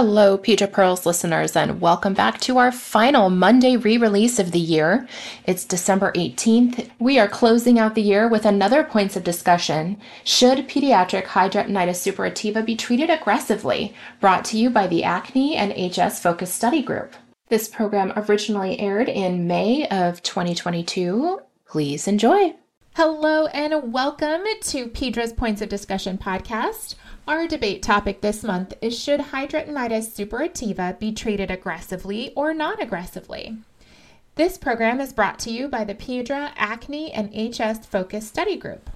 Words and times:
Hello, 0.00 0.38
Pediapearls 0.38 0.70
Pearls 0.70 1.06
listeners, 1.06 1.56
and 1.56 1.80
welcome 1.80 2.14
back 2.14 2.40
to 2.42 2.56
our 2.56 2.70
final 2.70 3.30
Monday 3.30 3.76
re 3.76 3.98
release 3.98 4.38
of 4.38 4.52
the 4.52 4.60
year. 4.60 5.08
It's 5.44 5.64
December 5.64 6.12
18th. 6.12 6.88
We 7.00 7.18
are 7.18 7.26
closing 7.26 7.80
out 7.80 7.96
the 7.96 8.00
year 8.00 8.28
with 8.28 8.44
another 8.44 8.84
points 8.84 9.16
of 9.16 9.24
discussion. 9.24 10.00
Should 10.22 10.68
pediatric 10.68 11.24
hidradenitis 11.24 11.98
suppurativa 11.98 12.64
be 12.64 12.76
treated 12.76 13.10
aggressively? 13.10 13.92
Brought 14.20 14.44
to 14.44 14.56
you 14.56 14.70
by 14.70 14.86
the 14.86 15.02
Acne 15.02 15.56
and 15.56 15.72
HS 15.72 16.20
Focus 16.20 16.54
Study 16.54 16.80
Group. 16.80 17.16
This 17.48 17.66
program 17.66 18.12
originally 18.14 18.78
aired 18.78 19.08
in 19.08 19.48
May 19.48 19.88
of 19.88 20.22
2022. 20.22 21.40
Please 21.66 22.06
enjoy. 22.06 22.54
Hello, 22.94 23.46
and 23.46 23.92
welcome 23.92 24.42
to 24.60 24.88
Pedra's 24.88 25.32
Points 25.32 25.62
of 25.62 25.68
Discussion 25.68 26.18
podcast. 26.18 26.96
Our 27.28 27.46
debate 27.46 27.82
topic 27.82 28.22
this 28.22 28.42
month 28.42 28.72
is 28.80 28.98
Should 28.98 29.20
hidradenitis 29.20 30.08
suppurativa 30.16 30.98
be 30.98 31.12
treated 31.12 31.50
aggressively 31.50 32.32
or 32.34 32.54
non 32.54 32.80
aggressively? 32.80 33.58
This 34.36 34.56
program 34.56 34.98
is 34.98 35.12
brought 35.12 35.38
to 35.40 35.50
you 35.50 35.68
by 35.68 35.84
the 35.84 35.94
Pedra 35.94 36.52
Acne 36.56 37.12
and 37.12 37.28
HS 37.28 37.84
Focus 37.84 38.26
Study 38.26 38.56
Group. 38.56 38.88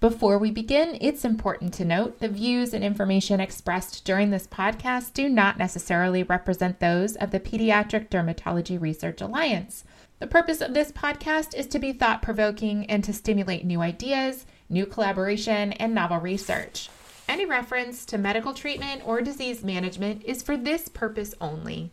Before 0.00 0.38
we 0.38 0.50
begin, 0.50 0.96
it's 1.02 1.26
important 1.26 1.74
to 1.74 1.84
note 1.84 2.20
the 2.20 2.28
views 2.28 2.72
and 2.72 2.82
information 2.82 3.38
expressed 3.38 4.02
during 4.06 4.30
this 4.30 4.46
podcast 4.46 5.12
do 5.12 5.28
not 5.28 5.58
necessarily 5.58 6.22
represent 6.22 6.80
those 6.80 7.16
of 7.16 7.32
the 7.32 7.40
Pediatric 7.40 8.08
Dermatology 8.08 8.80
Research 8.80 9.20
Alliance. 9.20 9.84
The 10.20 10.26
purpose 10.26 10.62
of 10.62 10.72
this 10.72 10.90
podcast 10.90 11.54
is 11.54 11.66
to 11.66 11.78
be 11.78 11.92
thought 11.92 12.22
provoking 12.22 12.86
and 12.86 13.04
to 13.04 13.12
stimulate 13.12 13.66
new 13.66 13.82
ideas, 13.82 14.46
new 14.70 14.86
collaboration, 14.86 15.74
and 15.74 15.94
novel 15.94 16.18
research. 16.18 16.88
Any 17.28 17.46
reference 17.46 18.04
to 18.06 18.18
medical 18.18 18.52
treatment 18.52 19.02
or 19.04 19.22
disease 19.22 19.64
management 19.64 20.22
is 20.24 20.42
for 20.42 20.56
this 20.56 20.88
purpose 20.88 21.34
only. 21.40 21.90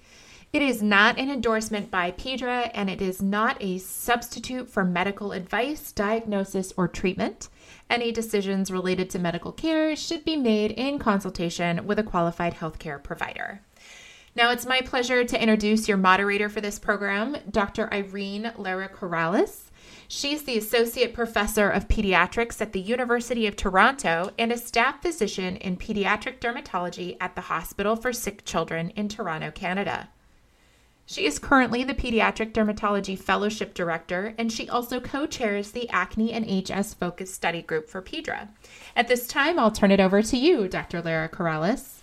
It 0.52 0.62
is 0.62 0.84
not 0.84 1.18
an 1.18 1.32
endorsement 1.32 1.90
by 1.90 2.12
Pedra 2.12 2.70
and 2.74 2.90
it 2.90 3.02
is 3.02 3.22
not 3.22 3.56
a 3.62 3.78
substitute 3.78 4.70
for 4.70 4.84
medical 4.84 5.32
advice, 5.32 5.94
diagnosis, 5.94 6.74
or 6.76 6.90
treatment. 6.90 7.48
Any 7.90 8.12
decisions 8.12 8.70
related 8.70 9.10
to 9.12 9.20
medical 9.20 9.54
care 9.54 9.96
should 9.96 10.26
be 10.26 10.36
made 10.36 10.72
in 10.72 11.00
consultation 11.00 11.88
with 11.88 12.00
a 12.00 12.04
qualified 12.04 12.56
healthcare 12.56 13.02
provider. 13.02 13.62
Now, 14.34 14.52
it's 14.52 14.66
my 14.66 14.80
pleasure 14.80 15.26
to 15.26 15.42
introduce 15.42 15.90
your 15.90 15.98
moderator 15.98 16.48
for 16.48 16.62
this 16.62 16.80
program, 16.80 17.36
Dr. 17.50 17.94
Irene 17.94 18.54
Lara 18.58 18.88
Corrales. 18.88 19.64
She's 20.08 20.44
the 20.44 20.58
Associate 20.58 21.14
Professor 21.14 21.70
of 21.70 21.90
Pediatrics 21.90 22.62
at 22.62 22.72
the 22.72 22.80
University 22.80 23.46
of 23.46 23.58
Toronto 23.58 24.32
and 24.40 24.54
a 24.54 24.58
staff 24.58 25.02
physician 25.02 25.58
in 25.58 25.76
pediatric 25.76 26.40
dermatology 26.40 27.18
at 27.20 27.36
the 27.36 27.42
Hospital 27.42 27.98
for 27.98 28.14
Sick 28.14 28.46
Children 28.46 28.92
in 28.92 29.10
Toronto, 29.10 29.52
Canada. 29.52 30.10
She 31.06 31.26
is 31.26 31.38
currently 31.38 31.84
the 31.84 31.94
Pediatric 31.94 32.54
Dermatology 32.54 33.20
Fellowship 33.20 33.74
Director, 33.74 34.34
and 34.38 34.50
she 34.50 34.70
also 34.70 35.02
co 35.02 35.26
chairs 35.26 35.72
the 35.72 35.90
Acne 35.90 36.32
and 36.32 36.46
HS 36.46 36.94
Focus 36.94 37.34
Study 37.34 37.62
Group 37.62 37.90
for 37.90 38.02
PEDRA. 38.02 38.48
At 38.96 39.10
this 39.10 39.28
time, 39.28 39.60
I'll 39.60 39.72
turn 39.72 39.92
it 39.92 40.00
over 40.00 40.22
to 40.22 40.38
you, 40.38 40.70
Dr. 40.70 41.02
Lara 41.02 41.28
Corrales. 41.28 42.01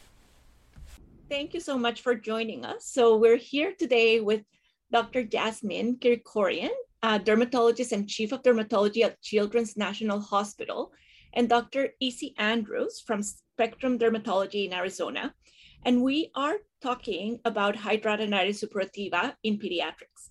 Thank 1.29 1.53
you 1.53 1.61
so 1.61 1.77
much 1.77 2.01
for 2.01 2.15
joining 2.15 2.65
us. 2.65 2.87
So, 2.87 3.19
we're 3.19 3.37
here 3.37 3.75
today 3.79 4.21
with 4.21 4.45
Dr. 4.91 5.21
Yasmine 5.31 5.99
Kirkorian 5.99 6.71
dermatologist 7.03 7.93
and 7.93 8.09
chief 8.09 8.33
of 8.33 8.43
dermatology 8.43 9.05
at 9.05 9.21
Children's 9.21 9.77
National 9.77 10.21
Hospital, 10.21 10.91
and 11.35 11.47
Dr. 11.47 11.91
Izzy 12.01 12.35
Andrews 12.39 13.03
from 13.07 13.23
Spectrum 13.23 13.99
Dermatology 13.99 14.65
in 14.65 14.73
Arizona. 14.73 15.35
And 15.85 16.03
we 16.03 16.31
are 16.35 16.57
talking 16.81 17.41
about 17.45 17.77
hidradenitis 17.77 18.65
suppurativa 18.65 19.35
in 19.43 19.59
pediatrics. 19.59 20.31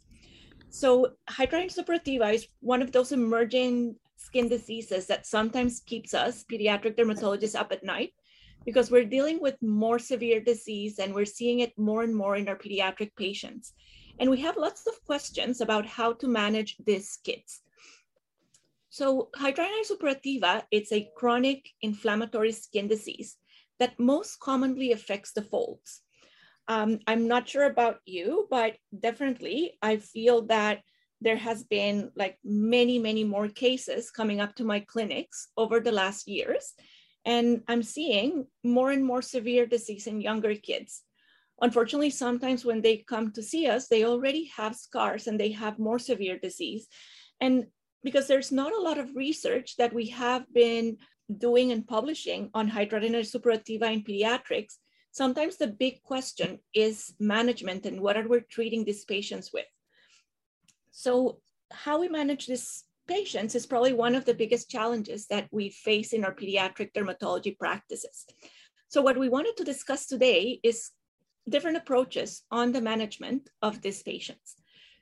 So 0.69 1.13
hidradenitis 1.29 1.77
suppurativa 1.77 2.33
is 2.33 2.47
one 2.61 2.81
of 2.81 2.91
those 2.91 3.11
emerging 3.11 3.97
skin 4.15 4.49
diseases 4.49 5.05
that 5.05 5.27
sometimes 5.27 5.79
keeps 5.81 6.15
us 6.15 6.43
pediatric 6.51 6.97
dermatologists 6.97 7.55
up 7.55 7.71
at 7.71 7.83
night 7.83 8.13
because 8.67 8.91
we're 8.91 9.05
dealing 9.05 9.39
with 9.39 9.55
more 9.61 9.97
severe 9.97 10.41
disease 10.41 10.99
and 10.99 11.15
we're 11.15 11.33
seeing 11.39 11.61
it 11.61 11.71
more 11.77 12.03
and 12.03 12.13
more 12.13 12.35
in 12.35 12.49
our 12.49 12.57
pediatric 12.57 13.15
patients. 13.15 13.71
And 14.19 14.29
we 14.29 14.41
have 14.41 14.57
lots 14.57 14.85
of 14.87 15.05
questions 15.05 15.61
about 15.61 15.85
how 15.85 16.11
to 16.19 16.27
manage 16.27 16.75
these 16.85 17.17
kids. 17.23 17.61
So 18.89 19.29
hidradenitis 19.37 19.89
suppurativa, 19.89 20.63
it's 20.69 20.91
a 20.91 21.09
chronic 21.15 21.69
inflammatory 21.81 22.51
skin 22.51 22.89
disease 22.89 23.37
that 23.79 23.97
most 23.97 24.41
commonly 24.41 24.91
affects 24.91 25.31
the 25.31 25.43
folds. 25.43 26.01
Um, 26.67 26.99
I'm 27.07 27.25
not 27.25 27.47
sure 27.47 27.67
about 27.67 27.99
you, 28.05 28.47
but 28.49 28.75
definitely 28.99 29.77
I 29.81 29.95
feel 29.95 30.41
that 30.47 30.81
there 31.21 31.37
has 31.37 31.63
been 31.63 32.11
like 32.17 32.37
many, 32.43 32.99
many 32.99 33.23
more 33.23 33.47
cases 33.47 34.11
coming 34.11 34.41
up 34.41 34.55
to 34.55 34.65
my 34.65 34.81
clinics 34.81 35.47
over 35.55 35.79
the 35.79 35.93
last 35.93 36.27
years. 36.27 36.73
And 37.27 37.61
I'm 37.67 37.83
seeing 37.83 38.47
more 38.63 38.91
and 38.91 39.03
more 39.03 39.21
severe 39.21 39.65
disease 39.65 40.07
in 40.07 40.21
younger 40.21 40.55
kids. 40.55 41.03
Unfortunately, 41.61 42.09
sometimes 42.09 42.63
when 42.63 42.81
they 42.81 42.97
come 42.97 43.31
to 43.33 43.43
see 43.43 43.67
us, 43.67 43.89
they 43.89 44.05
already 44.05 44.45
have 44.55 44.77
scars 44.77 45.27
and 45.27 45.37
they 45.37 45.51
have 45.51 45.77
more 45.77 45.99
severe 45.99 46.39
disease. 46.39 46.87
And 47.41 47.65
because 48.01 48.27
there's 48.27 48.53
not 48.53 48.71
a 48.71 48.81
lot 48.81 48.97
of 48.97 49.13
research 49.13 49.75
that 49.75 49.93
we 49.93 50.07
have 50.07 50.45
been 50.53 50.97
doing 51.37 51.73
and 51.73 51.85
publishing 51.85 52.49
on 52.53 52.71
hidradenitis 52.71 53.35
suppurativa 53.35 53.91
in 53.91 54.03
pediatrics, 54.03 54.75
sometimes 55.11 55.57
the 55.57 55.67
big 55.67 56.01
question 56.03 56.59
is 56.73 57.13
management 57.19 57.85
and 57.85 57.99
what 57.99 58.15
are 58.15 58.27
we 58.29 58.39
treating 58.49 58.85
these 58.85 59.03
patients 59.03 59.51
with. 59.51 59.65
So 60.91 61.39
how 61.71 61.99
we 61.99 62.07
manage 62.07 62.47
these 62.47 62.86
patients 63.07 63.55
is 63.55 63.65
probably 63.65 63.93
one 63.93 64.15
of 64.15 64.25
the 64.25 64.33
biggest 64.33 64.69
challenges 64.69 65.27
that 65.27 65.47
we 65.51 65.69
face 65.69 66.13
in 66.13 66.25
our 66.25 66.33
pediatric 66.33 66.93
dermatology 66.93 67.57
practices. 67.57 68.25
So 68.87 69.01
what 69.01 69.17
we 69.17 69.29
wanted 69.29 69.57
to 69.57 69.63
discuss 69.63 70.05
today 70.05 70.59
is 70.63 70.91
different 71.49 71.77
approaches 71.77 72.43
on 72.51 72.71
the 72.71 72.81
management 72.81 73.49
of 73.61 73.81
these 73.81 74.03
patients. 74.03 74.55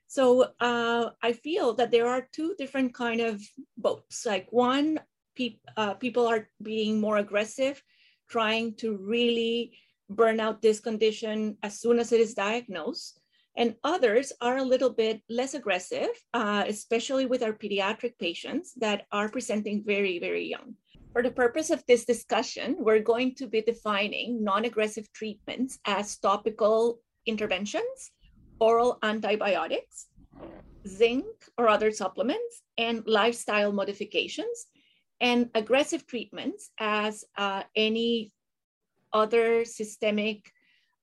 So 0.07 0.51
uh, 0.59 1.09
I 1.21 1.33
feel 1.33 1.73
that 1.75 1.91
there 1.91 2.07
are 2.07 2.27
two 2.31 2.55
different 2.57 2.93
kind 2.93 3.21
of 3.21 3.41
boats. 3.77 4.25
Like 4.25 4.47
one, 4.51 4.99
pe- 5.35 5.59
uh, 5.77 5.95
people 5.95 6.27
are 6.27 6.47
being 6.61 7.01
more 7.01 7.17
aggressive, 7.17 7.81
trying 8.29 8.75
to 8.75 8.97
really 8.97 9.77
burn 10.09 10.39
out 10.39 10.61
this 10.61 10.79
condition 10.79 11.57
as 11.63 11.79
soon 11.79 11.99
as 11.99 12.11
it 12.11 12.21
is 12.21 12.35
diagnosed. 12.35 13.19
And 13.57 13.75
others 13.83 14.33
are 14.41 14.57
a 14.57 14.63
little 14.63 14.89
bit 14.89 15.21
less 15.29 15.53
aggressive, 15.53 16.09
uh, 16.33 16.65
especially 16.67 17.25
with 17.25 17.41
our 17.41 17.53
pediatric 17.53 18.17
patients 18.19 18.73
that 18.77 19.05
are 19.11 19.29
presenting 19.29 19.83
very, 19.85 20.19
very 20.19 20.45
young. 20.45 20.75
For 21.13 21.23
the 21.23 21.31
purpose 21.31 21.69
of 21.69 21.83
this 21.87 22.03
discussion, 22.03 22.75
we're 22.79 22.99
going 22.99 23.35
to 23.35 23.47
be 23.47 23.61
defining 23.61 24.43
non-aggressive 24.43 25.07
treatments 25.13 25.79
as 25.85 26.17
topical 26.17 26.99
interventions, 27.25 28.11
oral 28.59 28.99
antibiotics, 29.01 30.07
zinc 30.85 31.25
or 31.57 31.69
other 31.69 31.91
supplements, 31.91 32.61
and 32.77 33.03
lifestyle 33.07 33.71
modifications, 33.71 34.67
and 35.21 35.49
aggressive 35.55 36.05
treatments 36.05 36.71
as 36.79 37.23
uh, 37.37 37.63
any 37.75 38.33
other 39.13 39.63
systemic 39.63 40.51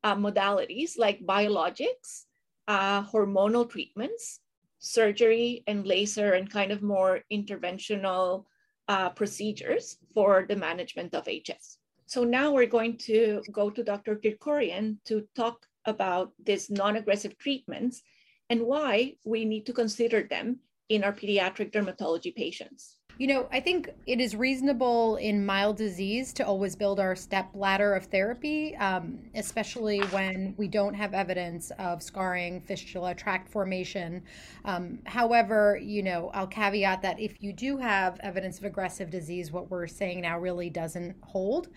uh, 0.04 0.14
modalities 0.14 0.98
like 0.98 1.24
biologics, 1.24 2.24
uh, 2.72 3.02
hormonal 3.04 3.68
treatments, 3.68 4.40
surgery 4.78 5.62
and 5.66 5.86
laser, 5.86 6.32
and 6.32 6.50
kind 6.50 6.72
of 6.72 6.80
more 6.82 7.20
interventional 7.30 8.44
uh, 8.88 9.10
procedures 9.10 9.98
for 10.14 10.46
the 10.48 10.56
management 10.56 11.14
of 11.14 11.26
HS. 11.26 11.78
So 12.06 12.24
now 12.24 12.52
we're 12.52 12.76
going 12.78 12.96
to 13.08 13.42
go 13.52 13.68
to 13.68 13.82
Dr. 13.84 14.16
Kirkorian 14.16 14.96
to 15.04 15.28
talk 15.34 15.66
about 15.84 16.32
these 16.42 16.70
non-aggressive 16.70 17.36
treatments 17.36 18.02
and 18.48 18.62
why 18.62 19.16
we 19.24 19.44
need 19.44 19.66
to 19.66 19.72
consider 19.72 20.22
them 20.22 20.60
in 20.88 21.04
our 21.04 21.12
pediatric 21.12 21.72
dermatology 21.72 22.34
patients. 22.34 22.96
You 23.18 23.26
know, 23.26 23.48
I 23.52 23.60
think 23.60 23.90
it 24.06 24.20
is 24.20 24.34
reasonable 24.34 25.16
in 25.16 25.44
mild 25.44 25.76
disease 25.76 26.32
to 26.34 26.46
always 26.46 26.74
build 26.74 26.98
our 26.98 27.14
step 27.14 27.50
ladder 27.54 27.94
of 27.94 28.06
therapy, 28.06 28.74
um, 28.76 29.18
especially 29.34 30.00
when 30.00 30.54
we 30.56 30.66
don't 30.66 30.94
have 30.94 31.12
evidence 31.12 31.70
of 31.78 32.02
scarring, 32.02 32.62
fistula, 32.62 33.14
tract 33.14 33.48
formation. 33.48 34.22
Um, 34.64 34.98
however, 35.04 35.78
you 35.80 36.02
know, 36.02 36.30
I'll 36.32 36.46
caveat 36.46 37.02
that 37.02 37.20
if 37.20 37.42
you 37.42 37.52
do 37.52 37.76
have 37.76 38.18
evidence 38.20 38.58
of 38.58 38.64
aggressive 38.64 39.10
disease, 39.10 39.52
what 39.52 39.70
we're 39.70 39.86
saying 39.86 40.22
now 40.22 40.38
really 40.38 40.70
doesn't 40.70 41.14
hold. 41.22 41.68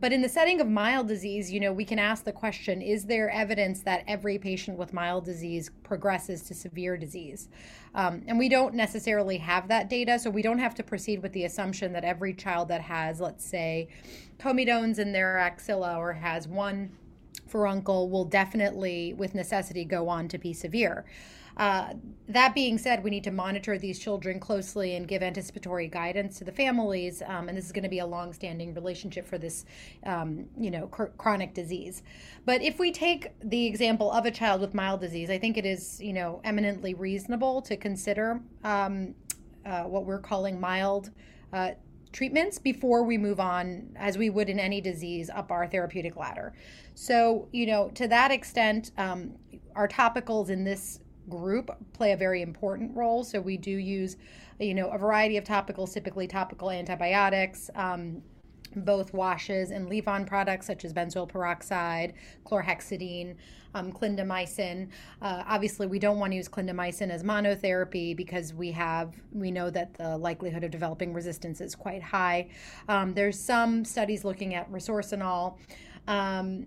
But 0.00 0.12
in 0.12 0.22
the 0.22 0.28
setting 0.28 0.60
of 0.60 0.68
mild 0.68 1.08
disease, 1.08 1.50
you 1.50 1.58
know, 1.58 1.72
we 1.72 1.84
can 1.84 1.98
ask 1.98 2.24
the 2.24 2.32
question 2.32 2.80
is 2.80 3.04
there 3.04 3.30
evidence 3.30 3.80
that 3.82 4.04
every 4.06 4.38
patient 4.38 4.78
with 4.78 4.92
mild 4.92 5.24
disease 5.24 5.70
progresses 5.82 6.42
to 6.42 6.54
severe 6.54 6.96
disease? 6.96 7.48
Um, 7.94 8.22
and 8.28 8.38
we 8.38 8.48
don't 8.48 8.74
necessarily 8.74 9.38
have 9.38 9.66
that 9.68 9.90
data, 9.90 10.18
so 10.18 10.30
we 10.30 10.42
don't 10.42 10.60
have 10.60 10.74
to 10.76 10.84
proceed 10.84 11.20
with 11.20 11.32
the 11.32 11.44
assumption 11.44 11.92
that 11.94 12.04
every 12.04 12.32
child 12.32 12.68
that 12.68 12.82
has, 12.82 13.20
let's 13.20 13.44
say, 13.44 13.88
comedones 14.38 15.00
in 15.00 15.12
their 15.12 15.38
axilla 15.38 15.96
or 15.96 16.12
has 16.12 16.46
one 16.46 16.90
furuncle 17.48 18.08
will 18.08 18.24
definitely, 18.24 19.14
with 19.14 19.34
necessity, 19.34 19.84
go 19.84 20.08
on 20.08 20.28
to 20.28 20.38
be 20.38 20.52
severe. 20.52 21.04
Uh, 21.58 21.94
that 22.28 22.54
being 22.54 22.78
said, 22.78 23.02
we 23.02 23.10
need 23.10 23.24
to 23.24 23.30
monitor 23.30 23.78
these 23.78 23.98
children 23.98 24.38
closely 24.38 24.94
and 24.94 25.08
give 25.08 25.22
anticipatory 25.22 25.88
guidance 25.88 26.38
to 26.38 26.44
the 26.44 26.52
families. 26.52 27.22
Um, 27.26 27.48
and 27.48 27.58
this 27.58 27.64
is 27.66 27.72
going 27.72 27.84
to 27.84 27.88
be 27.88 27.98
a 27.98 28.06
long-standing 28.06 28.74
relationship 28.74 29.26
for 29.26 29.38
this, 29.38 29.64
um, 30.04 30.44
you 30.56 30.70
know, 30.70 30.86
cr- 30.86 31.06
chronic 31.16 31.54
disease. 31.54 32.02
But 32.44 32.62
if 32.62 32.78
we 32.78 32.92
take 32.92 33.32
the 33.42 33.66
example 33.66 34.12
of 34.12 34.24
a 34.24 34.30
child 34.30 34.60
with 34.60 34.74
mild 34.74 35.00
disease, 35.00 35.30
I 35.30 35.38
think 35.38 35.56
it 35.56 35.66
is, 35.66 36.00
you 36.00 36.12
know, 36.12 36.40
eminently 36.44 36.94
reasonable 36.94 37.62
to 37.62 37.76
consider 37.76 38.40
um, 38.62 39.14
uh, 39.66 39.84
what 39.84 40.04
we're 40.04 40.20
calling 40.20 40.60
mild. 40.60 41.10
Uh, 41.52 41.70
treatments 42.12 42.58
before 42.58 43.02
we 43.02 43.18
move 43.18 43.40
on, 43.40 43.88
as 43.96 44.16
we 44.16 44.30
would 44.30 44.48
in 44.48 44.58
any 44.58 44.80
disease, 44.80 45.28
up 45.30 45.50
our 45.50 45.66
therapeutic 45.66 46.16
ladder. 46.16 46.54
So, 46.94 47.48
you 47.52 47.66
know, 47.66 47.90
to 47.94 48.08
that 48.08 48.30
extent, 48.30 48.92
um, 48.96 49.34
our 49.74 49.88
topicals 49.88 50.50
in 50.50 50.64
this 50.64 51.00
group 51.28 51.70
play 51.92 52.12
a 52.12 52.16
very 52.16 52.42
important 52.42 52.96
role. 52.96 53.24
So 53.24 53.40
we 53.40 53.56
do 53.56 53.70
use, 53.70 54.16
you 54.58 54.74
know, 54.74 54.88
a 54.88 54.98
variety 54.98 55.36
of 55.36 55.44
topicals, 55.44 55.92
typically 55.92 56.26
topical 56.26 56.70
antibiotics. 56.70 57.70
Um, 57.74 58.22
both 58.76 59.12
washes 59.12 59.70
and 59.70 59.88
leave-on 59.88 60.24
products 60.24 60.66
such 60.66 60.84
as 60.84 60.92
benzoyl 60.92 61.28
peroxide, 61.28 62.14
chlorhexidine, 62.44 63.34
um, 63.74 63.92
clindamycin. 63.92 64.88
Uh, 65.22 65.42
obviously, 65.46 65.86
we 65.86 65.98
don't 65.98 66.18
want 66.18 66.32
to 66.32 66.36
use 66.36 66.48
clindamycin 66.48 67.10
as 67.10 67.22
monotherapy 67.22 68.16
because 68.16 68.54
we 68.54 68.72
have 68.72 69.14
we 69.32 69.50
know 69.50 69.70
that 69.70 69.94
the 69.94 70.16
likelihood 70.18 70.64
of 70.64 70.70
developing 70.70 71.12
resistance 71.12 71.60
is 71.60 71.74
quite 71.74 72.02
high. 72.02 72.48
Um, 72.88 73.14
there's 73.14 73.38
some 73.38 73.84
studies 73.84 74.24
looking 74.24 74.54
at 74.54 74.70
resorcinol. 74.70 75.56
Um, 76.06 76.66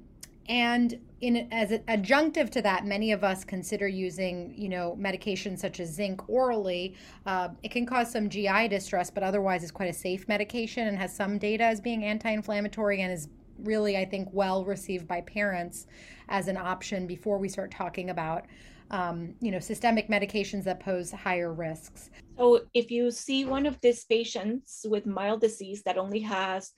and 0.52 1.00
in 1.22 1.48
as 1.50 1.72
an 1.72 1.80
adjunctive 1.88 2.50
to 2.50 2.62
that, 2.62 2.86
many 2.86 3.14
of 3.14 3.24
us 3.24 3.46
consider 3.46 3.88
using, 3.88 4.54
you 4.58 4.68
know, 4.68 4.98
medications 5.00 5.60
such 5.60 5.80
as 5.80 5.90
zinc 5.90 6.28
orally. 6.28 6.94
Uh, 7.26 7.50
it 7.64 7.72
can 7.72 7.86
cause 7.86 8.12
some 8.12 8.30
GI 8.30 8.68
distress, 8.68 9.10
but 9.10 9.24
otherwise 9.24 9.64
is 9.64 9.72
quite 9.72 9.90
a 9.90 9.94
safe 9.94 10.28
medication 10.28 10.90
and 10.90 10.98
has 10.98 11.16
some 11.16 11.38
data 11.38 11.64
as 11.64 11.80
being 11.80 12.04
anti-inflammatory 12.04 13.02
and 13.02 13.14
is 13.14 13.30
really, 13.60 13.96
I 13.96 14.04
think, 14.04 14.28
well 14.34 14.66
received 14.66 15.08
by 15.08 15.22
parents 15.22 15.88
as 16.28 16.50
an 16.50 16.58
option 16.58 17.08
before 17.08 17.38
we 17.38 17.48
start 17.48 17.72
talking 17.72 18.10
about, 18.10 18.46
um, 18.90 19.36
you 19.40 19.52
know, 19.52 19.60
systemic 19.60 20.10
medications 20.10 20.66
that 20.66 20.82
pose 20.82 21.12
higher 21.12 21.54
risks. 21.54 22.10
So, 22.38 22.66
if 22.74 22.92
you 22.92 23.10
see 23.10 23.46
one 23.46 23.66
of 23.66 23.80
these 23.80 24.04
patients 24.04 24.86
with 24.90 25.06
mild 25.06 25.40
disease 25.40 25.82
that 25.84 25.98
only 25.98 26.20
has 26.20 26.74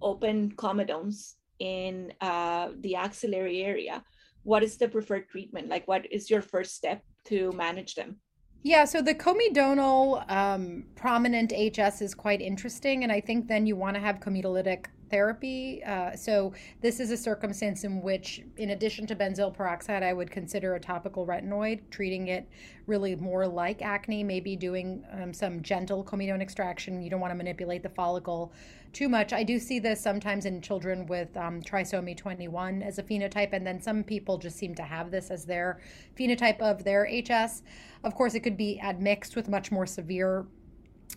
open 0.00 0.52
comedones 0.52 1.35
in 1.58 2.12
uh, 2.20 2.70
the 2.80 2.94
axillary 2.96 3.62
area, 3.62 4.02
what 4.42 4.62
is 4.62 4.76
the 4.76 4.88
preferred 4.88 5.28
treatment? 5.28 5.68
Like, 5.68 5.88
what 5.88 6.10
is 6.12 6.30
your 6.30 6.42
first 6.42 6.74
step 6.74 7.02
to 7.26 7.52
manage 7.52 7.94
them? 7.94 8.18
Yeah, 8.62 8.84
so 8.84 9.00
the 9.00 9.14
comedonal 9.14 10.28
um, 10.30 10.86
prominent 10.96 11.52
HS 11.52 12.00
is 12.02 12.14
quite 12.14 12.40
interesting, 12.40 13.04
and 13.04 13.12
I 13.12 13.20
think 13.20 13.46
then 13.46 13.66
you 13.66 13.76
want 13.76 13.94
to 13.94 14.00
have 14.00 14.18
comedolytic 14.18 14.86
therapy. 15.10 15.82
Uh, 15.84 16.14
so 16.16 16.52
this 16.80 17.00
is 17.00 17.10
a 17.10 17.16
circumstance 17.16 17.84
in 17.84 18.02
which, 18.02 18.42
in 18.56 18.70
addition 18.70 19.06
to 19.06 19.16
benzoyl 19.16 19.52
peroxide, 19.52 20.02
I 20.02 20.12
would 20.12 20.30
consider 20.30 20.74
a 20.74 20.80
topical 20.80 21.26
retinoid, 21.26 21.80
treating 21.90 22.28
it 22.28 22.48
really 22.86 23.16
more 23.16 23.46
like 23.46 23.82
acne, 23.82 24.22
maybe 24.22 24.56
doing 24.56 25.04
um, 25.12 25.32
some 25.32 25.62
gentle 25.62 26.04
comedone 26.04 26.40
extraction. 26.40 27.02
You 27.02 27.10
don't 27.10 27.20
want 27.20 27.32
to 27.32 27.36
manipulate 27.36 27.82
the 27.82 27.88
follicle 27.88 28.52
too 28.92 29.08
much. 29.08 29.32
I 29.32 29.42
do 29.42 29.58
see 29.58 29.78
this 29.78 30.00
sometimes 30.00 30.46
in 30.46 30.60
children 30.62 31.06
with 31.06 31.36
um, 31.36 31.60
trisomy 31.60 32.16
21 32.16 32.82
as 32.82 32.98
a 32.98 33.02
phenotype, 33.02 33.52
and 33.52 33.66
then 33.66 33.80
some 33.80 34.02
people 34.02 34.38
just 34.38 34.56
seem 34.56 34.74
to 34.76 34.82
have 34.82 35.10
this 35.10 35.30
as 35.30 35.44
their 35.44 35.80
phenotype 36.18 36.60
of 36.60 36.84
their 36.84 37.06
HS. 37.06 37.62
Of 38.04 38.14
course, 38.14 38.34
it 38.34 38.40
could 38.40 38.56
be 38.56 38.80
admixed 38.80 39.36
with 39.36 39.48
much 39.48 39.70
more 39.70 39.86
severe 39.86 40.46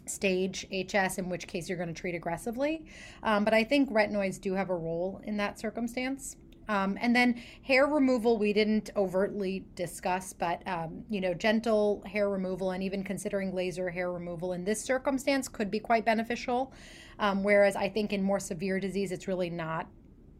stage 0.09 0.65
HS, 0.71 1.17
in 1.17 1.29
which 1.29 1.47
case 1.47 1.69
you're 1.69 1.77
going 1.77 1.94
to 1.94 2.00
treat 2.00 2.15
aggressively. 2.15 2.85
Um, 3.23 3.44
but 3.45 3.53
I 3.53 3.63
think 3.63 3.91
retinoids 3.91 4.39
do 4.39 4.53
have 4.53 4.69
a 4.69 4.75
role 4.75 5.21
in 5.23 5.38
that 5.38 5.59
circumstance. 5.59 6.35
Um, 6.69 7.00
and 7.01 7.15
then 7.15 7.41
hair 7.63 7.88
removal, 7.88 8.38
we 8.38 8.53
didn't 8.53 8.91
overtly 8.95 9.65
discuss, 9.73 10.33
but 10.33 10.65
um, 10.67 11.03
you 11.09 11.19
know, 11.19 11.33
gentle 11.33 12.03
hair 12.06 12.29
removal 12.29 12.71
and 12.71 12.83
even 12.83 13.03
considering 13.03 13.56
laser 13.56 13.89
hair 13.89 14.11
removal 14.11 14.53
in 14.53 14.63
this 14.63 14.79
circumstance 14.79 15.47
could 15.47 15.71
be 15.71 15.79
quite 15.79 16.06
beneficial. 16.06 16.71
Um, 17.17 17.44
whereas 17.44 17.75
I 17.75 17.89
think 17.89 18.13
in 18.13 18.21
more 18.21 18.39
severe 18.39 18.79
disease, 18.79 19.11
it's 19.11 19.27
really 19.27 19.50
not 19.50 19.88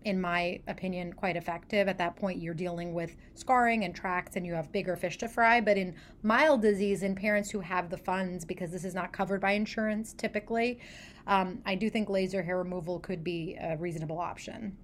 in 0.06 0.20
my 0.20 0.60
opinion, 0.68 1.14
quite 1.14 1.36
effective. 1.36 1.88
At 1.88 1.98
that 1.98 2.16
point, 2.16 2.42
you're 2.42 2.54
dealing 2.54 2.94
with 2.94 3.16
scarring 3.36 3.84
and 3.84 3.94
tracts 3.94 4.36
and 4.36 4.46
you 4.46 4.54
have 4.54 4.72
bigger 4.72 4.96
fish 4.96 5.18
to 5.18 5.28
fry. 5.28 5.60
But 5.60 5.78
in 5.78 5.96
mild 6.24 6.62
disease, 6.62 7.04
in 7.04 7.16
parents 7.16 7.50
who 7.50 7.60
have 7.60 7.90
the 7.90 7.98
funds, 7.98 8.46
because 8.46 8.72
this 8.72 8.86
is 8.86 8.96
not 8.96 9.12
covered 9.12 9.42
by 9.42 9.52
insurance 9.52 10.14
typically, 10.14 10.80
um, 11.28 11.62
I 11.66 11.76
do 11.76 11.90
think 11.90 12.10
laser 12.10 12.42
hair 12.42 12.58
removal 12.58 13.00
could 13.00 13.24
be 13.24 13.58
a 13.60 13.78
reasonable 13.78 14.20
option. 14.20 14.78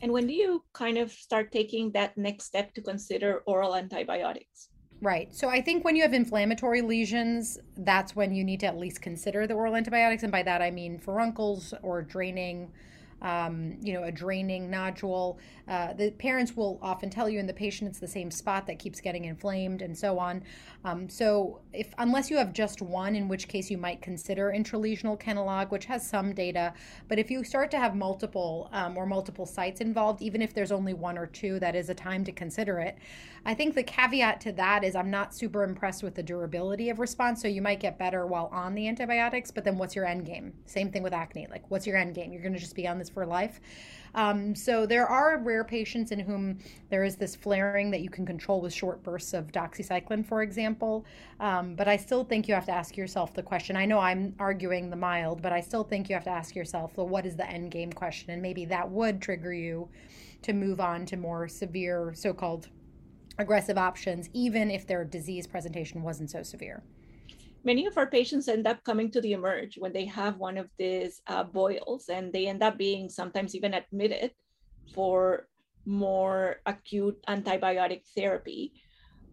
And 0.00 0.10
when 0.10 0.26
do 0.26 0.32
you 0.32 0.64
kind 0.72 0.98
of 0.98 1.12
start 1.12 1.52
taking 1.52 1.92
that 1.92 2.16
next 2.18 2.44
step 2.44 2.74
to 2.74 2.82
consider 2.82 3.42
oral 3.46 3.76
antibiotics? 3.76 4.68
Right. 5.00 5.34
So 5.34 5.48
I 5.48 5.60
think 5.60 5.84
when 5.84 5.96
you 5.96 6.02
have 6.02 6.14
inflammatory 6.14 6.80
lesions, 6.80 7.58
that's 7.76 8.14
when 8.14 8.32
you 8.32 8.44
need 8.44 8.60
to 8.60 8.66
at 8.66 8.78
least 8.78 9.02
consider 9.02 9.46
the 9.46 9.54
oral 9.54 9.76
antibiotics. 9.76 10.22
And 10.22 10.30
by 10.30 10.42
that, 10.44 10.62
I 10.62 10.70
mean 10.70 10.98
furuncles 10.98 11.74
or 11.82 12.02
draining 12.02 12.72
um, 13.22 13.76
you 13.80 13.92
know, 13.92 14.02
a 14.02 14.12
draining 14.12 14.68
nodule. 14.68 15.38
Uh, 15.68 15.92
the 15.94 16.10
parents 16.10 16.56
will 16.56 16.78
often 16.82 17.08
tell 17.08 17.28
you 17.28 17.38
in 17.38 17.46
the 17.46 17.54
patient 17.54 17.88
it's 17.88 18.00
the 18.00 18.08
same 18.08 18.30
spot 18.30 18.66
that 18.66 18.78
keeps 18.78 19.00
getting 19.00 19.24
inflamed 19.24 19.80
and 19.80 19.96
so 19.96 20.18
on. 20.18 20.42
Um, 20.84 21.08
so, 21.08 21.60
if 21.72 21.94
unless 21.98 22.30
you 22.30 22.36
have 22.36 22.52
just 22.52 22.82
one, 22.82 23.14
in 23.14 23.28
which 23.28 23.46
case 23.46 23.70
you 23.70 23.78
might 23.78 24.02
consider 24.02 24.52
intralesional 24.54 25.18
Kenalog, 25.18 25.70
which 25.70 25.84
has 25.84 26.06
some 26.06 26.34
data. 26.34 26.74
But 27.08 27.20
if 27.20 27.30
you 27.30 27.44
start 27.44 27.70
to 27.70 27.78
have 27.78 27.94
multiple 27.94 28.68
um, 28.72 28.96
or 28.96 29.06
multiple 29.06 29.46
sites 29.46 29.80
involved, 29.80 30.20
even 30.20 30.42
if 30.42 30.52
there's 30.52 30.72
only 30.72 30.92
one 30.92 31.16
or 31.16 31.26
two, 31.26 31.60
that 31.60 31.76
is 31.76 31.88
a 31.88 31.94
time 31.94 32.24
to 32.24 32.32
consider 32.32 32.80
it. 32.80 32.98
I 33.44 33.54
think 33.54 33.74
the 33.74 33.82
caveat 33.82 34.40
to 34.42 34.52
that 34.52 34.84
is 34.84 34.94
I'm 34.94 35.10
not 35.10 35.34
super 35.34 35.64
impressed 35.64 36.02
with 36.02 36.14
the 36.14 36.22
durability 36.22 36.90
of 36.90 36.98
response. 36.98 37.42
So 37.42 37.48
you 37.48 37.62
might 37.62 37.80
get 37.80 37.98
better 37.98 38.26
while 38.26 38.48
on 38.52 38.74
the 38.74 38.88
antibiotics, 38.88 39.50
but 39.50 39.64
then 39.64 39.78
what's 39.78 39.96
your 39.96 40.06
end 40.06 40.26
game? 40.26 40.52
Same 40.66 40.90
thing 40.90 41.02
with 41.02 41.12
acne. 41.12 41.46
Like, 41.50 41.68
what's 41.68 41.86
your 41.86 41.96
end 41.96 42.14
game? 42.14 42.32
You're 42.32 42.42
going 42.42 42.54
to 42.54 42.58
just 42.58 42.76
be 42.76 42.86
on 42.86 42.98
this 42.98 43.10
for 43.12 43.26
life. 43.26 43.60
Um, 44.14 44.54
so 44.54 44.84
there 44.84 45.06
are 45.06 45.38
rare 45.38 45.64
patients 45.64 46.12
in 46.12 46.18
whom 46.18 46.58
there 46.90 47.02
is 47.02 47.16
this 47.16 47.34
flaring 47.34 47.90
that 47.92 48.02
you 48.02 48.10
can 48.10 48.26
control 48.26 48.60
with 48.60 48.74
short 48.74 49.02
bursts 49.02 49.32
of 49.32 49.50
doxycycline, 49.52 50.24
for 50.26 50.42
example. 50.42 51.06
Um, 51.40 51.74
but 51.74 51.88
I 51.88 51.96
still 51.96 52.24
think 52.24 52.46
you 52.46 52.54
have 52.54 52.66
to 52.66 52.72
ask 52.72 52.96
yourself 52.96 53.32
the 53.32 53.42
question. 53.42 53.76
I 53.76 53.86
know 53.86 53.98
I'm 53.98 54.34
arguing 54.38 54.90
the 54.90 54.96
mild, 54.96 55.40
but 55.40 55.52
I 55.52 55.60
still 55.60 55.84
think 55.84 56.08
you 56.08 56.14
have 56.14 56.24
to 56.24 56.30
ask 56.30 56.54
yourself, 56.54 56.92
well, 56.96 57.08
what 57.08 57.24
is 57.24 57.36
the 57.36 57.48
end 57.48 57.70
game 57.70 57.92
question? 57.92 58.30
And 58.30 58.42
maybe 58.42 58.66
that 58.66 58.90
would 58.90 59.22
trigger 59.22 59.52
you 59.52 59.88
to 60.42 60.52
move 60.52 60.80
on 60.80 61.06
to 61.06 61.16
more 61.16 61.48
severe 61.48 62.12
so-called 62.14 62.68
aggressive 63.38 63.78
options, 63.78 64.28
even 64.34 64.70
if 64.70 64.86
their 64.86 65.04
disease 65.04 65.46
presentation 65.46 66.02
wasn't 66.02 66.30
so 66.30 66.42
severe. 66.42 66.82
Many 67.64 67.86
of 67.86 67.96
our 67.96 68.06
patients 68.06 68.48
end 68.48 68.66
up 68.66 68.82
coming 68.84 69.10
to 69.12 69.20
the 69.20 69.32
emerge 69.32 69.78
when 69.78 69.92
they 69.92 70.06
have 70.06 70.36
one 70.38 70.58
of 70.58 70.68
these 70.78 71.22
uh, 71.26 71.44
boils, 71.44 72.08
and 72.08 72.32
they 72.32 72.48
end 72.48 72.62
up 72.62 72.76
being 72.76 73.08
sometimes 73.08 73.54
even 73.54 73.74
admitted 73.74 74.32
for 74.92 75.48
more 75.84 76.56
acute 76.66 77.18
antibiotic 77.28 78.02
therapy. 78.16 78.72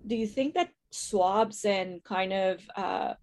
Do 0.05 0.15
you 0.15 0.27
think 0.27 0.53
that 0.53 0.69
swabs 0.91 1.65
and 1.65 2.03
kind 2.03 2.33
of 2.33 2.62
uh, 2.75 3.13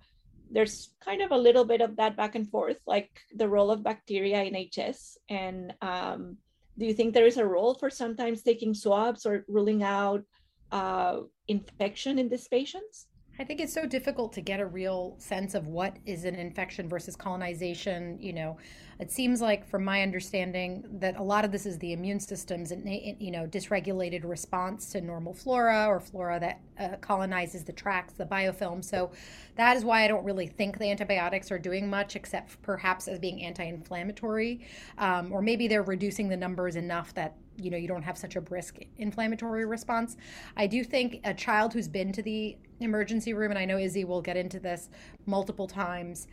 there's 0.51 0.95
kind 1.05 1.23
of 1.23 1.33
a 1.33 1.37
little 1.37 1.65
bit 1.65 1.81
of 1.81 1.97
that 1.97 2.17
back 2.17 2.35
and 2.35 2.49
forth, 2.49 2.79
like 2.87 3.11
the 3.35 3.49
role 3.49 3.71
of 3.71 3.83
bacteria 3.83 4.43
in 4.43 4.55
HS. 4.55 5.19
And 5.29 5.75
um, 5.83 6.37
do 6.79 6.87
you 6.87 6.95
think 6.95 7.15
there 7.15 7.27
is 7.27 7.37
a 7.37 7.47
role 7.47 7.75
for 7.75 7.91
sometimes 7.91 8.43
taking 8.43 8.75
swabs 8.75 9.27
or 9.27 9.45
ruling 9.49 9.83
out 9.83 10.23
uh, 10.71 11.21
infection 11.49 12.19
in 12.19 12.29
these 12.29 12.49
patients? 12.49 13.07
I 13.39 13.45
think 13.45 13.61
it's 13.61 13.73
so 13.73 13.87
difficult 13.87 14.33
to 14.35 14.41
get 14.41 14.61
a 14.61 14.67
real 14.67 15.15
sense 15.19 15.55
of 15.55 15.69
what 15.69 15.97
is 16.07 16.25
an 16.25 16.35
infection 16.37 16.89
versus 16.89 17.17
colonization. 17.17 18.19
You 18.21 18.33
know, 18.33 18.57
it 18.99 19.13
seems 19.13 19.43
like, 19.43 19.69
from 19.69 19.85
my 19.85 20.03
understanding, 20.03 20.85
that 21.01 21.19
a 21.19 21.23
lot 21.23 21.45
of 21.45 21.53
this 21.53 21.67
is 21.67 21.79
the 21.79 21.93
immune 21.93 22.19
system's, 22.19 22.73
you 22.73 23.31
know, 23.31 23.47
dysregulated 23.47 24.25
response 24.25 24.91
to 24.93 25.03
normal 25.03 25.35
flora 25.35 25.87
or 25.87 26.01
flora 26.01 26.41
that 26.41 26.61
uh, 26.79 26.97
colonizes 27.03 27.63
the 27.65 27.73
tracts, 27.73 28.15
the 28.15 28.25
biofilm. 28.25 28.83
So 28.83 29.11
that 29.57 29.77
is 29.77 29.85
why 29.85 30.05
I 30.05 30.09
don't 30.09 30.25
really 30.25 30.47
think 30.47 30.79
the 30.79 30.91
antibiotics 30.91 31.51
are 31.51 31.59
doing 31.59 31.91
much, 31.91 32.17
except 32.17 32.61
perhaps 32.63 33.07
as 33.07 33.19
being 33.19 33.43
anti-inflammatory, 33.43 34.67
um, 34.97 35.31
or 35.31 35.43
maybe 35.43 35.69
they're 35.69 35.83
reducing 35.83 36.29
the 36.29 36.37
numbers 36.37 36.77
enough 36.77 37.13
that 37.15 37.37
you 37.59 37.71
know 37.71 37.77
you 37.77 37.89
don't 37.89 38.03
have 38.03 38.19
such 38.19 38.37
a 38.37 38.41
brisk 38.41 38.81
inflammatory 38.99 39.65
response 39.65 40.19
i 40.59 40.67
do 40.67 40.85
think 40.85 41.21
a 41.25 41.33
child 41.33 41.73
who's 41.73 41.89
been 41.89 42.13
to 42.13 42.23
the 42.23 42.57
emergency 42.81 43.33
room 43.33 43.51
and 43.51 43.59
i 43.59 43.65
know 43.65 43.79
izzy 43.79 44.05
will 44.05 44.21
get 44.21 44.37
into 44.37 44.61
this 44.61 44.91
multiple 45.25 45.67
times 45.67 46.27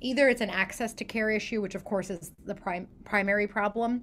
either 0.00 0.28
it's 0.28 0.40
an 0.40 0.50
access 0.50 0.92
to 0.94 1.04
care 1.04 1.30
issue 1.30 1.60
which 1.60 1.74
of 1.74 1.84
course 1.84 2.10
is 2.10 2.32
the 2.44 2.54
prim- 2.54 2.88
primary 3.04 3.46
problem 3.46 4.02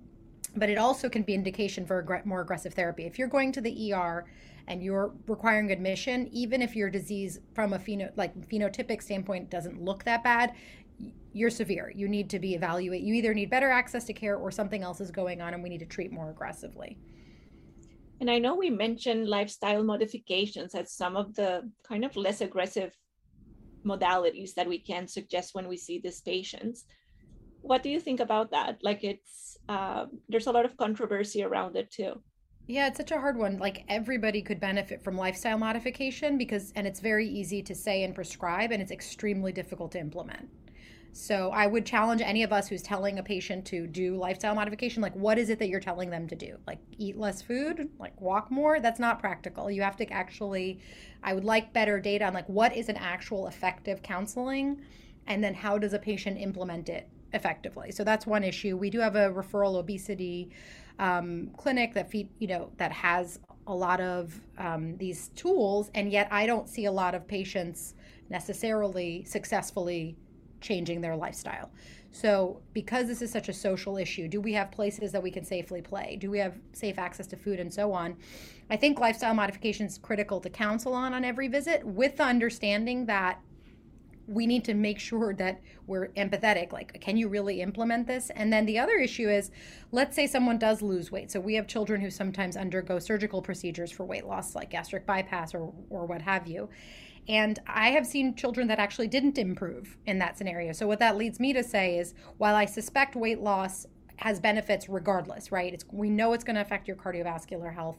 but 0.55 0.69
it 0.69 0.77
also 0.77 1.09
can 1.09 1.23
be 1.23 1.33
indication 1.33 1.85
for 1.85 2.21
more 2.25 2.41
aggressive 2.41 2.73
therapy. 2.73 3.05
If 3.05 3.19
you're 3.19 3.27
going 3.27 3.51
to 3.53 3.61
the 3.61 3.93
ER 3.93 4.25
and 4.67 4.81
you're 4.81 5.13
requiring 5.27 5.71
admission, 5.71 6.29
even 6.31 6.61
if 6.61 6.75
your 6.75 6.89
disease 6.89 7.39
from 7.53 7.73
a 7.73 7.79
pheno, 7.79 8.11
like 8.15 8.35
phenotypic 8.49 9.01
standpoint 9.01 9.49
doesn't 9.49 9.81
look 9.81 10.03
that 10.05 10.23
bad, 10.23 10.53
you're 11.33 11.49
severe. 11.49 11.91
You 11.93 12.07
need 12.07 12.29
to 12.29 12.39
be 12.39 12.55
evaluated. 12.55 13.05
You 13.05 13.13
either 13.15 13.33
need 13.33 13.49
better 13.49 13.69
access 13.69 14.05
to 14.05 14.13
care 14.13 14.37
or 14.37 14.49
something 14.49 14.81
else 14.81 15.01
is 15.01 15.11
going 15.11 15.41
on 15.41 15.53
and 15.53 15.61
we 15.61 15.69
need 15.69 15.79
to 15.79 15.85
treat 15.85 16.11
more 16.11 16.29
aggressively. 16.29 16.97
And 18.21 18.31
I 18.31 18.39
know 18.39 18.55
we 18.55 18.69
mentioned 18.69 19.27
lifestyle 19.27 19.83
modifications 19.83 20.73
as 20.73 20.93
some 20.93 21.17
of 21.17 21.35
the 21.35 21.69
kind 21.85 22.05
of 22.05 22.15
less 22.15 22.39
aggressive 22.39 22.93
modalities 23.85 24.53
that 24.55 24.67
we 24.67 24.79
can 24.79 25.07
suggest 25.07 25.55
when 25.55 25.67
we 25.67 25.77
see 25.77 25.99
these 25.99 26.21
patients. 26.21 26.85
What 27.61 27.83
do 27.83 27.89
you 27.89 27.99
think 27.99 28.19
about 28.19 28.51
that? 28.51 28.79
Like 28.83 29.03
it's 29.03 29.57
uh, 29.69 30.05
there's 30.29 30.47
a 30.47 30.51
lot 30.51 30.65
of 30.65 30.77
controversy 30.77 31.43
around 31.43 31.75
it 31.75 31.91
too. 31.91 32.21
Yeah, 32.67 32.87
it's 32.87 32.97
such 32.97 33.11
a 33.11 33.19
hard 33.19 33.37
one. 33.37 33.59
Like 33.59 33.85
everybody 33.89 34.41
could 34.41 34.59
benefit 34.59 35.03
from 35.03 35.15
lifestyle 35.15 35.57
modification 35.57 36.37
because, 36.37 36.73
and 36.75 36.87
it's 36.87 36.99
very 36.99 37.27
easy 37.27 37.61
to 37.61 37.75
say 37.75 38.03
and 38.03 38.15
prescribe, 38.15 38.71
and 38.71 38.81
it's 38.81 38.91
extremely 38.91 39.51
difficult 39.51 39.91
to 39.91 39.99
implement. 39.99 40.49
So 41.17 41.49
I 41.51 41.65
would 41.65 41.85
challenge 41.85 42.21
any 42.21 42.43
of 42.43 42.51
us 42.51 42.67
who's 42.67 42.81
telling 42.81 43.19
a 43.19 43.23
patient 43.23 43.63
to 43.67 43.87
do 43.87 44.17
lifestyle 44.17 44.53
modification, 44.53 45.01
like 45.01 45.15
what 45.15 45.37
is 45.37 45.49
it 45.49 45.59
that 45.59 45.69
you're 45.69 45.79
telling 45.79 46.09
them 46.09 46.27
to 46.27 46.35
do? 46.35 46.57
Like 46.67 46.79
eat 46.97 47.17
less 47.17 47.41
food, 47.41 47.89
like 47.97 48.19
walk 48.19 48.51
more? 48.51 48.81
That's 48.81 48.99
not 48.99 49.21
practical. 49.21 49.71
You 49.71 49.81
have 49.81 49.95
to 49.95 50.11
actually 50.11 50.81
I 51.23 51.33
would 51.33 51.45
like 51.45 51.71
better 51.71 52.01
data 52.01 52.25
on 52.25 52.33
like 52.33 52.49
what 52.49 52.75
is 52.75 52.89
an 52.89 52.97
actual 52.97 53.47
effective 53.47 54.03
counseling 54.03 54.81
and 55.25 55.41
then 55.41 55.53
how 55.53 55.77
does 55.77 55.93
a 55.93 55.99
patient 55.99 56.37
implement 56.37 56.89
it 56.89 57.07
effectively. 57.31 57.93
So 57.93 58.03
that's 58.03 58.27
one 58.27 58.43
issue. 58.43 58.75
We 58.75 58.89
do 58.89 58.99
have 58.99 59.15
a 59.15 59.29
referral 59.29 59.77
obesity 59.77 60.49
um, 60.99 61.51
clinic 61.55 61.93
that 61.93 62.11
feed, 62.11 62.27
you 62.39 62.47
know, 62.47 62.71
that 62.75 62.91
has 62.91 63.39
a 63.67 63.73
lot 63.73 64.01
of 64.01 64.37
um, 64.57 64.97
these 64.97 65.29
tools, 65.29 65.91
and 65.95 66.11
yet 66.11 66.27
I 66.29 66.45
don't 66.45 66.67
see 66.67 66.85
a 66.85 66.91
lot 66.91 67.15
of 67.15 67.25
patients 67.25 67.93
necessarily 68.29 69.23
successfully 69.23 70.17
changing 70.65 70.99
their 70.99 71.15
lifestyle. 71.15 71.71
So, 72.11 72.61
because 72.73 73.07
this 73.07 73.21
is 73.21 73.31
such 73.31 73.49
a 73.49 73.53
social 73.53 73.97
issue, 73.97 74.27
do 74.27 74.39
we 74.39 74.53
have 74.53 74.71
places 74.71 75.11
that 75.11 75.21
we 75.21 75.31
can 75.31 75.43
safely 75.43 75.81
play? 75.81 76.17
Do 76.19 76.31
we 76.31 76.39
have 76.39 76.55
safe 76.71 76.97
access 76.97 77.27
to 77.27 77.35
food 77.35 77.59
and 77.59 77.73
so 77.73 77.91
on? 77.91 78.15
I 78.69 78.77
think 78.77 78.99
lifestyle 78.99 79.33
modification 79.33 79.85
is 79.85 79.97
critical 79.97 80.39
to 80.39 80.49
counsel 80.49 80.93
on 80.93 81.13
on 81.13 81.23
every 81.23 81.47
visit 81.47 81.85
with 81.85 82.17
the 82.17 82.23
understanding 82.23 83.05
that 83.07 83.39
we 84.27 84.47
need 84.47 84.63
to 84.65 84.73
make 84.73 84.99
sure 84.99 85.33
that 85.35 85.61
we're 85.85 86.07
empathetic 86.17 86.71
like 86.71 86.99
can 86.99 87.15
you 87.15 87.27
really 87.27 87.61
implement 87.61 88.07
this 88.07 88.31
and 88.31 88.51
then 88.51 88.65
the 88.65 88.79
other 88.79 88.93
issue 88.93 89.29
is 89.29 89.51
let's 89.91 90.15
say 90.15 90.25
someone 90.25 90.57
does 90.57 90.81
lose 90.81 91.11
weight 91.11 91.29
so 91.29 91.39
we 91.39 91.53
have 91.53 91.67
children 91.67 92.01
who 92.01 92.09
sometimes 92.09 92.57
undergo 92.57 92.97
surgical 92.97 93.41
procedures 93.41 93.91
for 93.91 94.03
weight 94.03 94.25
loss 94.25 94.55
like 94.55 94.71
gastric 94.71 95.05
bypass 95.05 95.53
or 95.53 95.71
or 95.91 96.05
what 96.05 96.21
have 96.21 96.47
you 96.47 96.67
and 97.27 97.59
I 97.67 97.89
have 97.89 98.05
seen 98.05 98.35
children 98.35 98.67
that 98.67 98.79
actually 98.79 99.07
didn't 99.07 99.37
improve 99.37 99.97
in 100.05 100.19
that 100.19 100.37
scenario. 100.37 100.71
So, 100.73 100.87
what 100.87 100.99
that 100.99 101.17
leads 101.17 101.39
me 101.39 101.53
to 101.53 101.63
say 101.63 101.97
is 101.97 102.13
while 102.37 102.55
I 102.55 102.65
suspect 102.65 103.15
weight 103.15 103.39
loss 103.39 103.87
has 104.17 104.39
benefits 104.39 104.87
regardless, 104.87 105.51
right? 105.51 105.73
It's, 105.73 105.85
we 105.91 106.09
know 106.09 106.33
it's 106.33 106.43
going 106.43 106.55
to 106.55 106.61
affect 106.61 106.87
your 106.87 106.97
cardiovascular 106.97 107.73
health 107.73 107.97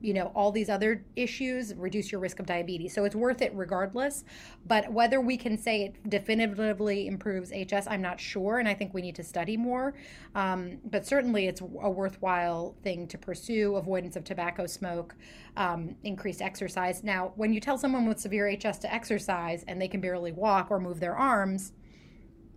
you 0.00 0.12
know 0.12 0.30
all 0.34 0.52
these 0.52 0.68
other 0.68 1.04
issues 1.16 1.74
reduce 1.74 2.12
your 2.12 2.20
risk 2.20 2.38
of 2.38 2.46
diabetes. 2.46 2.94
So 2.94 3.04
it's 3.04 3.16
worth 3.16 3.42
it 3.42 3.52
regardless. 3.54 4.24
But 4.66 4.92
whether 4.92 5.20
we 5.20 5.36
can 5.36 5.56
say 5.56 5.82
it 5.84 6.10
definitively 6.10 7.06
improves 7.06 7.50
hs 7.50 7.86
i'm 7.88 8.02
not 8.02 8.20
sure 8.20 8.58
and 8.58 8.68
i 8.68 8.74
think 8.74 8.92
we 8.94 9.02
need 9.02 9.14
to 9.16 9.22
study 9.24 9.56
more. 9.56 9.94
Um, 10.34 10.78
but 10.90 11.06
certainly 11.06 11.46
it's 11.46 11.60
a 11.60 11.90
worthwhile 11.90 12.74
thing 12.82 13.06
to 13.08 13.18
pursue 13.18 13.76
avoidance 13.76 14.16
of 14.16 14.24
tobacco 14.24 14.66
smoke 14.66 15.14
um, 15.56 15.96
increased 16.04 16.42
exercise. 16.42 17.02
Now 17.02 17.32
when 17.36 17.52
you 17.52 17.60
tell 17.60 17.78
someone 17.78 18.06
with 18.06 18.20
severe 18.20 18.50
hs 18.50 18.78
to 18.80 18.92
exercise 18.92 19.64
and 19.66 19.80
they 19.80 19.88
can 19.88 20.00
barely 20.00 20.32
walk 20.32 20.70
or 20.70 20.78
move 20.78 21.00
their 21.00 21.16
arms 21.16 21.72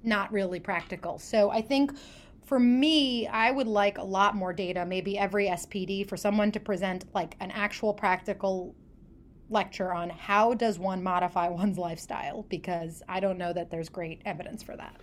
not 0.04 0.32
really 0.32 0.60
practical. 0.60 1.20
So 1.20 1.50
i 1.50 1.62
think 1.62 1.92
for 2.50 2.60
me, 2.60 3.28
I 3.28 3.52
would 3.52 3.68
like 3.68 4.00
a 4.00 4.04
lot 4.04 4.36
more 4.36 4.54
data, 4.54 4.84
maybe 4.84 5.20
every 5.20 5.46
SPD, 5.50 6.10
for 6.10 6.18
someone 6.18 6.52
to 6.54 6.60
present 6.60 7.06
like 7.14 7.36
an 7.40 7.52
actual 7.52 7.94
practical 7.94 8.76
lecture 9.52 9.94
on 9.94 10.10
how 10.10 10.56
does 10.56 10.80
one 10.80 11.04
modify 11.04 11.48
one's 11.62 11.78
lifestyle 11.78 12.48
because 12.50 13.04
I 13.08 13.20
don't 13.20 13.38
know 13.38 13.54
that 13.54 13.70
there's 13.70 13.88
great 13.88 14.24
evidence 14.26 14.64
for 14.64 14.76
that. 14.78 15.00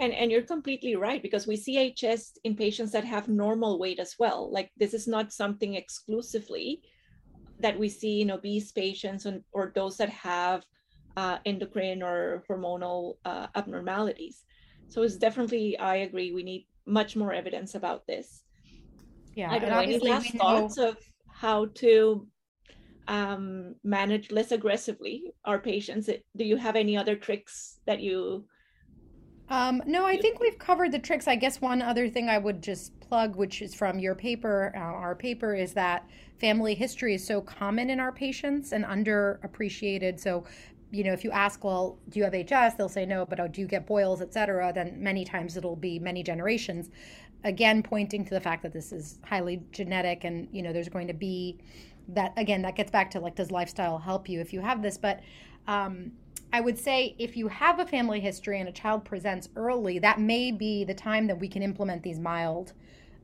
And 0.00 0.12
and 0.12 0.32
you're 0.32 0.42
completely 0.42 0.96
right 0.96 1.22
because 1.22 1.46
we 1.46 1.56
see 1.56 1.94
HS 1.94 2.38
in 2.42 2.56
patients 2.56 2.90
that 2.90 3.04
have 3.04 3.28
normal 3.28 3.78
weight 3.78 4.00
as 4.00 4.16
well. 4.18 4.50
Like 4.50 4.72
this 4.76 4.92
is 4.92 5.06
not 5.06 5.32
something 5.32 5.76
exclusively 5.76 6.82
that 7.60 7.78
we 7.78 7.88
see 7.88 8.22
in 8.22 8.32
obese 8.32 8.72
patients 8.72 9.26
and, 9.26 9.44
or 9.52 9.70
those 9.76 9.96
that 9.98 10.08
have 10.08 10.64
uh, 11.16 11.38
endocrine 11.44 12.02
or 12.02 12.42
hormonal 12.50 13.18
uh, 13.24 13.46
abnormalities. 13.54 14.42
So 14.88 15.02
it's 15.02 15.16
definitely, 15.16 15.78
I 15.78 15.96
agree, 16.08 16.32
we 16.32 16.42
need 16.42 16.66
much 16.86 17.16
more 17.16 17.32
evidence 17.32 17.74
about 17.74 18.06
this. 18.06 18.42
Yeah, 19.34 19.50
I 19.50 19.58
don't 19.58 19.70
know 19.70 19.78
any 19.78 19.98
last 19.98 20.34
thoughts 20.34 20.76
know... 20.76 20.90
of 20.90 20.96
how 21.28 21.66
to 21.76 22.26
um, 23.08 23.74
manage 23.82 24.30
less 24.30 24.52
aggressively 24.52 25.24
our 25.44 25.58
patients. 25.58 26.08
Do 26.36 26.44
you 26.44 26.56
have 26.56 26.76
any 26.76 26.96
other 26.96 27.16
tricks 27.16 27.80
that 27.86 28.00
you? 28.00 28.46
Um, 29.48 29.82
no, 29.84 30.06
I 30.06 30.16
think 30.16 30.38
we've 30.38 30.58
covered 30.58 30.92
the 30.92 30.98
tricks. 31.00 31.26
I 31.26 31.34
guess 31.34 31.60
one 31.60 31.82
other 31.82 32.08
thing 32.08 32.28
I 32.28 32.38
would 32.38 32.62
just 32.62 32.98
plug, 33.00 33.34
which 33.34 33.62
is 33.62 33.74
from 33.74 33.98
your 33.98 34.14
paper, 34.14 34.72
uh, 34.76 34.78
our 34.78 35.16
paper, 35.16 35.56
is 35.56 35.72
that 35.74 36.08
family 36.38 36.74
history 36.74 37.14
is 37.14 37.26
so 37.26 37.40
common 37.40 37.90
in 37.90 37.98
our 37.98 38.12
patients 38.12 38.70
and 38.72 38.84
underappreciated. 38.84 40.20
So 40.20 40.44
you 40.90 41.04
know, 41.04 41.12
if 41.12 41.24
you 41.24 41.30
ask, 41.30 41.62
well, 41.62 41.98
do 42.08 42.18
you 42.18 42.24
have 42.24 42.34
HS? 42.34 42.76
They'll 42.76 42.88
say 42.88 43.06
no, 43.06 43.24
but 43.24 43.40
oh, 43.40 43.48
do 43.48 43.60
you 43.60 43.66
get 43.66 43.86
boils, 43.86 44.20
et 44.20 44.32
cetera? 44.32 44.72
Then 44.72 44.96
many 45.02 45.24
times 45.24 45.56
it'll 45.56 45.76
be 45.76 45.98
many 45.98 46.22
generations. 46.22 46.90
Again, 47.44 47.82
pointing 47.82 48.24
to 48.24 48.30
the 48.30 48.40
fact 48.40 48.62
that 48.64 48.72
this 48.72 48.92
is 48.92 49.18
highly 49.24 49.62
genetic 49.72 50.24
and, 50.24 50.48
you 50.52 50.62
know, 50.62 50.72
there's 50.72 50.88
going 50.88 51.06
to 51.06 51.14
be 51.14 51.58
that, 52.08 52.32
again, 52.36 52.62
that 52.62 52.76
gets 52.76 52.90
back 52.90 53.10
to 53.12 53.20
like, 53.20 53.36
does 53.36 53.50
lifestyle 53.50 53.98
help 53.98 54.28
you 54.28 54.40
if 54.40 54.52
you 54.52 54.60
have 54.60 54.82
this? 54.82 54.98
But 54.98 55.20
um, 55.66 56.12
I 56.52 56.60
would 56.60 56.78
say 56.78 57.14
if 57.18 57.36
you 57.36 57.48
have 57.48 57.78
a 57.78 57.86
family 57.86 58.20
history 58.20 58.58
and 58.58 58.68
a 58.68 58.72
child 58.72 59.04
presents 59.04 59.48
early, 59.56 59.98
that 60.00 60.18
may 60.18 60.50
be 60.50 60.84
the 60.84 60.94
time 60.94 61.26
that 61.28 61.38
we 61.38 61.48
can 61.48 61.62
implement 61.62 62.02
these 62.02 62.18
mild 62.18 62.72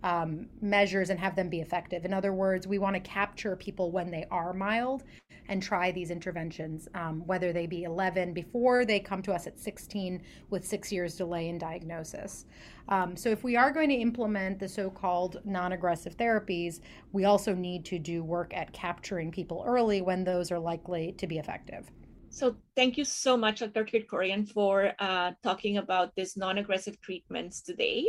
um, 0.03 0.49
measures 0.61 1.11
and 1.11 1.19
have 1.19 1.37
them 1.37 1.49
be 1.49 1.61
effective. 1.61 2.05
In 2.05 2.13
other 2.13 2.33
words, 2.33 2.67
we 2.67 2.79
want 2.79 2.95
to 2.95 3.01
capture 3.01 3.57
people 3.57 3.91
when 3.91 4.11
they 4.11 4.27
are 4.31 4.53
mild 4.53 5.05
and 5.49 5.63
try 5.63 5.93
these 5.93 6.11
interventions, 6.11 6.89
um, 6.95 7.23
whether 7.27 7.53
they 7.53 7.67
be 7.67 7.85
11 7.85 8.33
before 8.33 8.85
they 8.85 8.99
come 8.99 9.23
to 9.23 9.33
us 9.33 9.47
at 9.47 9.59
16 9.59 10.23
with 10.51 10.67
six 10.67 10.91
years 10.91 11.17
delay 11.17 11.49
in 11.49 11.59
diagnosis. 11.59 12.47
Um, 12.89 13.17
so, 13.17 13.31
if 13.31 13.43
we 13.43 13.57
are 13.57 13.73
going 13.73 13.89
to 13.89 13.97
implement 13.97 14.59
the 14.59 14.69
so 14.69 14.91
called 14.91 15.41
non 15.45 15.73
aggressive 15.73 16.17
therapies, 16.17 16.81
we 17.13 17.25
also 17.25 17.55
need 17.55 17.85
to 17.87 17.99
do 17.99 18.23
work 18.23 18.53
at 18.55 18.73
capturing 18.73 19.31
people 19.31 19.65
early 19.67 20.03
when 20.03 20.25
those 20.25 20.53
are 20.53 20.59
likely 20.59 21.13
to 21.19 21.27
be 21.27 21.39
effective. 21.39 21.91
So 22.37 22.55
thank 22.75 22.99
you 22.99 23.05
so 23.07 23.35
much, 23.35 23.61
Dr. 23.61 23.83
Kirkorian, 23.87 24.47
for 24.47 24.93
uh, 24.99 25.33
talking 25.43 25.79
about 25.79 26.15
these 26.17 26.37
non-aggressive 26.37 27.01
treatments 27.01 27.63
today. 27.63 28.05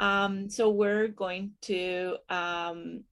Um, 0.00 0.48
so 0.48 0.70
we're 0.70 1.08
going 1.08 1.52
to 1.62 2.16
um, 2.30 3.04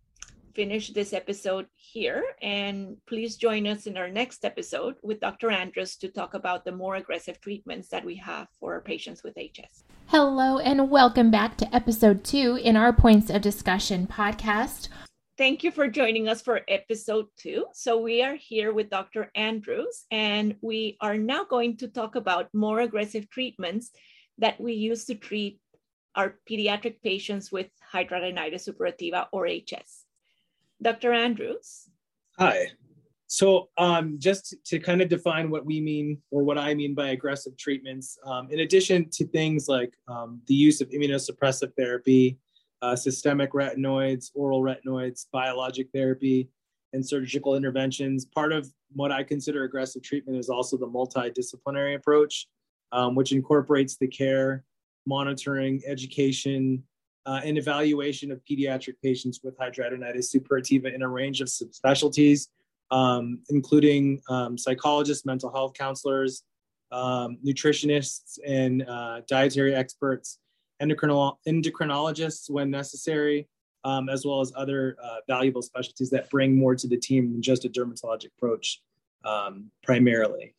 finish 0.55 0.89
this 0.89 1.13
episode 1.13 1.67
here. 1.77 2.25
And 2.41 2.97
please 3.07 3.37
join 3.37 3.67
us 3.67 3.87
in 3.87 3.99
our 3.99 4.09
next 4.09 4.43
episode 4.45 4.97
with 5.03 5.21
Dr. 5.21 5.51
Andrews 5.51 5.97
to 5.99 6.09
talk 6.09 6.33
about 6.33 6.65
the 6.65 6.73
more 6.73 6.97
aggressive 6.97 7.43
treatments 7.43 7.89
that 7.91 8.05
we 8.05 8.17
have 8.17 8.49
for 8.59 8.81
patients 8.81 9.23
with 9.23 9.37
HS. 9.37 9.85
Hello, 10.07 10.59
and 10.59 10.91
welcome 10.91 11.31
back 11.31 11.59
to 11.59 11.75
episode 11.77 12.25
two 12.25 12.59
in 12.65 12.75
our 12.75 12.95
Points 12.95 13.29
of 13.29 13.43
Discussion 13.43 14.07
podcast. 14.07 14.89
Thank 15.37 15.63
you 15.63 15.71
for 15.71 15.89
joining 15.89 16.27
us 16.27 16.41
for 16.41 16.63
episode 16.69 17.27
two. 17.37 17.67
So, 17.75 18.01
we 18.01 18.23
are 18.23 18.35
here 18.35 18.73
with 18.73 18.89
Dr. 18.89 19.31
Andrews, 19.35 20.07
and 20.11 20.57
we 20.63 20.97
are 21.03 21.19
now 21.19 21.45
going 21.45 21.77
to 21.77 21.89
talk 21.89 22.17
about 22.17 22.53
more 22.55 22.81
aggressive 22.81 23.29
treatments 23.29 23.91
that 24.39 24.59
we 24.59 24.73
use 24.73 25.05
to 25.05 25.15
treat 25.15 25.61
are 26.19 26.35
pediatric 26.51 27.01
patients 27.01 27.53
with 27.53 27.69
hidradenitis 27.95 28.69
suppurativa 28.69 29.27
or 29.33 29.47
HS. 29.47 30.05
Dr. 30.83 31.13
Andrews. 31.13 31.89
Hi. 32.39 32.67
So, 33.29 33.69
um, 33.79 34.17
just 34.19 34.57
to 34.67 34.81
kind 34.81 35.01
of 35.01 35.09
define 35.09 35.49
what 35.49 35.65
we 35.65 35.81
mean 35.81 36.21
or 36.33 36.43
what 36.43 36.59
I 36.59 36.75
mean 36.75 36.95
by 36.95 37.11
aggressive 37.11 37.57
treatments, 37.57 38.19
um, 38.25 38.49
in 38.51 38.61
addition 38.61 39.09
to 39.11 39.27
things 39.29 39.69
like 39.69 39.95
um, 40.09 40.41
the 40.49 40.55
use 40.55 40.81
of 40.81 40.89
immunosuppressive 40.89 41.73
therapy, 41.77 42.39
uh, 42.83 42.97
systemic 42.97 43.53
retinoids, 43.53 44.31
oral 44.35 44.63
retinoids, 44.63 45.27
biologic 45.31 45.89
therapy, 45.95 46.49
and 46.95 47.07
surgical 47.07 47.55
interventions, 47.55 48.25
part 48.25 48.53
of 48.53 48.67
what 48.95 49.13
I 49.13 49.23
consider 49.23 49.65
aggressive 49.65 50.03
treatment 50.03 50.39
is 50.39 50.49
also 50.49 50.77
the 50.77 50.87
multidisciplinary 50.87 51.95
approach, 51.95 52.49
um, 52.91 53.15
which 53.15 53.31
incorporates 53.33 53.99
the 53.99 54.09
care 54.09 54.65
monitoring, 55.09 55.81
education, 55.87 56.85
uh, 57.27 57.41
and 57.45 57.59
evaluation 57.59 58.31
of 58.31 58.41
pediatric 58.51 58.95
patients 59.03 59.41
with 59.43 59.59
hidradenitis 59.59 60.35
suppurativa 60.35 60.95
in 60.95 61.03
a 61.03 61.09
range 61.09 61.41
of 61.41 61.49
subspecialties, 61.49 62.49
um, 62.91 63.41
including 63.51 64.21
um, 64.31 64.57
psychologists, 64.57 65.27
mental 65.27 65.51
health 65.51 65.73
counselors, 65.75 66.45
um, 66.93 67.39
nutritionists, 67.47 68.39
and 68.47 68.83
uh, 68.89 69.21
dietary 69.29 69.75
experts, 69.75 70.39
endocrinolo- 70.83 71.37
endocrinologists 71.47 72.49
when 72.49 72.71
necessary, 72.71 73.49
um, 73.85 74.09
as 74.09 74.25
well 74.25 74.41
as 74.41 74.53
other 74.57 74.97
uh, 75.03 75.17
valuable 75.27 75.63
specialties 75.63 76.11
that 76.11 76.31
bring 76.31 76.57
more 76.57 76.75
to 76.75 76.89
the 76.89 76.97
team 76.97 77.33
than 77.33 77.43
just 77.43 77.65
a 77.65 77.69
dermatologic 77.69 78.31
approach 78.39 78.81
um, 79.25 79.71
primarily. 79.83 80.55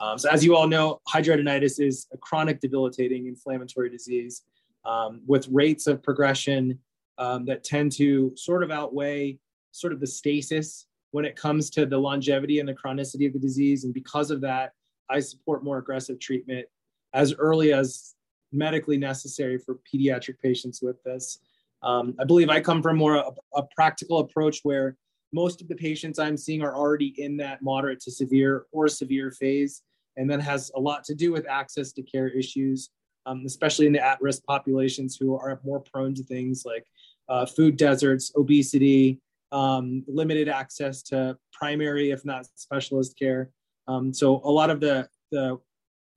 Um, 0.00 0.18
so, 0.18 0.28
as 0.30 0.44
you 0.44 0.56
all 0.56 0.66
know, 0.66 1.00
hidradenitis 1.08 1.80
is 1.80 2.06
a 2.12 2.18
chronic 2.18 2.60
debilitating 2.60 3.26
inflammatory 3.26 3.90
disease 3.90 4.42
um, 4.84 5.22
with 5.26 5.48
rates 5.50 5.86
of 5.86 6.02
progression 6.02 6.78
um, 7.18 7.44
that 7.46 7.64
tend 7.64 7.92
to 7.92 8.32
sort 8.36 8.62
of 8.62 8.70
outweigh 8.70 9.38
sort 9.70 9.92
of 9.92 10.00
the 10.00 10.06
stasis 10.06 10.86
when 11.12 11.24
it 11.24 11.36
comes 11.36 11.70
to 11.70 11.86
the 11.86 11.96
longevity 11.96 12.58
and 12.58 12.68
the 12.68 12.74
chronicity 12.74 13.26
of 13.26 13.32
the 13.32 13.38
disease. 13.38 13.84
And 13.84 13.94
because 13.94 14.30
of 14.30 14.40
that, 14.40 14.72
I 15.08 15.20
support 15.20 15.62
more 15.62 15.78
aggressive 15.78 16.18
treatment 16.18 16.66
as 17.12 17.34
early 17.34 17.72
as 17.72 18.14
medically 18.52 18.96
necessary 18.96 19.58
for 19.58 19.78
pediatric 19.92 20.40
patients 20.42 20.80
with 20.82 21.02
this. 21.04 21.38
Um, 21.82 22.14
I 22.18 22.24
believe 22.24 22.48
I 22.48 22.60
come 22.60 22.82
from 22.82 22.96
more 22.96 23.16
a, 23.16 23.30
a 23.54 23.62
practical 23.76 24.18
approach 24.18 24.60
where 24.62 24.96
most 25.34 25.60
of 25.60 25.68
the 25.68 25.74
patients 25.74 26.18
I'm 26.18 26.36
seeing 26.36 26.62
are 26.62 26.76
already 26.76 27.14
in 27.18 27.36
that 27.38 27.62
moderate 27.62 28.00
to 28.00 28.10
severe 28.10 28.66
or 28.72 28.88
severe 28.88 29.30
phase, 29.30 29.82
and 30.16 30.30
that 30.30 30.40
has 30.40 30.70
a 30.74 30.80
lot 30.80 31.04
to 31.04 31.14
do 31.14 31.32
with 31.32 31.46
access 31.48 31.92
to 31.92 32.02
care 32.02 32.28
issues 32.28 32.90
um, 33.26 33.42
especially 33.46 33.86
in 33.86 33.92
the 33.92 34.04
at-risk 34.04 34.44
populations 34.44 35.16
who 35.16 35.36
are 35.36 35.60
more 35.64 35.80
prone 35.80 36.14
to 36.14 36.22
things 36.22 36.64
like 36.64 36.86
uh, 37.28 37.46
food 37.46 37.76
deserts, 37.76 38.32
obesity, 38.36 39.20
um, 39.52 40.04
limited 40.06 40.48
access 40.48 41.02
to 41.02 41.36
primary, 41.52 42.10
if 42.10 42.24
not 42.24 42.46
specialist 42.54 43.18
care. 43.18 43.50
Um, 43.86 44.12
so 44.12 44.40
a 44.44 44.50
lot 44.50 44.70
of 44.70 44.80
the, 44.80 45.08
the 45.30 45.58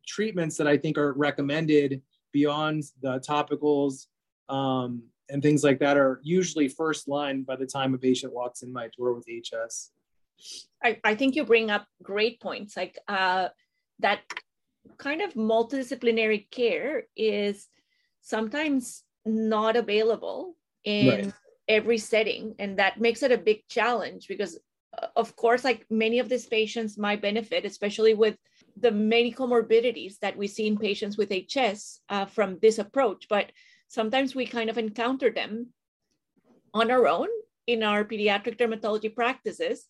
treatments 0.05 0.57
that 0.57 0.67
I 0.67 0.77
think 0.77 0.97
are 0.97 1.13
recommended 1.13 2.01
beyond 2.33 2.83
the 3.01 3.19
topicals 3.19 4.07
um, 4.49 5.03
and 5.29 5.41
things 5.41 5.63
like 5.63 5.79
that 5.79 5.97
are 5.97 6.19
usually 6.23 6.67
first 6.67 7.07
line 7.07 7.43
by 7.43 7.55
the 7.55 7.65
time 7.65 7.93
a 7.93 7.97
patient 7.97 8.33
walks 8.33 8.61
in 8.61 8.71
my 8.71 8.89
door 8.97 9.13
with 9.13 9.25
HS. 9.27 9.91
I, 10.83 10.99
I 11.03 11.15
think 11.15 11.35
you 11.35 11.45
bring 11.45 11.71
up 11.71 11.87
great 12.03 12.39
points 12.39 12.77
like 12.77 12.97
uh, 13.07 13.49
that 13.99 14.21
kind 14.97 15.21
of 15.21 15.33
multidisciplinary 15.33 16.49
care 16.51 17.03
is 17.15 17.67
sometimes 18.21 19.03
not 19.25 19.75
available 19.75 20.55
in 20.83 21.07
right. 21.07 21.33
every 21.67 21.97
setting 21.97 22.55
and 22.59 22.77
that 22.79 22.99
makes 23.01 23.23
it 23.23 23.31
a 23.31 23.37
big 23.37 23.67
challenge 23.67 24.27
because 24.27 24.59
uh, 25.01 25.07
of 25.15 25.35
course 25.35 25.63
like 25.63 25.85
many 25.89 26.19
of 26.19 26.29
these 26.29 26.45
patients 26.45 26.97
might 26.97 27.21
benefit 27.21 27.65
especially 27.65 28.13
with 28.13 28.37
the 28.79 28.91
many 28.91 29.33
comorbidities 29.33 30.19
that 30.19 30.37
we 30.37 30.47
see 30.47 30.67
in 30.67 30.77
patients 30.77 31.17
with 31.17 31.31
hs 31.31 31.99
uh, 32.09 32.25
from 32.25 32.57
this 32.61 32.77
approach 32.77 33.25
but 33.27 33.51
sometimes 33.87 34.35
we 34.35 34.45
kind 34.45 34.69
of 34.69 34.77
encounter 34.77 35.29
them 35.29 35.67
on 36.73 36.91
our 36.91 37.07
own 37.07 37.27
in 37.65 37.83
our 37.83 38.03
pediatric 38.03 38.57
dermatology 38.57 39.13
practices 39.13 39.85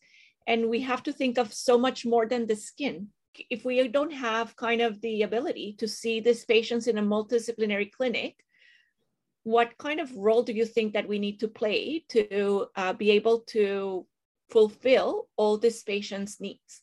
and 0.48 0.70
we 0.70 0.82
have 0.82 1.04
to 1.04 1.14
think 1.14 1.38
of 1.38 1.54
so 1.54 1.78
much 1.78 2.06
more 2.06 2.26
than 2.26 2.48
the 2.48 2.56
skin 2.56 3.10
if 3.50 3.66
we 3.66 3.88
don't 3.88 4.14
have 4.14 4.56
kind 4.56 4.82
of 4.82 5.00
the 5.02 5.24
ability 5.24 5.76
to 5.80 5.88
see 5.88 6.20
these 6.20 6.46
patients 6.46 6.88
in 6.88 6.98
a 6.98 7.04
multidisciplinary 7.04 7.92
clinic, 7.92 8.36
what 9.44 9.78
kind 9.78 10.00
of 10.00 10.16
role 10.16 10.44
do 10.44 10.54
you 10.54 10.66
think 10.66 10.94
that 10.94 11.08
we 11.08 11.20
need 11.20 11.40
to 11.40 11.48
play 11.48 12.04
to 12.10 12.68
uh, 12.76 12.94
be 12.94 13.12
able 13.12 13.42
to 13.42 14.06
fulfill 14.50 15.28
all 15.38 15.58
these 15.58 15.84
patients' 15.84 16.42
needs? 16.42 16.82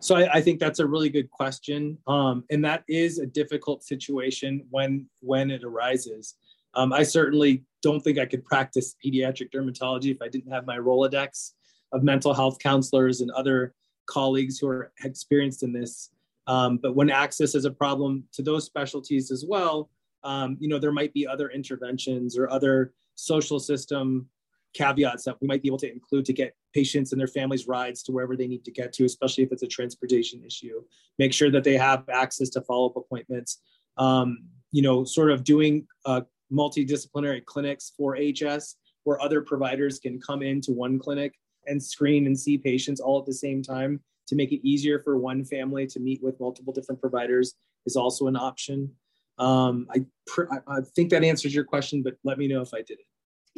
So 0.00 0.16
I, 0.16 0.34
I, 0.34 0.40
think 0.40 0.60
that's 0.60 0.78
a 0.78 0.86
really 0.86 1.08
good 1.08 1.28
question, 1.30 1.98
um, 2.06 2.44
and 2.50 2.64
that 2.64 2.84
is 2.88 3.18
a 3.18 3.26
difficult 3.26 3.82
situation 3.82 4.64
when 4.70 5.06
when 5.20 5.50
it 5.50 5.64
arises. 5.64 6.36
Um, 6.74 6.92
I 6.92 7.02
certainly 7.02 7.64
don't 7.82 8.00
think 8.00 8.18
I 8.18 8.26
could 8.26 8.44
practice 8.44 8.94
pediatric 9.04 9.50
dermatology 9.50 10.12
if 10.12 10.22
I 10.22 10.28
didn't 10.28 10.52
have 10.52 10.66
my 10.66 10.76
Rolodex 10.76 11.52
of 11.92 12.02
mental 12.02 12.32
health 12.32 12.58
counselors 12.58 13.20
and 13.20 13.30
other 13.32 13.74
colleagues 14.06 14.58
who 14.58 14.68
are 14.68 14.92
experienced 15.04 15.62
in 15.62 15.72
this. 15.72 16.10
Um, 16.46 16.78
but 16.78 16.94
when 16.94 17.10
access 17.10 17.54
is 17.54 17.64
a 17.64 17.70
problem 17.70 18.24
to 18.32 18.42
those 18.42 18.64
specialties 18.64 19.30
as 19.30 19.44
well, 19.46 19.90
um, 20.24 20.56
you 20.60 20.68
know, 20.68 20.78
there 20.78 20.92
might 20.92 21.12
be 21.12 21.26
other 21.26 21.48
interventions 21.50 22.38
or 22.38 22.50
other 22.50 22.92
social 23.14 23.58
system 23.58 24.28
caveats 24.74 25.24
that 25.24 25.40
we 25.40 25.46
might 25.46 25.62
be 25.62 25.68
able 25.68 25.78
to 25.78 25.90
include 25.90 26.24
to 26.26 26.32
get 26.32 26.54
patients 26.74 27.12
and 27.12 27.20
their 27.20 27.28
families 27.28 27.66
rides 27.66 28.02
to 28.04 28.12
wherever 28.12 28.36
they 28.36 28.46
need 28.46 28.64
to 28.64 28.70
get 28.70 28.92
to, 28.94 29.04
especially 29.04 29.44
if 29.44 29.52
it's 29.52 29.62
a 29.62 29.68
transportation 29.68 30.42
issue. 30.44 30.82
Make 31.18 31.32
sure 31.32 31.50
that 31.50 31.64
they 31.64 31.76
have 31.76 32.08
access 32.08 32.48
to 32.50 32.60
follow-up 32.62 32.96
appointments. 32.96 33.60
Um, 33.96 34.44
you 34.70 34.82
know, 34.82 35.04
sort 35.04 35.30
of 35.30 35.44
doing 35.44 35.86
uh, 36.04 36.22
multidisciplinary 36.52 37.44
clinics 37.44 37.92
for 37.96 38.16
HS 38.16 38.76
where 39.04 39.20
other 39.22 39.40
providers 39.40 39.98
can 39.98 40.20
come 40.20 40.42
into 40.42 40.72
one 40.72 40.98
clinic 40.98 41.34
and 41.66 41.82
screen 41.82 42.26
and 42.26 42.38
see 42.38 42.58
patients 42.58 43.00
all 43.00 43.18
at 43.18 43.26
the 43.26 43.32
same 43.32 43.62
time 43.62 44.00
to 44.26 44.34
make 44.34 44.52
it 44.52 44.66
easier 44.66 44.98
for 44.98 45.16
one 45.16 45.44
family 45.44 45.86
to 45.86 46.00
meet 46.00 46.22
with 46.22 46.38
multiple 46.38 46.72
different 46.72 47.00
providers 47.00 47.54
is 47.86 47.96
also 47.96 48.26
an 48.26 48.36
option. 48.36 48.90
Um, 49.38 49.86
I, 49.94 50.04
pr- 50.26 50.52
I 50.66 50.80
think 50.94 51.10
that 51.10 51.24
answers 51.24 51.54
your 51.54 51.64
question, 51.64 52.02
but 52.02 52.14
let 52.24 52.38
me 52.38 52.48
know 52.48 52.60
if 52.60 52.74
I 52.74 52.82
didn't. 52.82 53.06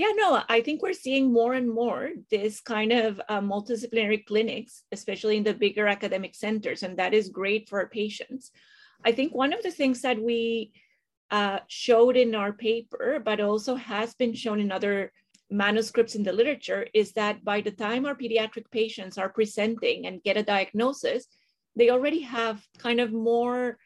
Yeah, 0.01 0.13
no, 0.15 0.43
I 0.49 0.63
think 0.63 0.81
we're 0.81 0.95
seeing 0.95 1.31
more 1.31 1.53
and 1.53 1.69
more 1.69 2.09
this 2.31 2.63
kind 2.63 2.91
of 2.91 3.21
uh, 3.29 3.43
multidisciplinary 3.43 4.25
clinics, 4.25 4.85
especially 4.93 5.37
in 5.37 5.45
the 5.45 5.53
bigger 5.53 5.87
academic 5.87 6.35
centers, 6.35 6.83
and 6.83 6.97
that 6.97 7.13
is 7.13 7.29
great 7.29 7.69
for 7.69 7.81
our 7.81 7.91
patients. 7.91 8.51
I 9.05 9.13
think 9.13 9.35
one 9.35 9.53
of 9.53 9.63
the 9.63 9.71
things 9.71 10.01
that 10.01 10.19
we 10.19 10.73
uh, 11.31 11.59
showed 11.67 12.17
in 12.17 12.35
our 12.35 12.51
paper, 12.55 13.21
but 13.23 13.43
also 13.43 13.75
has 13.75 14.15
been 14.15 14.33
shown 14.33 14.59
in 14.59 14.73
other 14.73 15.13
manuscripts 15.51 16.15
in 16.15 16.23
the 16.23 16.33
literature 16.33 16.87
is 16.95 17.13
that 17.13 17.45
by 17.45 17.61
the 17.61 17.71
time 17.71 18.07
our 18.07 18.15
pediatric 18.15 18.71
patients 18.71 19.19
are 19.19 19.29
presenting 19.29 20.07
and 20.07 20.23
get 20.23 20.39
a 20.39 20.43
diagnosis, 20.43 21.27
they 21.77 21.91
already 21.91 22.23
have 22.23 22.67
kind 22.79 23.01
of 23.01 23.13
more 23.13 23.77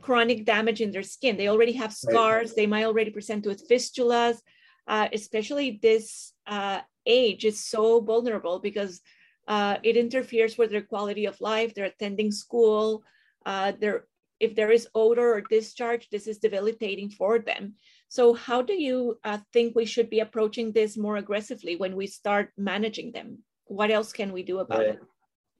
chronic 0.00 0.44
damage 0.44 0.80
in 0.80 0.90
their 0.90 1.04
skin. 1.04 1.36
They 1.36 1.46
already 1.46 1.74
have 1.74 1.92
scars. 1.92 2.48
Right. 2.48 2.56
They 2.56 2.66
might 2.66 2.86
already 2.86 3.12
present 3.12 3.46
with 3.46 3.68
fistulas. 3.68 4.38
Uh, 4.86 5.08
especially 5.12 5.78
this 5.82 6.32
uh, 6.46 6.80
age 7.06 7.44
is 7.44 7.64
so 7.64 8.00
vulnerable 8.00 8.58
because 8.58 9.00
uh, 9.48 9.76
it 9.82 9.96
interferes 9.96 10.58
with 10.58 10.70
their 10.70 10.82
quality 10.82 11.26
of 11.26 11.40
life. 11.40 11.74
They're 11.74 11.84
attending 11.86 12.32
school. 12.32 13.02
Uh, 13.46 13.72
they're 13.80 14.06
if 14.42 14.56
there 14.56 14.72
is 14.72 14.88
odor 14.96 15.34
or 15.34 15.40
discharge, 15.40 16.08
this 16.10 16.26
is 16.26 16.38
debilitating 16.38 17.08
for 17.08 17.38
them. 17.38 17.74
So, 18.08 18.34
how 18.34 18.60
do 18.60 18.74
you 18.74 19.18
uh, 19.22 19.38
think 19.52 19.76
we 19.76 19.84
should 19.84 20.10
be 20.10 20.18
approaching 20.18 20.72
this 20.72 20.96
more 20.96 21.16
aggressively 21.16 21.76
when 21.76 21.94
we 21.94 22.08
start 22.08 22.50
managing 22.58 23.12
them? 23.12 23.38
What 23.66 23.92
else 23.92 24.12
can 24.12 24.32
we 24.32 24.42
do 24.42 24.58
about 24.58 24.78
right. 24.80 24.88
it? 24.88 25.00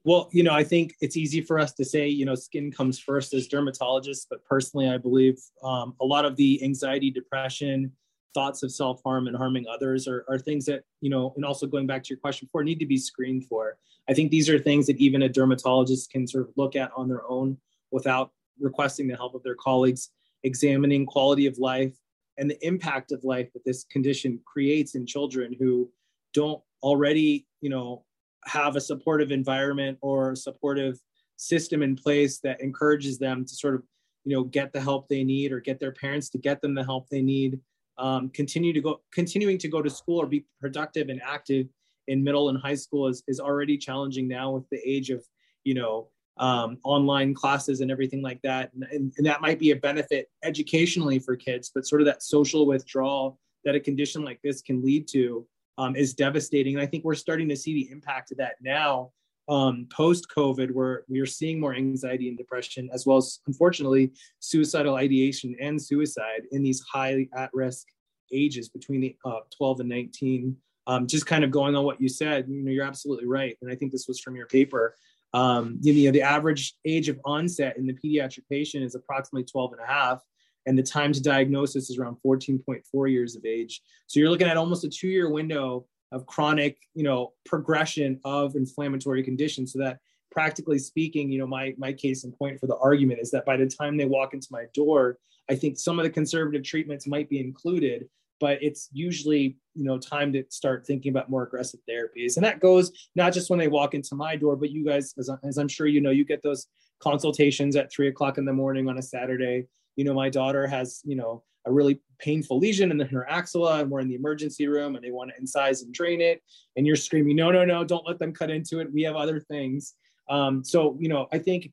Well, 0.03 0.27
you 0.33 0.43
know, 0.43 0.51
I 0.51 0.65
think 0.65 0.95
it's 0.99 1.15
easy 1.15 1.39
for 1.39 1.57
us 1.59 1.71
to 1.75 1.85
say, 1.85 2.09
you 2.09 2.25
know, 2.25 2.35
skin 2.35 2.73
comes 2.73 2.99
first 2.99 3.33
as 3.33 3.47
dermatologists, 3.47 4.25
but 4.29 4.43
personally, 4.43 4.89
I 4.89 4.97
believe 4.97 5.39
um, 5.63 5.95
a 6.01 6.05
lot 6.05 6.25
of 6.25 6.35
the 6.35 6.61
anxiety, 6.61 7.09
depression, 7.09 7.89
thoughts 8.33 8.63
of 8.63 8.71
self 8.71 9.01
harm 9.03 9.27
and 9.27 9.35
harming 9.35 9.65
others 9.67 10.07
are, 10.07 10.25
are 10.29 10.39
things 10.39 10.65
that, 10.65 10.83
you 11.01 11.09
know, 11.09 11.33
and 11.35 11.45
also 11.45 11.67
going 11.67 11.87
back 11.87 12.03
to 12.03 12.09
your 12.09 12.19
question 12.19 12.47
before, 12.47 12.63
need 12.63 12.79
to 12.79 12.85
be 12.85 12.97
screened 12.97 13.45
for. 13.45 13.77
I 14.09 14.13
think 14.13 14.31
these 14.31 14.49
are 14.49 14.59
things 14.59 14.87
that 14.87 14.97
even 14.97 15.23
a 15.23 15.29
dermatologist 15.29 16.11
can 16.11 16.27
sort 16.27 16.47
of 16.47 16.53
look 16.57 16.75
at 16.75 16.91
on 16.95 17.07
their 17.07 17.25
own 17.27 17.57
without 17.91 18.31
requesting 18.59 19.07
the 19.07 19.15
help 19.15 19.35
of 19.35 19.43
their 19.43 19.55
colleagues, 19.55 20.09
examining 20.43 21.05
quality 21.05 21.45
of 21.45 21.57
life, 21.57 21.93
and 22.37 22.49
the 22.49 22.65
impact 22.65 23.11
of 23.11 23.23
life 23.23 23.51
that 23.53 23.63
this 23.65 23.85
condition 23.85 24.39
creates 24.45 24.95
in 24.95 25.05
children 25.05 25.55
who 25.57 25.89
don't 26.33 26.61
already 26.81 27.45
you 27.61 27.69
know 27.69 28.03
have 28.45 28.75
a 28.75 28.81
supportive 28.81 29.31
environment 29.31 29.97
or 30.01 30.35
supportive 30.35 30.99
system 31.37 31.81
in 31.81 31.95
place 31.95 32.39
that 32.39 32.59
encourages 32.61 33.17
them 33.17 33.45
to 33.45 33.55
sort 33.55 33.75
of 33.75 33.83
you 34.25 34.35
know 34.35 34.43
get 34.43 34.73
the 34.73 34.81
help 34.81 35.07
they 35.07 35.23
need 35.23 35.51
or 35.51 35.59
get 35.59 35.79
their 35.79 35.91
parents 35.91 36.29
to 36.29 36.37
get 36.37 36.61
them 36.61 36.73
the 36.73 36.83
help 36.83 37.07
they 37.09 37.21
need 37.21 37.59
um, 37.97 38.29
continue 38.29 38.73
to 38.73 38.81
go 38.81 39.01
continuing 39.11 39.57
to 39.59 39.67
go 39.67 39.81
to 39.81 39.89
school 39.89 40.21
or 40.21 40.25
be 40.25 40.45
productive 40.59 41.09
and 41.09 41.21
active 41.23 41.67
in 42.07 42.23
middle 42.23 42.49
and 42.49 42.59
high 42.59 42.75
school 42.75 43.07
is, 43.07 43.23
is 43.27 43.39
already 43.39 43.77
challenging 43.77 44.27
now 44.27 44.51
with 44.51 44.67
the 44.69 44.79
age 44.85 45.09
of 45.09 45.23
you 45.63 45.73
know 45.73 46.09
um, 46.37 46.77
online 46.83 47.33
classes 47.33 47.81
and 47.81 47.91
everything 47.91 48.21
like 48.21 48.41
that. 48.41 48.71
And, 48.73 48.83
and, 48.91 49.13
and, 49.17 49.25
that 49.27 49.39
might 49.39 49.59
be 49.59 49.69
a 49.69 49.75
benefit 49.75 50.29
educationally 50.43 51.19
for 51.19 51.35
kids, 51.35 51.71
but 51.73 51.85
sort 51.85 52.01
of 52.01 52.07
that 52.07 52.23
social 52.23 52.65
withdrawal 52.65 53.37
that 53.65 53.75
a 53.75 53.79
condition 53.79 54.23
like 54.23 54.39
this 54.43 54.61
can 54.61 54.83
lead 54.83 55.07
to 55.09 55.45
um, 55.77 55.95
is 55.95 56.13
devastating. 56.13 56.73
And 56.73 56.81
I 56.81 56.87
think 56.87 57.03
we're 57.03 57.13
starting 57.13 57.47
to 57.49 57.55
see 57.55 57.73
the 57.73 57.91
impact 57.91 58.31
of 58.31 58.37
that 58.39 58.55
now 58.61 59.11
um, 59.49 59.87
post 59.93 60.27
COVID, 60.35 60.71
where 60.71 61.03
we 61.07 61.19
are 61.19 61.25
seeing 61.25 61.59
more 61.59 61.75
anxiety 61.75 62.29
and 62.29 62.37
depression, 62.37 62.89
as 62.93 63.05
well 63.05 63.17
as 63.17 63.39
unfortunately 63.47 64.11
suicidal 64.39 64.95
ideation 64.95 65.55
and 65.59 65.81
suicide 65.81 66.43
in 66.51 66.63
these 66.63 66.81
highly 66.81 67.29
at 67.35 67.49
risk 67.53 67.87
ages 68.31 68.69
between 68.69 69.01
the 69.01 69.15
uh, 69.25 69.39
12 69.55 69.81
and 69.81 69.89
19. 69.89 70.55
Um, 70.85 71.07
just 71.07 71.25
kind 71.25 71.43
of 71.43 71.51
going 71.51 71.75
on 71.75 71.85
what 71.85 72.01
you 72.01 72.09
said, 72.09 72.45
you 72.49 72.61
know, 72.61 72.71
you're 72.71 72.85
absolutely 72.85 73.25
right. 73.25 73.55
And 73.61 73.71
I 73.71 73.75
think 73.75 73.91
this 73.91 74.07
was 74.07 74.19
from 74.19 74.35
your 74.35 74.47
paper. 74.47 74.95
Um, 75.33 75.79
you 75.81 76.05
know, 76.05 76.11
the 76.11 76.21
average 76.21 76.75
age 76.85 77.09
of 77.09 77.19
onset 77.25 77.77
in 77.77 77.87
the 77.87 77.93
pediatric 77.93 78.43
patient 78.49 78.83
is 78.83 78.93
approximately 78.93 79.45
12 79.45 79.73
and 79.73 79.81
a 79.81 79.91
half, 79.91 80.21
and 80.65 80.77
the 80.77 80.83
time 80.83 81.11
to 81.13 81.21
diagnosis 81.21 81.89
is 81.89 81.97
around 81.97 82.17
14.4 82.25 83.11
years 83.11 83.35
of 83.35 83.45
age. 83.45 83.81
So 84.07 84.19
you're 84.19 84.29
looking 84.29 84.47
at 84.47 84.57
almost 84.57 84.83
a 84.83 84.89
two 84.89 85.07
year 85.07 85.29
window 85.29 85.85
of 86.13 86.25
chronic, 86.27 86.77
you 86.93 87.03
know, 87.03 87.33
progression 87.45 88.19
of 88.23 88.55
inflammatory 88.55 89.23
conditions 89.23 89.73
so 89.73 89.79
that 89.79 89.99
practically 90.31 90.79
speaking, 90.79 91.31
you 91.31 91.39
know, 91.39 91.47
my 91.47 91.73
my 91.77 91.91
case 91.91 92.23
in 92.23 92.31
point 92.31 92.59
for 92.59 92.67
the 92.67 92.77
argument 92.77 93.19
is 93.19 93.31
that 93.31 93.45
by 93.45 93.57
the 93.57 93.67
time 93.67 93.97
they 93.97 94.05
walk 94.05 94.33
into 94.33 94.47
my 94.51 94.65
door, 94.73 95.17
I 95.49 95.55
think 95.55 95.77
some 95.77 95.99
of 95.99 96.03
the 96.03 96.09
conservative 96.09 96.63
treatments 96.63 97.07
might 97.07 97.29
be 97.29 97.39
included, 97.39 98.07
but 98.39 98.61
it's 98.61 98.89
usually 98.91 99.57
you 99.75 99.83
know 99.83 99.97
time 99.97 100.31
to 100.33 100.43
start 100.49 100.85
thinking 100.85 101.11
about 101.11 101.29
more 101.29 101.43
aggressive 101.43 101.79
therapies, 101.89 102.37
and 102.37 102.45
that 102.45 102.59
goes 102.59 102.91
not 103.15 103.33
just 103.33 103.49
when 103.49 103.59
they 103.59 103.67
walk 103.67 103.93
into 103.93 104.15
my 104.15 104.35
door, 104.35 104.55
but 104.55 104.71
you 104.71 104.85
guys, 104.85 105.13
as, 105.17 105.29
as 105.43 105.57
I'm 105.57 105.67
sure 105.67 105.87
you 105.87 106.01
know, 106.01 106.11
you 106.11 106.25
get 106.25 106.43
those 106.43 106.67
consultations 106.99 107.75
at 107.75 107.91
three 107.91 108.07
o'clock 108.07 108.37
in 108.37 108.45
the 108.45 108.53
morning 108.53 108.87
on 108.87 108.97
a 108.97 109.01
Saturday. 109.01 109.65
You 109.95 110.05
know, 110.05 110.13
my 110.13 110.29
daughter 110.29 110.67
has 110.67 111.01
you 111.03 111.15
know 111.15 111.43
a 111.65 111.71
really 111.71 111.99
painful 112.19 112.59
lesion 112.59 112.91
in 112.91 112.99
her 112.99 113.29
axilla 113.29 113.79
and 113.79 113.89
we're 113.89 113.99
in 113.99 114.07
the 114.07 114.15
emergency 114.15 114.67
room 114.67 114.95
and 114.95 115.03
they 115.03 115.11
want 115.11 115.31
to 115.33 115.41
incise 115.41 115.83
and 115.83 115.93
drain 115.93 116.21
it 116.21 116.41
and 116.77 116.87
you're 116.87 116.95
screaming 116.95 117.35
no 117.35 117.51
no 117.51 117.65
no 117.65 117.83
don't 117.83 118.07
let 118.07 118.19
them 118.19 118.33
cut 118.33 118.49
into 118.49 118.79
it 118.79 118.91
we 118.93 119.01
have 119.01 119.15
other 119.15 119.39
things 119.39 119.95
um, 120.29 120.63
so, 120.63 120.97
you 120.99 121.09
know, 121.09 121.27
I 121.31 121.39
think 121.39 121.71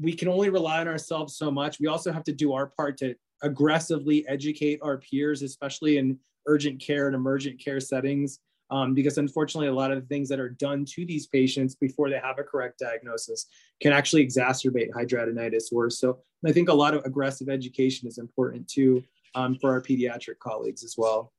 we 0.00 0.12
can 0.12 0.28
only 0.28 0.50
rely 0.50 0.80
on 0.80 0.88
ourselves 0.88 1.36
so 1.36 1.50
much. 1.50 1.78
We 1.80 1.86
also 1.86 2.12
have 2.12 2.24
to 2.24 2.32
do 2.32 2.52
our 2.52 2.66
part 2.66 2.96
to 2.98 3.14
aggressively 3.42 4.26
educate 4.28 4.80
our 4.82 4.98
peers, 4.98 5.42
especially 5.42 5.98
in 5.98 6.18
urgent 6.46 6.80
care 6.80 7.06
and 7.06 7.14
emergent 7.14 7.62
care 7.62 7.80
settings. 7.80 8.40
Um, 8.70 8.94
because 8.94 9.18
unfortunately, 9.18 9.66
a 9.66 9.74
lot 9.74 9.90
of 9.90 10.00
the 10.00 10.06
things 10.06 10.28
that 10.28 10.38
are 10.38 10.50
done 10.50 10.84
to 10.90 11.04
these 11.04 11.26
patients 11.26 11.74
before 11.74 12.08
they 12.08 12.20
have 12.22 12.38
a 12.38 12.44
correct 12.44 12.78
diagnosis 12.78 13.46
can 13.82 13.92
actually 13.92 14.24
exacerbate 14.24 14.90
hidradenitis 14.90 15.72
worse. 15.72 15.98
So 15.98 16.20
I 16.46 16.52
think 16.52 16.68
a 16.68 16.74
lot 16.74 16.94
of 16.94 17.04
aggressive 17.04 17.48
education 17.48 18.06
is 18.06 18.18
important 18.18 18.68
too 18.68 19.02
um, 19.34 19.56
for 19.56 19.70
our 19.72 19.82
pediatric 19.82 20.38
colleagues 20.38 20.84
as 20.84 20.94
well. 20.96 21.32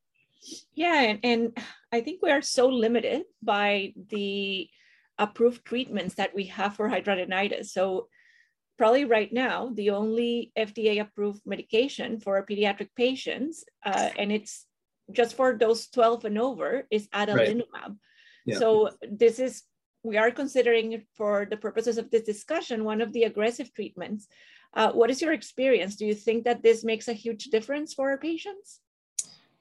Yeah, 0.73 1.01
and, 1.01 1.19
and 1.23 1.57
I 1.91 2.01
think 2.01 2.21
we 2.21 2.31
are 2.31 2.41
so 2.41 2.67
limited 2.67 3.23
by 3.43 3.93
the 4.09 4.69
approved 5.19 5.63
treatments 5.65 6.15
that 6.15 6.33
we 6.33 6.45
have 6.45 6.75
for 6.75 6.89
hidradenitis. 6.89 7.67
So 7.67 8.07
probably 8.77 9.05
right 9.05 9.31
now, 9.31 9.71
the 9.75 9.91
only 9.91 10.51
FDA 10.57 10.99
approved 10.99 11.41
medication 11.45 12.19
for 12.19 12.43
pediatric 12.45 12.89
patients, 12.95 13.63
uh, 13.85 14.09
and 14.17 14.31
it's 14.31 14.65
just 15.11 15.35
for 15.35 15.55
those 15.55 15.87
12 15.89 16.25
and 16.25 16.39
over, 16.39 16.87
is 16.89 17.07
adalimumab. 17.09 17.65
Right. 17.73 17.91
Yeah. 18.45 18.57
So 18.57 18.89
this 19.07 19.37
is, 19.37 19.63
we 20.03 20.17
are 20.17 20.31
considering 20.31 21.03
for 21.15 21.45
the 21.47 21.57
purposes 21.57 21.99
of 21.99 22.09
this 22.09 22.23
discussion, 22.23 22.83
one 22.83 23.01
of 23.01 23.13
the 23.13 23.23
aggressive 23.23 23.71
treatments. 23.71 24.27
Uh, 24.73 24.91
what 24.91 25.09
is 25.09 25.21
your 25.21 25.33
experience? 25.33 25.95
Do 25.95 26.05
you 26.05 26.13
think 26.13 26.45
that 26.45 26.63
this 26.63 26.83
makes 26.83 27.07
a 27.07 27.13
huge 27.13 27.45
difference 27.45 27.93
for 27.93 28.09
our 28.09 28.17
patients? 28.17 28.79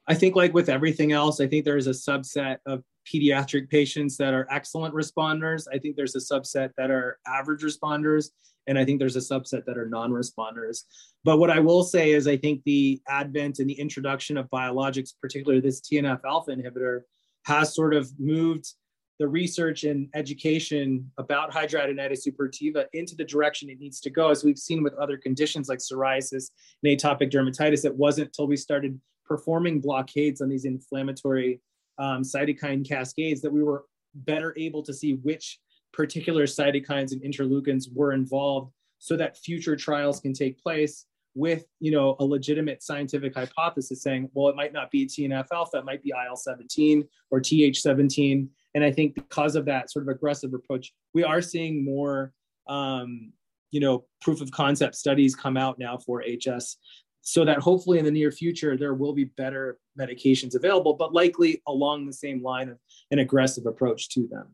I 0.06 0.14
think, 0.14 0.36
like 0.36 0.54
with 0.54 0.68
everything 0.68 1.12
else, 1.12 1.40
I 1.40 1.46
think 1.46 1.64
there 1.64 1.76
is 1.76 1.86
a 1.86 1.90
subset 1.90 2.58
of 2.66 2.82
pediatric 3.12 3.68
patients 3.70 4.16
that 4.18 4.34
are 4.34 4.46
excellent 4.50 4.94
responders. 4.94 5.66
I 5.72 5.78
think 5.78 5.96
there's 5.96 6.16
a 6.16 6.18
subset 6.18 6.70
that 6.76 6.90
are 6.90 7.18
average 7.26 7.62
responders. 7.62 8.30
And 8.66 8.78
I 8.78 8.84
think 8.84 8.98
there's 8.98 9.16
a 9.16 9.20
subset 9.20 9.64
that 9.64 9.78
are 9.78 9.88
non 9.88 10.10
responders. 10.10 10.84
But 11.24 11.38
what 11.38 11.50
I 11.50 11.60
will 11.60 11.82
say 11.82 12.12
is, 12.12 12.26
I 12.28 12.36
think 12.36 12.62
the 12.64 13.00
advent 13.08 13.58
and 13.58 13.68
the 13.68 13.78
introduction 13.78 14.36
of 14.36 14.48
biologics, 14.50 15.12
particularly 15.20 15.60
this 15.60 15.80
TNF 15.80 16.20
alpha 16.24 16.52
inhibitor, 16.52 17.00
has 17.46 17.74
sort 17.74 17.94
of 17.94 18.10
moved 18.18 18.74
the 19.20 19.28
research 19.28 19.84
and 19.84 20.08
education 20.14 21.08
about 21.18 21.52
hidradenitis 21.52 22.26
suppurativa 22.26 22.86
into 22.94 23.14
the 23.14 23.24
direction 23.24 23.68
it 23.68 23.78
needs 23.78 24.00
to 24.00 24.08
go. 24.08 24.30
As 24.30 24.42
we've 24.42 24.58
seen 24.58 24.82
with 24.82 24.94
other 24.94 25.18
conditions 25.18 25.68
like 25.68 25.78
psoriasis 25.78 26.50
and 26.82 26.98
atopic 26.98 27.30
dermatitis, 27.30 27.84
it 27.84 27.94
wasn't 27.94 28.28
until 28.28 28.46
we 28.46 28.56
started 28.56 28.98
performing 29.26 29.78
blockades 29.78 30.40
on 30.40 30.48
these 30.48 30.64
inflammatory 30.64 31.60
um, 31.98 32.22
cytokine 32.22 32.88
cascades 32.88 33.42
that 33.42 33.52
we 33.52 33.62
were 33.62 33.84
better 34.14 34.54
able 34.56 34.82
to 34.82 34.94
see 34.94 35.12
which 35.16 35.60
particular 35.92 36.44
cytokines 36.44 37.12
and 37.12 37.22
interleukins 37.22 37.92
were 37.92 38.14
involved 38.14 38.72
so 39.00 39.18
that 39.18 39.36
future 39.36 39.76
trials 39.76 40.18
can 40.18 40.32
take 40.32 40.58
place 40.62 41.04
with 41.34 41.64
you 41.78 41.92
know 41.92 42.16
a 42.18 42.24
legitimate 42.24 42.82
scientific 42.82 43.34
hypothesis 43.34 44.02
saying 44.02 44.28
well 44.34 44.48
it 44.48 44.56
might 44.56 44.72
not 44.72 44.90
be 44.90 45.06
tnf 45.06 45.46
alpha 45.52 45.78
it 45.78 45.84
might 45.84 46.02
be 46.02 46.10
il-17 46.10 47.06
or 47.30 47.40
th17 47.40 48.48
and 48.74 48.84
i 48.84 48.90
think 48.90 49.14
because 49.14 49.56
of 49.56 49.64
that 49.64 49.90
sort 49.90 50.04
of 50.04 50.14
aggressive 50.14 50.54
approach 50.54 50.92
we 51.14 51.24
are 51.24 51.40
seeing 51.40 51.84
more 51.84 52.32
um, 52.68 53.32
you 53.70 53.80
know 53.80 54.04
proof 54.20 54.40
of 54.40 54.50
concept 54.50 54.94
studies 54.94 55.34
come 55.34 55.56
out 55.56 55.78
now 55.78 55.96
for 55.98 56.22
hs 56.22 56.76
so 57.22 57.44
that 57.44 57.58
hopefully 57.58 57.98
in 57.98 58.04
the 58.04 58.10
near 58.10 58.30
future 58.30 58.76
there 58.76 58.94
will 58.94 59.12
be 59.12 59.24
better 59.24 59.78
medications 59.98 60.54
available 60.54 60.94
but 60.94 61.12
likely 61.12 61.62
along 61.66 62.06
the 62.06 62.12
same 62.12 62.42
line 62.42 62.68
of 62.68 62.78
an 63.10 63.18
aggressive 63.18 63.66
approach 63.66 64.08
to 64.08 64.26
them. 64.28 64.46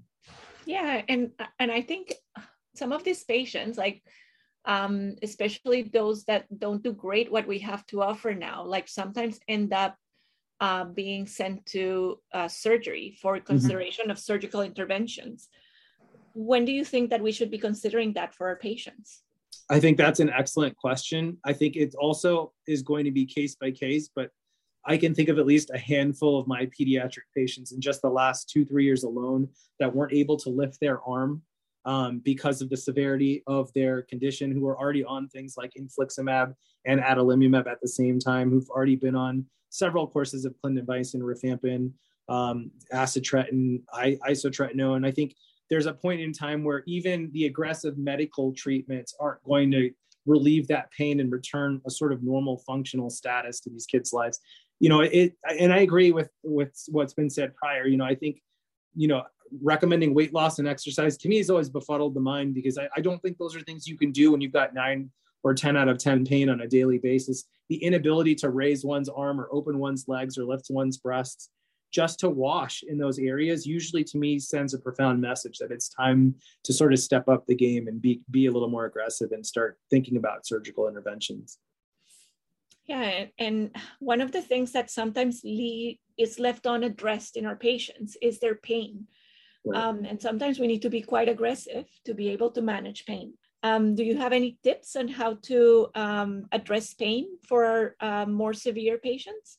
Yeah 0.64 1.02
and 1.08 1.30
and 1.58 1.70
i 1.70 1.80
think 1.80 2.14
some 2.74 2.92
of 2.92 3.04
these 3.04 3.24
patients 3.24 3.78
like 3.78 4.02
um, 4.66 5.14
especially 5.22 5.82
those 5.82 6.24
that 6.24 6.44
don't 6.58 6.82
do 6.82 6.92
great 6.92 7.30
what 7.30 7.46
we 7.46 7.60
have 7.60 7.86
to 7.86 8.02
offer 8.02 8.34
now 8.34 8.64
like 8.64 8.88
sometimes 8.88 9.38
end 9.46 9.72
up 9.72 9.96
uh, 10.60 10.84
being 10.84 11.26
sent 11.26 11.64
to 11.66 12.18
uh, 12.32 12.48
surgery 12.48 13.16
for 13.20 13.36
mm-hmm. 13.36 13.46
consideration 13.46 14.04
mm-hmm. 14.04 14.12
of 14.12 14.18
surgical 14.18 14.62
interventions 14.62 15.48
when 16.34 16.64
do 16.66 16.72
you 16.72 16.84
think 16.84 17.08
that 17.10 17.22
we 17.22 17.32
should 17.32 17.50
be 17.50 17.58
considering 17.58 18.12
that 18.12 18.34
for 18.34 18.46
our 18.48 18.56
patients 18.56 19.22
I 19.68 19.80
think 19.80 19.96
that's 19.96 20.20
an 20.20 20.30
excellent 20.30 20.76
question. 20.76 21.38
I 21.44 21.52
think 21.52 21.76
it 21.76 21.94
also 21.98 22.52
is 22.68 22.82
going 22.82 23.04
to 23.04 23.10
be 23.10 23.26
case 23.26 23.56
by 23.56 23.72
case, 23.72 24.08
but 24.14 24.30
I 24.84 24.96
can 24.96 25.14
think 25.14 25.28
of 25.28 25.38
at 25.38 25.46
least 25.46 25.70
a 25.74 25.78
handful 25.78 26.38
of 26.38 26.46
my 26.46 26.66
pediatric 26.66 27.26
patients 27.36 27.72
in 27.72 27.80
just 27.80 28.02
the 28.02 28.08
last 28.08 28.48
two, 28.48 28.64
three 28.64 28.84
years 28.84 29.02
alone 29.02 29.48
that 29.80 29.92
weren't 29.92 30.12
able 30.12 30.36
to 30.38 30.50
lift 30.50 30.78
their 30.80 31.00
arm 31.02 31.42
um, 31.86 32.18
because 32.18 32.60
of 32.60 32.68
the 32.68 32.76
severity 32.76 33.42
of 33.46 33.72
their 33.72 34.02
condition, 34.02 34.50
who 34.50 34.66
are 34.66 34.78
already 34.78 35.04
on 35.04 35.28
things 35.28 35.54
like 35.56 35.72
infliximab 35.78 36.54
and 36.84 37.00
adalimumab 37.00 37.66
at 37.66 37.80
the 37.80 37.88
same 37.88 38.18
time, 38.18 38.50
who've 38.50 38.68
already 38.68 38.96
been 38.96 39.14
on 39.14 39.46
several 39.70 40.06
courses 40.06 40.44
of 40.44 40.54
clindamycin, 40.62 41.20
rifampin, 41.20 41.92
um, 42.28 42.70
acitretin, 42.92 43.82
isotretinoin. 43.94 44.96
And 44.96 45.06
I 45.06 45.10
think 45.12 45.34
there's 45.70 45.86
a 45.86 45.92
point 45.92 46.20
in 46.20 46.32
time 46.32 46.64
where 46.64 46.82
even 46.86 47.30
the 47.32 47.46
aggressive 47.46 47.96
medical 47.96 48.52
treatments 48.52 49.14
aren't 49.18 49.42
going 49.44 49.70
to 49.72 49.90
relieve 50.26 50.66
that 50.68 50.90
pain 50.90 51.20
and 51.20 51.30
return 51.30 51.80
a 51.86 51.90
sort 51.90 52.12
of 52.12 52.22
normal 52.22 52.58
functional 52.66 53.10
status 53.10 53.60
to 53.60 53.70
these 53.70 53.86
kids' 53.86 54.12
lives. 54.12 54.40
You 54.80 54.88
know, 54.88 55.00
it 55.00 55.34
and 55.58 55.72
I 55.72 55.78
agree 55.78 56.10
with 56.10 56.30
with 56.42 56.74
what's 56.88 57.14
been 57.14 57.30
said 57.30 57.54
prior. 57.54 57.86
You 57.86 57.96
know, 57.96 58.04
I 58.04 58.14
think, 58.14 58.42
you 58.94 59.08
know, 59.08 59.22
recommending 59.62 60.14
weight 60.14 60.34
loss 60.34 60.58
and 60.58 60.68
exercise 60.68 61.16
to 61.18 61.28
me 61.28 61.38
has 61.38 61.50
always 61.50 61.68
befuddled 61.68 62.14
the 62.14 62.20
mind 62.20 62.54
because 62.54 62.78
I, 62.78 62.88
I 62.96 63.00
don't 63.00 63.20
think 63.20 63.38
those 63.38 63.56
are 63.56 63.60
things 63.60 63.86
you 63.86 63.96
can 63.96 64.12
do 64.12 64.32
when 64.32 64.40
you've 64.40 64.52
got 64.52 64.74
nine 64.74 65.10
or 65.42 65.54
10 65.54 65.76
out 65.76 65.88
of 65.88 65.98
10 65.98 66.24
pain 66.24 66.48
on 66.48 66.62
a 66.62 66.68
daily 66.68 66.98
basis. 66.98 67.44
The 67.68 67.76
inability 67.76 68.34
to 68.36 68.50
raise 68.50 68.84
one's 68.84 69.08
arm 69.08 69.40
or 69.40 69.48
open 69.52 69.78
one's 69.78 70.06
legs 70.08 70.38
or 70.38 70.44
lift 70.44 70.66
one's 70.70 70.98
breasts 70.98 71.50
just 71.92 72.18
to 72.20 72.28
wash 72.28 72.82
in 72.86 72.98
those 72.98 73.18
areas 73.18 73.66
usually 73.66 74.04
to 74.04 74.18
me 74.18 74.38
sends 74.38 74.74
a 74.74 74.78
profound 74.78 75.20
message 75.20 75.58
that 75.58 75.70
it's 75.70 75.88
time 75.88 76.34
to 76.64 76.72
sort 76.72 76.92
of 76.92 76.98
step 76.98 77.28
up 77.28 77.46
the 77.46 77.54
game 77.54 77.88
and 77.88 78.02
be 78.02 78.20
be 78.30 78.46
a 78.46 78.52
little 78.52 78.68
more 78.68 78.86
aggressive 78.86 79.32
and 79.32 79.46
start 79.46 79.78
thinking 79.88 80.16
about 80.16 80.46
surgical 80.46 80.88
interventions 80.88 81.58
yeah 82.86 83.24
and 83.38 83.74
one 84.00 84.20
of 84.20 84.32
the 84.32 84.42
things 84.42 84.72
that 84.72 84.90
sometimes 84.90 85.42
is 85.44 86.38
left 86.38 86.66
unaddressed 86.66 87.36
in 87.36 87.46
our 87.46 87.56
patients 87.56 88.16
is 88.20 88.40
their 88.40 88.56
pain 88.56 89.06
right. 89.66 89.82
um, 89.82 90.04
and 90.04 90.20
sometimes 90.20 90.58
we 90.58 90.66
need 90.66 90.82
to 90.82 90.90
be 90.90 91.02
quite 91.02 91.28
aggressive 91.28 91.86
to 92.04 92.14
be 92.14 92.28
able 92.28 92.50
to 92.50 92.62
manage 92.62 93.04
pain 93.06 93.32
um, 93.62 93.94
do 93.94 94.04
you 94.04 94.16
have 94.16 94.32
any 94.32 94.58
tips 94.62 94.96
on 94.96 95.08
how 95.08 95.34
to 95.42 95.88
um, 95.94 96.46
address 96.52 96.94
pain 96.94 97.26
for 97.48 97.96
uh, 98.00 98.26
more 98.26 98.54
severe 98.54 98.98
patients 98.98 99.58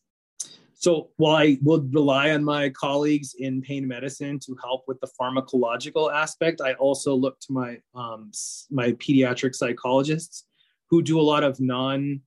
so 0.79 1.09
while 1.17 1.35
I 1.35 1.57
will 1.63 1.81
rely 1.91 2.29
on 2.31 2.43
my 2.43 2.69
colleagues 2.69 3.33
in 3.39 3.61
pain 3.61 3.87
medicine 3.87 4.37
to 4.45 4.55
help 4.63 4.83
with 4.87 4.99
the 5.01 5.09
pharmacological 5.19 6.13
aspect, 6.13 6.61
I 6.61 6.73
also 6.73 7.15
look 7.15 7.39
to 7.41 7.51
my 7.51 7.79
um, 7.95 8.31
my 8.69 8.91
pediatric 8.91 9.55
psychologists 9.55 10.45
who 10.89 11.01
do 11.01 11.19
a 11.19 11.21
lot 11.21 11.43
of 11.43 11.59
non, 11.59 12.21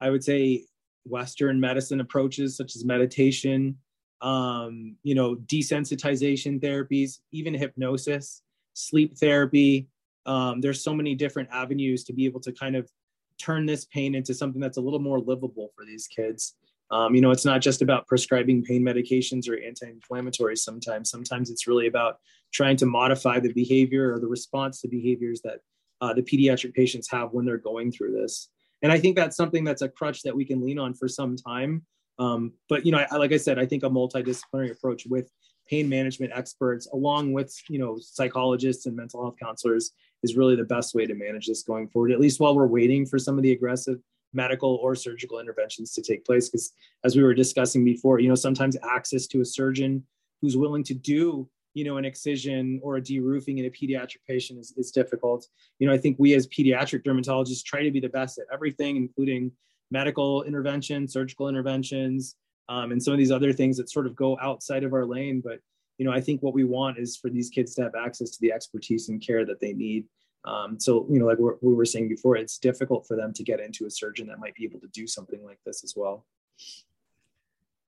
I 0.00 0.08
would 0.08 0.24
say, 0.24 0.64
Western 1.04 1.60
medicine 1.60 2.00
approaches 2.00 2.56
such 2.56 2.74
as 2.74 2.86
meditation, 2.86 3.76
um, 4.22 4.96
you 5.02 5.14
know, 5.14 5.36
desensitization 5.36 6.60
therapies, 6.60 7.20
even 7.32 7.54
hypnosis, 7.54 8.42
sleep 8.74 9.16
therapy. 9.18 9.88
Um, 10.26 10.60
there's 10.60 10.82
so 10.82 10.94
many 10.94 11.14
different 11.14 11.48
avenues 11.50 12.04
to 12.04 12.12
be 12.12 12.26
able 12.26 12.40
to 12.40 12.52
kind 12.52 12.76
of 12.76 12.90
turn 13.38 13.66
this 13.66 13.86
pain 13.86 14.14
into 14.14 14.34
something 14.34 14.60
that's 14.60 14.76
a 14.76 14.80
little 14.80 15.00
more 15.00 15.18
livable 15.18 15.70
for 15.74 15.84
these 15.84 16.06
kids 16.06 16.54
Um, 16.90 17.14
you 17.14 17.20
know, 17.20 17.30
it's 17.30 17.44
not 17.44 17.60
just 17.60 17.82
about 17.82 18.06
prescribing 18.06 18.64
pain 18.64 18.82
medications 18.82 19.48
or 19.48 19.56
anti-inflammatories. 19.62 20.58
Sometimes, 20.58 21.08
sometimes 21.08 21.50
it's 21.50 21.66
really 21.66 21.86
about 21.86 22.18
trying 22.52 22.76
to 22.78 22.86
modify 22.86 23.38
the 23.38 23.52
behavior 23.52 24.12
or 24.12 24.18
the 24.18 24.26
response 24.26 24.80
to 24.80 24.88
behaviors 24.88 25.40
that 25.42 25.60
uh, 26.00 26.12
the 26.12 26.22
pediatric 26.22 26.74
patients 26.74 27.08
have 27.10 27.32
when 27.32 27.44
they're 27.44 27.58
going 27.58 27.92
through 27.92 28.12
this. 28.12 28.48
And 28.82 28.90
I 28.90 28.98
think 28.98 29.14
that's 29.14 29.36
something 29.36 29.62
that's 29.64 29.82
a 29.82 29.88
crutch 29.88 30.22
that 30.22 30.34
we 30.34 30.44
can 30.44 30.64
lean 30.64 30.78
on 30.78 30.94
for 30.94 31.06
some 31.06 31.36
time. 31.36 31.86
Um, 32.18 32.52
but 32.68 32.84
you 32.84 32.92
know, 32.92 33.04
I, 33.10 33.16
like 33.16 33.32
I 33.32 33.36
said, 33.36 33.58
I 33.58 33.66
think 33.66 33.82
a 33.82 33.90
multidisciplinary 33.90 34.72
approach 34.72 35.06
with 35.06 35.30
pain 35.68 35.88
management 35.88 36.32
experts, 36.34 36.88
along 36.92 37.32
with 37.32 37.54
you 37.68 37.78
know 37.78 37.98
psychologists 38.00 38.86
and 38.86 38.96
mental 38.96 39.22
health 39.22 39.36
counselors, 39.40 39.92
is 40.22 40.36
really 40.36 40.56
the 40.56 40.64
best 40.64 40.94
way 40.94 41.06
to 41.06 41.14
manage 41.14 41.46
this 41.46 41.62
going 41.62 41.88
forward. 41.88 42.12
At 42.12 42.20
least 42.20 42.40
while 42.40 42.54
we're 42.54 42.66
waiting 42.66 43.06
for 43.06 43.18
some 43.18 43.36
of 43.36 43.42
the 43.42 43.52
aggressive 43.52 43.98
medical 44.32 44.76
or 44.76 44.94
surgical 44.94 45.40
interventions 45.40 45.92
to 45.94 46.02
take 46.02 46.24
place, 46.24 46.48
because 46.48 46.72
as 47.04 47.16
we 47.16 47.22
were 47.22 47.34
discussing 47.34 47.84
before, 47.84 48.20
you 48.20 48.28
know, 48.28 48.34
sometimes 48.34 48.76
access 48.88 49.26
to 49.28 49.40
a 49.40 49.44
surgeon 49.44 50.04
who's 50.40 50.56
willing 50.56 50.84
to 50.84 50.94
do 50.94 51.48
you 51.74 51.84
know 51.84 51.96
an 51.96 52.04
excision 52.04 52.80
or 52.82 52.96
a 52.96 53.00
deroofing 53.00 53.58
in 53.58 53.66
a 53.66 53.70
pediatric 53.70 54.18
patient 54.28 54.58
is, 54.58 54.72
is 54.76 54.90
difficult 54.90 55.46
you 55.78 55.86
know 55.86 55.92
i 55.92 55.98
think 55.98 56.16
we 56.18 56.34
as 56.34 56.46
pediatric 56.48 57.04
dermatologists 57.04 57.64
try 57.64 57.82
to 57.82 57.90
be 57.90 58.00
the 58.00 58.08
best 58.08 58.38
at 58.38 58.46
everything 58.52 58.96
including 58.96 59.52
medical 59.90 60.42
intervention 60.44 61.08
surgical 61.08 61.48
interventions 61.48 62.36
um, 62.68 62.92
and 62.92 63.02
some 63.02 63.12
of 63.12 63.18
these 63.18 63.32
other 63.32 63.52
things 63.52 63.76
that 63.76 63.90
sort 63.90 64.06
of 64.06 64.14
go 64.14 64.38
outside 64.40 64.84
of 64.84 64.92
our 64.92 65.04
lane. 65.04 65.42
But 65.44 65.58
you 65.98 66.06
know, 66.06 66.12
I 66.12 66.20
think 66.20 66.42
what 66.42 66.54
we 66.54 66.64
want 66.64 66.98
is 66.98 67.16
for 67.16 67.28
these 67.28 67.50
kids 67.50 67.74
to 67.74 67.82
have 67.82 67.94
access 67.94 68.30
to 68.30 68.38
the 68.40 68.52
expertise 68.52 69.08
and 69.08 69.20
care 69.20 69.44
that 69.44 69.60
they 69.60 69.72
need. 69.72 70.06
Um, 70.46 70.80
so 70.80 71.06
you 71.10 71.18
know, 71.18 71.26
like 71.26 71.38
we 71.38 71.74
were 71.74 71.84
saying 71.84 72.08
before, 72.08 72.36
it's 72.36 72.58
difficult 72.58 73.06
for 73.06 73.16
them 73.16 73.32
to 73.34 73.42
get 73.42 73.60
into 73.60 73.86
a 73.86 73.90
surgeon 73.90 74.28
that 74.28 74.38
might 74.38 74.54
be 74.54 74.64
able 74.64 74.80
to 74.80 74.88
do 74.88 75.06
something 75.06 75.44
like 75.44 75.58
this 75.66 75.84
as 75.84 75.94
well. 75.96 76.24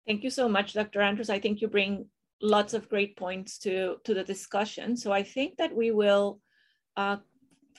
Thank 0.05 0.23
you 0.23 0.29
so 0.29 0.49
much, 0.49 0.73
Dr. 0.73 1.01
Andrews. 1.01 1.29
I 1.29 1.39
think 1.39 1.61
you 1.61 1.69
bring 1.69 2.07
lots 2.41 2.73
of 2.73 2.89
great 2.89 3.15
points 3.15 3.57
to 3.59 3.97
to 4.03 4.13
the 4.13 4.23
discussion. 4.23 4.97
So 4.97 5.13
I 5.13 5.23
think 5.23 5.57
that 5.57 5.73
we 5.73 5.91
will 5.91 6.41
uh, 6.97 7.17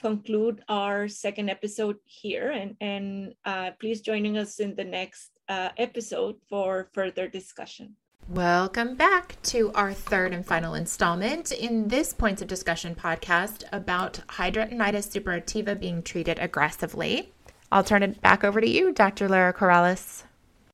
conclude 0.00 0.62
our 0.68 1.08
second 1.08 1.48
episode 1.48 1.96
here, 2.04 2.50
and 2.50 2.76
and 2.80 3.34
uh, 3.44 3.70
please 3.80 4.00
joining 4.00 4.38
us 4.38 4.60
in 4.60 4.74
the 4.74 4.84
next 4.84 5.38
uh, 5.48 5.70
episode 5.76 6.36
for 6.48 6.88
further 6.92 7.28
discussion. 7.28 7.96
Welcome 8.28 8.96
back 8.96 9.36
to 9.52 9.70
our 9.74 9.92
third 9.92 10.32
and 10.32 10.46
final 10.46 10.74
installment 10.74 11.52
in 11.52 11.88
this 11.88 12.14
Points 12.14 12.40
of 12.40 12.48
Discussion 12.48 12.94
podcast 12.94 13.64
about 13.70 14.20
hidradenitis 14.28 15.12
suppurativa 15.12 15.78
being 15.78 16.02
treated 16.02 16.38
aggressively. 16.38 17.32
I'll 17.70 17.84
turn 17.84 18.02
it 18.02 18.22
back 18.22 18.42
over 18.42 18.60
to 18.60 18.68
you, 18.68 18.92
Dr. 18.92 19.28
Lara 19.28 19.52
Corrales. 19.52 20.22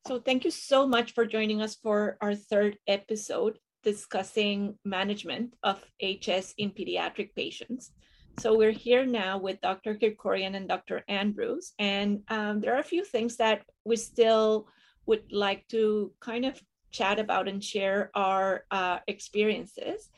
So, 0.07 0.21
thank 0.21 0.45
you 0.45 0.51
so 0.51 0.87
much 0.87 1.13
for 1.13 1.27
joining 1.27 1.61
us 1.61 1.75
for 1.75 2.17
our 2.21 2.35
third 2.35 2.79
episode 2.87 3.59
discussing 3.83 4.79
management 4.85 5.55
of 5.63 5.85
HS 6.01 6.55
in 6.59 6.71
pediatric 6.71 7.35
patients. 7.35 7.91
So 8.39 8.57
we're 8.57 8.71
here 8.71 9.05
now 9.05 9.39
with 9.39 9.61
Dr. 9.61 9.95
Kirkorian 9.95 10.55
and 10.57 10.69
Dr. 10.69 11.03
Andrews, 11.09 11.75
and 11.79 12.23
um, 12.29 12.61
there 12.61 12.75
are 12.75 12.81
a 12.81 12.93
few 12.95 13.05
things 13.05 13.37
that 13.37 13.63
we 13.85 13.97
still 13.97 14.67
would 15.07 15.31
like 15.31 15.69
to 15.69 16.13
kind 16.21 16.47
of 16.47 16.61
chat 16.91 17.19
about 17.19 17.49
and 17.49 17.63
share 17.63 18.11
our 18.15 18.65
uh, 18.71 18.99
experiences. 19.09 20.09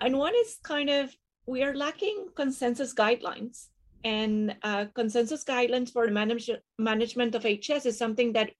And 0.00 0.18
one 0.18 0.34
is 0.34 0.58
kind 0.62 0.90
of 0.90 1.14
we 1.46 1.62
are 1.62 1.74
lacking 1.74 2.28
consensus 2.36 2.92
guidelines, 2.94 3.68
and 4.04 4.54
uh, 4.62 4.86
consensus 4.94 5.44
guidelines 5.44 5.90
for 5.90 6.08
manage- 6.08 6.50
management 6.78 7.34
of 7.34 7.44
HS 7.44 7.86
is 7.86 7.96
something 7.96 8.32
that 8.34 8.50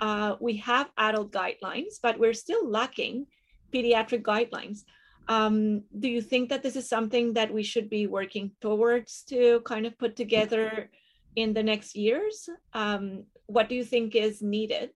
uh, 0.00 0.36
we 0.40 0.56
have 0.58 0.90
adult 0.98 1.32
guidelines, 1.32 1.94
but 2.02 2.18
we're 2.18 2.34
still 2.34 2.68
lacking 2.68 3.26
pediatric 3.72 4.22
guidelines. 4.22 4.84
Um, 5.28 5.82
do 5.98 6.08
you 6.08 6.22
think 6.22 6.48
that 6.50 6.62
this 6.62 6.76
is 6.76 6.88
something 6.88 7.32
that 7.32 7.52
we 7.52 7.62
should 7.62 7.90
be 7.90 8.06
working 8.06 8.52
towards 8.60 9.22
to 9.24 9.60
kind 9.64 9.86
of 9.86 9.98
put 9.98 10.14
together 10.16 10.90
in 11.34 11.52
the 11.52 11.62
next 11.62 11.96
years? 11.96 12.48
Um, 12.72 13.24
what 13.46 13.68
do 13.68 13.74
you 13.74 13.84
think 13.84 14.14
is 14.14 14.42
needed? 14.42 14.90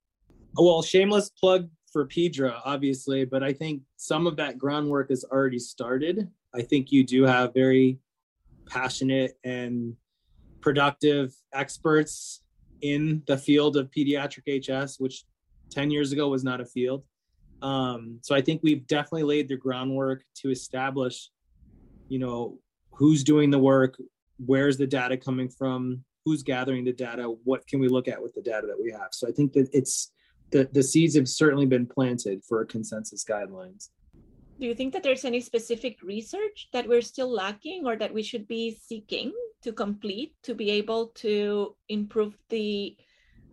Well, 0.57 0.83
shameless 0.83 1.31
plug 1.31 1.69
for 1.93 2.07
Pedra, 2.07 2.61
obviously, 2.65 3.25
but 3.25 3.43
I 3.43 3.53
think 3.53 3.83
some 3.97 4.27
of 4.27 4.37
that 4.37 4.59
groundwork 4.59 5.11
has 5.11 5.25
already 5.25 5.59
started. 5.59 6.29
I 6.55 6.63
think 6.63 6.93
you 6.93 7.05
do 7.05 7.25
have 7.25 7.55
very 7.55 7.99
passionate 8.67 9.39
and 9.45 9.95
productive 10.61 11.35
experts 11.53 12.43
in 12.83 13.23
the 13.27 13.37
field 13.37 13.77
of 13.77 13.91
pediatric 13.91 14.47
HS, 14.47 14.99
which 14.99 15.25
10 15.71 15.91
years 15.91 16.13
ago 16.13 16.29
was 16.29 16.45
not 16.45 16.61
a 16.61 16.65
field. 16.65 17.05
Um, 17.63 18.19
so 18.23 18.35
I 18.35 18.41
think 18.41 18.61
we've 18.63 18.87
definitely 18.87 19.25
laid 19.25 19.49
the 19.49 19.57
groundwork 19.57 20.25
to 20.37 20.51
establish, 20.51 21.31
you 22.09 22.19
know, 22.19 22.59
who's 22.93 23.25
doing 23.25 23.51
the 23.51 23.59
work, 23.59 23.97
where's 24.45 24.77
the 24.77 24.87
data 24.87 25.17
coming 25.17 25.49
from, 25.49 26.05
who's 26.25 26.43
gathering 26.43 26.85
the 26.85 26.93
data, 26.93 27.25
what 27.45 27.67
can 27.67 27.81
we 27.81 27.89
look 27.89 28.09
at 28.09 28.23
with 28.23 28.35
the 28.35 28.43
data 28.43 28.67
that 28.67 28.81
we 28.81 28.91
have. 28.91 29.09
So 29.13 29.29
I 29.29 29.33
think 29.33 29.53
that 29.55 29.69
it's 29.73 30.13
the, 30.51 30.69
the 30.73 30.83
seeds 30.83 31.15
have 31.17 31.29
certainly 31.29 31.67
been 31.67 31.87
planted 31.87 32.43
for 32.45 32.61
a 32.61 32.67
consensus 32.67 33.25
guidelines. 33.25 33.89
Do 34.59 34.67
you 34.67 34.75
think 34.75 34.93
that 34.93 35.03
there's 35.03 35.25
any 35.25 35.41
specific 35.41 36.03
research 36.03 36.69
that 36.73 36.87
we're 36.87 37.01
still 37.01 37.33
lacking 37.33 37.87
or 37.87 37.97
that 37.97 38.13
we 38.13 38.23
should 38.23 38.47
be 38.47 38.79
seeking 38.85 39.33
to 39.63 39.73
complete 39.73 40.35
to 40.43 40.55
be 40.55 40.71
able 40.71 41.09
to 41.17 41.75
improve 41.89 42.37
the 42.51 42.97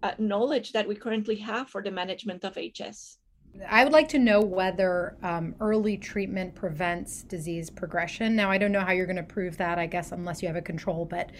uh, 0.04 0.12
knowledge 0.18 0.74
that 0.74 0.88
we 0.88 0.96
currently 0.96 1.36
have 1.38 1.70
for 1.70 1.82
the 1.82 1.92
management 1.92 2.44
of 2.44 2.58
HS? 2.58 3.20
I 3.68 3.84
would 3.84 3.94
like 3.94 4.10
to 4.10 4.20
know 4.20 4.42
whether 4.42 5.16
um, 5.24 5.56
early 5.60 5.98
treatment 5.98 6.54
prevents 6.54 7.24
disease 7.24 7.70
progression. 7.70 8.36
Now, 8.36 8.52
I 8.52 8.58
don't 8.58 8.72
know 8.72 8.82
how 8.82 8.92
you're 8.92 9.06
going 9.06 9.16
to 9.16 9.24
prove 9.24 9.58
that, 9.58 9.80
I 9.80 9.86
guess, 9.86 10.12
unless 10.12 10.42
you 10.42 10.48
have 10.48 10.58
a 10.58 10.62
control, 10.62 11.06
but 11.06 11.32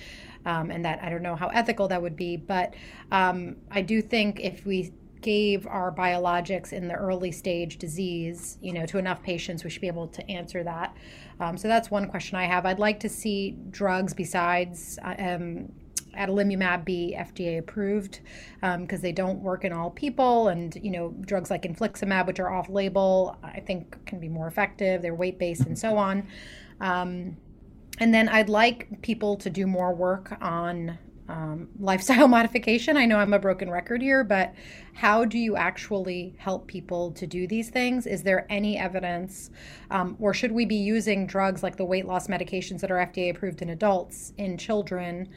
um, 0.46 0.72
and 0.72 0.84
that 0.86 1.00
I 1.04 1.10
don't 1.10 1.22
know 1.22 1.36
how 1.36 1.48
ethical 1.48 1.88
that 1.90 2.02
would 2.02 2.16
be. 2.16 2.38
But 2.38 2.74
um, 3.12 3.58
I 3.70 3.82
do 3.82 4.02
think 4.02 4.40
if 4.40 4.66
we 4.66 4.94
gave 5.22 5.68
our 5.68 5.92
biologics 5.92 6.72
in 6.74 6.88
the 6.88 6.94
early 6.94 7.32
stage 7.32 7.78
disease, 7.78 8.58
you 8.62 8.74
know, 8.74 8.86
to 8.86 8.98
enough 8.98 9.22
patients, 9.24 9.64
we 9.64 9.70
should 9.70 9.82
be 9.82 9.88
able 9.88 10.08
to 10.08 10.30
answer 10.30 10.64
that. 10.64 10.96
Um, 11.40 11.58
so 11.58 11.68
that's 11.68 11.92
one 11.92 12.08
question 12.08 12.38
I 12.38 12.46
have. 12.46 12.66
I'd 12.66 12.80
like 12.80 13.00
to 13.02 13.10
see 13.10 13.58
drugs 13.70 14.14
besides 14.14 15.00
uh, 15.04 15.16
um, 15.18 15.72
adalimumab 16.18 16.84
be 16.84 17.16
FDA 17.18 17.60
approved 17.60 18.22
because 18.62 19.00
um, 19.00 19.02
they 19.02 19.12
don't 19.12 19.40
work 19.42 19.64
in 19.64 19.72
all 19.72 19.92
people, 19.92 20.50
and 20.50 20.76
you 20.82 20.92
know 20.92 21.14
drugs 21.22 21.50
like 21.50 21.64
infliximab, 21.64 22.28
which 22.28 22.40
are 22.40 22.54
off-label, 22.54 23.38
I 23.44 23.60
think 23.60 24.06
can 24.06 24.20
be 24.20 24.30
more 24.30 24.48
effective. 24.48 25.02
They're 25.02 25.16
weight-based 25.16 25.66
and 25.66 25.78
so 25.78 25.98
on. 25.98 26.28
Um, 26.82 27.38
and 28.00 28.14
then 28.14 28.30
I'd 28.30 28.50
like 28.50 29.02
people 29.02 29.36
to 29.38 29.50
do 29.50 29.66
more 29.66 29.94
work 29.94 30.38
on 30.42 30.98
um, 31.30 31.70
lifestyle 31.80 32.28
modification. 32.28 32.98
I 32.98 33.06
know 33.06 33.18
I'm 33.18 33.34
a 33.34 33.40
broken 33.40 33.70
record 33.70 34.02
here, 34.02 34.24
but 34.24 34.54
how 34.94 35.26
do 35.26 35.38
you 35.38 35.56
actually 35.56 36.36
help 36.38 36.68
people 36.68 37.12
to 37.14 37.28
do 37.28 37.48
these 37.48 37.70
things? 37.70 38.08
Is 38.08 38.24
there 38.24 38.46
any 38.50 38.78
evidence, 38.78 39.50
um, 39.92 40.16
or 40.20 40.34
should 40.34 40.52
we 40.52 40.66
be 40.66 40.76
using 40.76 41.28
drugs 41.28 41.64
like 41.64 41.78
the 41.78 41.86
weight 41.86 42.06
loss 42.06 42.28
medications 42.28 42.82
that 42.82 42.92
are 42.92 42.98
FDA 42.98 43.32
approved 43.32 43.62
in 43.62 43.70
adults 43.70 44.34
in 44.38 44.58
children? 44.58 45.30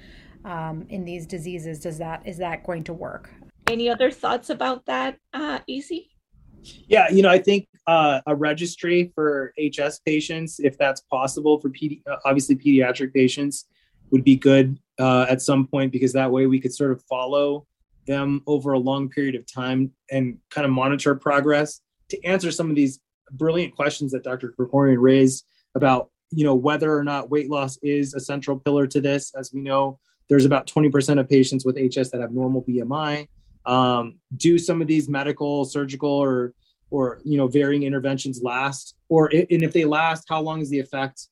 Um, 0.44 0.87
in 0.88 1.05
these 1.05 1.26
diseases 1.26 1.81
does 1.81 1.98
that 1.98 2.26
is 2.26 2.38
that 2.38 2.64
going 2.64 2.85
to 2.85 2.92
work? 2.92 3.31
Any 3.66 3.88
other 3.88 4.11
thoughts 4.11 4.50
about 4.50 4.87
that 4.87 5.18
uh, 5.33 5.61
Izzy 5.68 6.11
yeah 6.88 7.09
you 7.11 7.22
know 7.22 7.31
i 7.31 7.38
think 7.38 7.66
uh, 7.87 8.20
a 8.26 8.35
registry 8.35 9.11
for 9.14 9.55
hs 9.59 9.98
patients 10.05 10.61
if 10.61 10.76
that's 10.76 11.00
possible 11.11 11.59
for 11.59 11.70
pedi- 11.70 12.03
uh, 12.07 12.16
obviously 12.26 12.55
pediatric 12.55 13.14
patients 13.14 13.64
would 14.11 14.24
be 14.24 14.37
good 14.37 14.79
uh, 14.98 15.26
at 15.29 15.40
some 15.40 15.66
point 15.66 15.92
because 15.92 16.12
that 16.12 16.31
way 16.31 16.46
we 16.46 16.61
could 16.61 16.74
sort 16.74 16.92
of 16.92 17.03
follow 17.05 17.66
them 18.07 18.42
over 18.46 18.72
a 18.72 18.79
long 18.79 19.09
period 19.09 19.35
of 19.35 19.50
time 19.50 19.90
and 20.11 20.38
kind 20.50 20.64
of 20.64 20.70
monitor 20.70 21.14
progress. 21.14 21.81
To 22.11 22.24
answer 22.24 22.50
some 22.50 22.70
of 22.70 22.76
these 22.76 23.00
brilliant 23.33 23.76
questions 23.76 24.11
that 24.11 24.24
dr 24.24 24.55
Kirkorian 24.59 25.00
raised 25.00 25.46
about 25.76 26.11
you 26.33 26.44
know 26.44 26.55
whether 26.55 26.96
or 26.96 27.05
not 27.05 27.31
weight 27.31 27.48
loss 27.48 27.79
is 27.81 28.12
a 28.14 28.20
central 28.20 28.59
pillar 28.59 28.88
to 28.88 29.00
this 29.00 29.33
as 29.38 29.53
we 29.53 29.61
know 29.61 30.00
there's 30.31 30.45
about 30.45 30.69
20% 30.69 31.19
of 31.19 31.29
patients 31.29 31.64
with 31.66 31.77
HS 31.77 32.11
that 32.11 32.21
have 32.21 32.31
normal 32.31 32.62
BMI. 32.62 33.27
Um, 33.66 34.21
do 34.37 34.59
some 34.59 34.81
of 34.81 34.87
these 34.87 35.09
medical, 35.09 35.64
surgical, 35.66 36.09
or 36.09 36.55
or 36.90 37.21
you 37.25 37.37
know 37.37 37.49
varying 37.49 37.83
interventions 37.83 38.40
last? 38.43 38.95
Or 39.09 39.27
and 39.27 39.62
if 39.62 39.73
they 39.73 39.85
last, 39.85 40.25
how 40.29 40.40
long 40.40 40.61
is 40.61 40.71
the 40.71 40.79
effect 40.79 41.29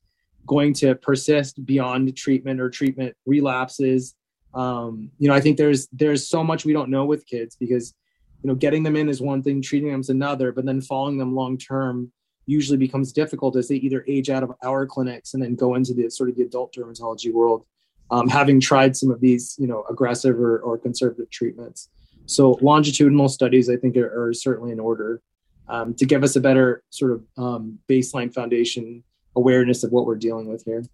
going 0.46 0.74
to 0.74 0.96
persist 0.96 1.64
beyond 1.64 2.14
treatment 2.16 2.60
or 2.60 2.68
treatment 2.68 3.16
relapses? 3.24 4.14
Um, 4.52 5.10
you 5.18 5.28
know, 5.28 5.34
I 5.34 5.40
think 5.40 5.56
there's 5.56 5.88
there's 5.92 6.28
so 6.28 6.42
much 6.42 6.64
we 6.64 6.72
don't 6.72 6.90
know 6.90 7.06
with 7.06 7.24
kids 7.24 7.56
because 7.56 7.94
you 8.42 8.48
know 8.48 8.56
getting 8.56 8.82
them 8.82 8.96
in 8.96 9.08
is 9.08 9.20
one 9.20 9.42
thing, 9.44 9.62
treating 9.62 9.90
them 9.92 10.00
is 10.00 10.10
another, 10.10 10.50
but 10.50 10.66
then 10.66 10.80
following 10.80 11.18
them 11.18 11.34
long 11.36 11.56
term 11.56 12.12
usually 12.46 12.78
becomes 12.78 13.12
difficult 13.12 13.56
as 13.56 13.68
they 13.68 13.76
either 13.76 14.04
age 14.08 14.28
out 14.28 14.42
of 14.42 14.52
our 14.64 14.86
clinics 14.86 15.34
and 15.34 15.42
then 15.42 15.54
go 15.54 15.76
into 15.76 15.94
the 15.94 16.10
sort 16.10 16.30
of 16.30 16.36
the 16.36 16.42
adult 16.42 16.74
dermatology 16.74 17.32
world 17.32 17.64
um, 18.10 18.28
having 18.28 18.60
tried 18.60 18.96
some 18.96 19.10
of 19.10 19.20
these, 19.20 19.56
you 19.58 19.66
know, 19.66 19.84
aggressive 19.90 20.38
or, 20.38 20.58
or 20.60 20.78
conservative 20.78 21.30
treatments. 21.30 21.88
so 22.26 22.58
longitudinal 22.60 23.28
studies, 23.28 23.68
I 23.70 23.76
think, 23.76 23.96
are, 23.96 24.28
are 24.28 24.32
certainly 24.32 24.72
in 24.72 24.80
order 24.80 25.20
um, 25.68 25.94
to 25.94 26.06
give 26.06 26.22
us 26.24 26.36
a 26.36 26.40
better 26.40 26.82
sort 26.90 27.12
of 27.12 27.24
um, 27.36 27.78
baseline 27.88 28.32
foundation 28.32 29.02
awareness 29.36 29.84
of 29.84 29.92
what 29.92 30.06
we're 30.06 30.16
dealing 30.16 30.48
with 30.48 30.64
here. 30.64 30.84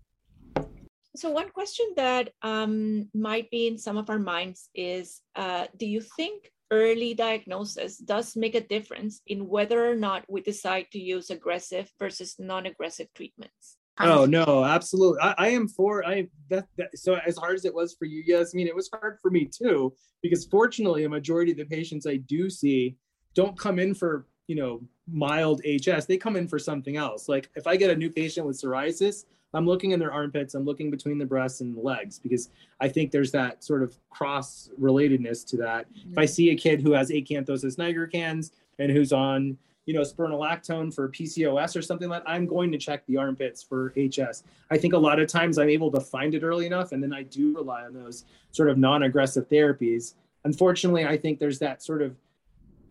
So 1.16 1.30
one 1.30 1.50
question 1.50 1.86
that 1.96 2.30
um, 2.42 3.08
might 3.14 3.48
be 3.50 3.68
in 3.68 3.78
some 3.78 3.96
of 3.96 4.10
our 4.10 4.18
minds 4.18 4.68
is, 4.74 5.20
uh, 5.36 5.66
do 5.76 5.86
you 5.86 6.00
think 6.00 6.50
early 6.72 7.14
diagnosis 7.14 7.98
does 7.98 8.34
make 8.34 8.56
a 8.56 8.60
difference 8.60 9.22
in 9.28 9.46
whether 9.46 9.88
or 9.88 9.94
not 9.94 10.24
we 10.28 10.40
decide 10.40 10.86
to 10.90 10.98
use 10.98 11.30
aggressive 11.30 11.88
versus 12.00 12.34
non-aggressive 12.38 13.06
treatments? 13.14 13.76
Oh 14.00 14.24
no, 14.24 14.64
absolutely. 14.64 15.20
I, 15.20 15.34
I 15.38 15.48
am 15.48 15.68
for 15.68 16.04
I 16.04 16.26
that, 16.48 16.66
that, 16.76 16.98
so 16.98 17.16
as 17.26 17.36
hard 17.36 17.54
as 17.54 17.64
it 17.64 17.74
was 17.74 17.94
for 17.94 18.06
you, 18.06 18.22
yes, 18.26 18.52
I 18.54 18.56
mean 18.56 18.66
it 18.66 18.74
was 18.74 18.90
hard 18.92 19.18
for 19.22 19.30
me 19.30 19.44
too, 19.44 19.94
because 20.22 20.44
fortunately 20.46 21.04
a 21.04 21.08
majority 21.08 21.52
of 21.52 21.58
the 21.58 21.64
patients 21.64 22.06
I 22.06 22.16
do 22.16 22.50
see 22.50 22.96
don't 23.34 23.58
come 23.58 23.78
in 23.78 23.94
for, 23.94 24.26
you 24.46 24.56
know, 24.56 24.80
mild 25.06 25.60
HS. 25.64 26.06
They 26.06 26.16
come 26.16 26.36
in 26.36 26.48
for 26.48 26.58
something 26.58 26.96
else. 26.96 27.28
Like 27.28 27.50
if 27.54 27.66
I 27.66 27.76
get 27.76 27.90
a 27.90 27.96
new 27.96 28.10
patient 28.10 28.46
with 28.46 28.60
psoriasis, 28.60 29.24
I'm 29.52 29.66
looking 29.66 29.92
in 29.92 30.00
their 30.00 30.12
armpits, 30.12 30.54
I'm 30.54 30.64
looking 30.64 30.90
between 30.90 31.18
the 31.18 31.24
breasts 31.24 31.60
and 31.60 31.76
the 31.76 31.80
legs 31.80 32.18
because 32.18 32.50
I 32.80 32.88
think 32.88 33.12
there's 33.12 33.30
that 33.32 33.62
sort 33.62 33.82
of 33.82 33.96
cross 34.10 34.70
relatedness 34.80 35.46
to 35.50 35.56
that. 35.58 35.86
Mm-hmm. 35.92 36.12
If 36.12 36.18
I 36.18 36.24
see 36.24 36.50
a 36.50 36.56
kid 36.56 36.80
who 36.80 36.92
has 36.92 37.10
acanthosis 37.10 37.76
nigricans 37.76 38.50
and 38.80 38.90
who's 38.90 39.12
on, 39.12 39.56
you 39.86 39.94
know, 39.94 40.00
spironolactone 40.00 40.94
for 40.94 41.08
PCOS 41.08 41.76
or 41.76 41.82
something 41.82 42.08
like 42.08 42.22
I'm 42.26 42.46
going 42.46 42.72
to 42.72 42.78
check 42.78 43.04
the 43.06 43.16
armpits 43.16 43.62
for 43.62 43.92
HS. 43.96 44.44
I 44.70 44.78
think 44.78 44.94
a 44.94 44.98
lot 44.98 45.20
of 45.20 45.28
times 45.28 45.58
I'm 45.58 45.68
able 45.68 45.90
to 45.92 46.00
find 46.00 46.34
it 46.34 46.42
early 46.42 46.66
enough 46.66 46.92
and 46.92 47.02
then 47.02 47.12
I 47.12 47.24
do 47.24 47.54
rely 47.54 47.82
on 47.82 47.92
those 47.92 48.24
sort 48.52 48.70
of 48.70 48.78
non-aggressive 48.78 49.48
therapies. 49.48 50.14
Unfortunately, 50.44 51.06
I 51.06 51.16
think 51.18 51.38
there's 51.38 51.58
that 51.58 51.82
sort 51.82 52.02
of 52.02 52.16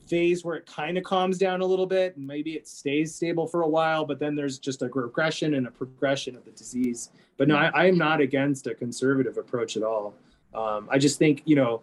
phase 0.07 0.43
where 0.43 0.55
it 0.55 0.65
kind 0.65 0.97
of 0.97 1.03
calms 1.03 1.37
down 1.37 1.61
a 1.61 1.65
little 1.65 1.85
bit 1.85 2.15
and 2.17 2.27
maybe 2.27 2.53
it 2.53 2.67
stays 2.67 3.15
stable 3.15 3.47
for 3.47 3.61
a 3.61 3.67
while, 3.67 4.05
but 4.05 4.19
then 4.19 4.35
there's 4.35 4.59
just 4.59 4.81
a 4.81 4.87
regression 4.87 5.55
and 5.55 5.67
a 5.67 5.71
progression 5.71 6.35
of 6.35 6.45
the 6.45 6.51
disease. 6.51 7.09
But 7.37 7.47
no, 7.47 7.55
I, 7.55 7.87
am 7.87 7.97
not 7.97 8.21
against 8.21 8.67
a 8.67 8.75
conservative 8.75 9.37
approach 9.37 9.77
at 9.77 9.83
all. 9.83 10.13
Um, 10.53 10.87
I 10.91 10.99
just 10.99 11.17
think, 11.17 11.41
you 11.45 11.55
know, 11.55 11.81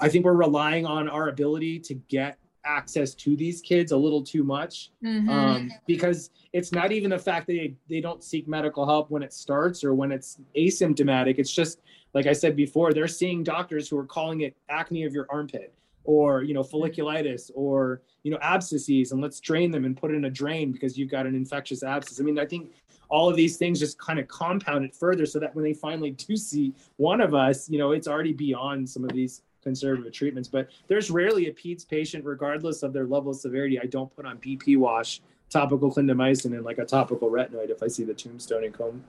I 0.00 0.08
think 0.08 0.24
we're 0.24 0.34
relying 0.34 0.86
on 0.86 1.08
our 1.08 1.28
ability 1.28 1.80
to 1.80 1.94
get 1.94 2.38
access 2.64 3.14
to 3.14 3.36
these 3.36 3.60
kids 3.60 3.92
a 3.92 3.96
little 3.96 4.22
too 4.22 4.44
much 4.44 4.90
mm-hmm. 5.04 5.28
um, 5.28 5.72
because 5.86 6.30
it's 6.52 6.72
not 6.72 6.92
even 6.92 7.10
the 7.10 7.18
fact 7.18 7.46
that 7.46 7.54
they, 7.54 7.74
they 7.88 8.00
don't 8.00 8.22
seek 8.22 8.46
medical 8.46 8.86
help 8.86 9.10
when 9.10 9.22
it 9.22 9.32
starts 9.32 9.82
or 9.82 9.94
when 9.94 10.12
it's 10.12 10.38
asymptomatic. 10.56 11.38
It's 11.38 11.52
just, 11.52 11.80
like 12.14 12.26
I 12.26 12.32
said 12.32 12.56
before, 12.56 12.92
they're 12.92 13.08
seeing 13.08 13.42
doctors 13.42 13.88
who 13.88 13.98
are 13.98 14.06
calling 14.06 14.42
it 14.42 14.56
acne 14.68 15.04
of 15.04 15.12
your 15.12 15.26
armpit 15.30 15.74
or 16.04 16.42
you 16.42 16.54
know 16.54 16.62
folliculitis 16.62 17.50
or 17.54 18.02
you 18.22 18.30
know 18.30 18.38
abscesses 18.42 19.12
and 19.12 19.20
let's 19.20 19.40
drain 19.40 19.70
them 19.70 19.84
and 19.84 19.96
put 19.96 20.10
it 20.10 20.14
in 20.14 20.24
a 20.24 20.30
drain 20.30 20.72
because 20.72 20.98
you've 20.98 21.10
got 21.10 21.26
an 21.26 21.34
infectious 21.34 21.82
abscess 21.82 22.20
i 22.20 22.24
mean 22.24 22.38
i 22.38 22.46
think 22.46 22.72
all 23.08 23.28
of 23.28 23.36
these 23.36 23.56
things 23.56 23.78
just 23.78 23.98
kind 23.98 24.18
of 24.18 24.26
compound 24.28 24.84
it 24.84 24.94
further 24.94 25.26
so 25.26 25.38
that 25.38 25.54
when 25.54 25.64
they 25.64 25.74
finally 25.74 26.10
do 26.10 26.36
see 26.36 26.74
one 26.96 27.20
of 27.20 27.34
us 27.34 27.68
you 27.68 27.78
know 27.78 27.92
it's 27.92 28.08
already 28.08 28.32
beyond 28.32 28.88
some 28.88 29.04
of 29.04 29.12
these 29.12 29.42
conservative 29.62 30.12
treatments 30.12 30.48
but 30.48 30.68
there's 30.88 31.10
rarely 31.10 31.46
a 31.46 31.52
peds 31.52 31.88
patient 31.88 32.24
regardless 32.24 32.82
of 32.82 32.92
their 32.92 33.06
level 33.06 33.30
of 33.30 33.36
severity 33.36 33.80
i 33.80 33.86
don't 33.86 34.14
put 34.14 34.26
on 34.26 34.38
bp 34.38 34.76
wash 34.76 35.20
topical 35.50 35.92
clindamycin 35.92 36.46
and 36.46 36.64
like 36.64 36.78
a 36.78 36.84
topical 36.84 37.30
retinoid 37.30 37.70
if 37.70 37.82
i 37.82 37.86
see 37.86 38.04
the 38.04 38.14
tombstone 38.14 38.64
and 38.64 38.74
comb 38.74 39.02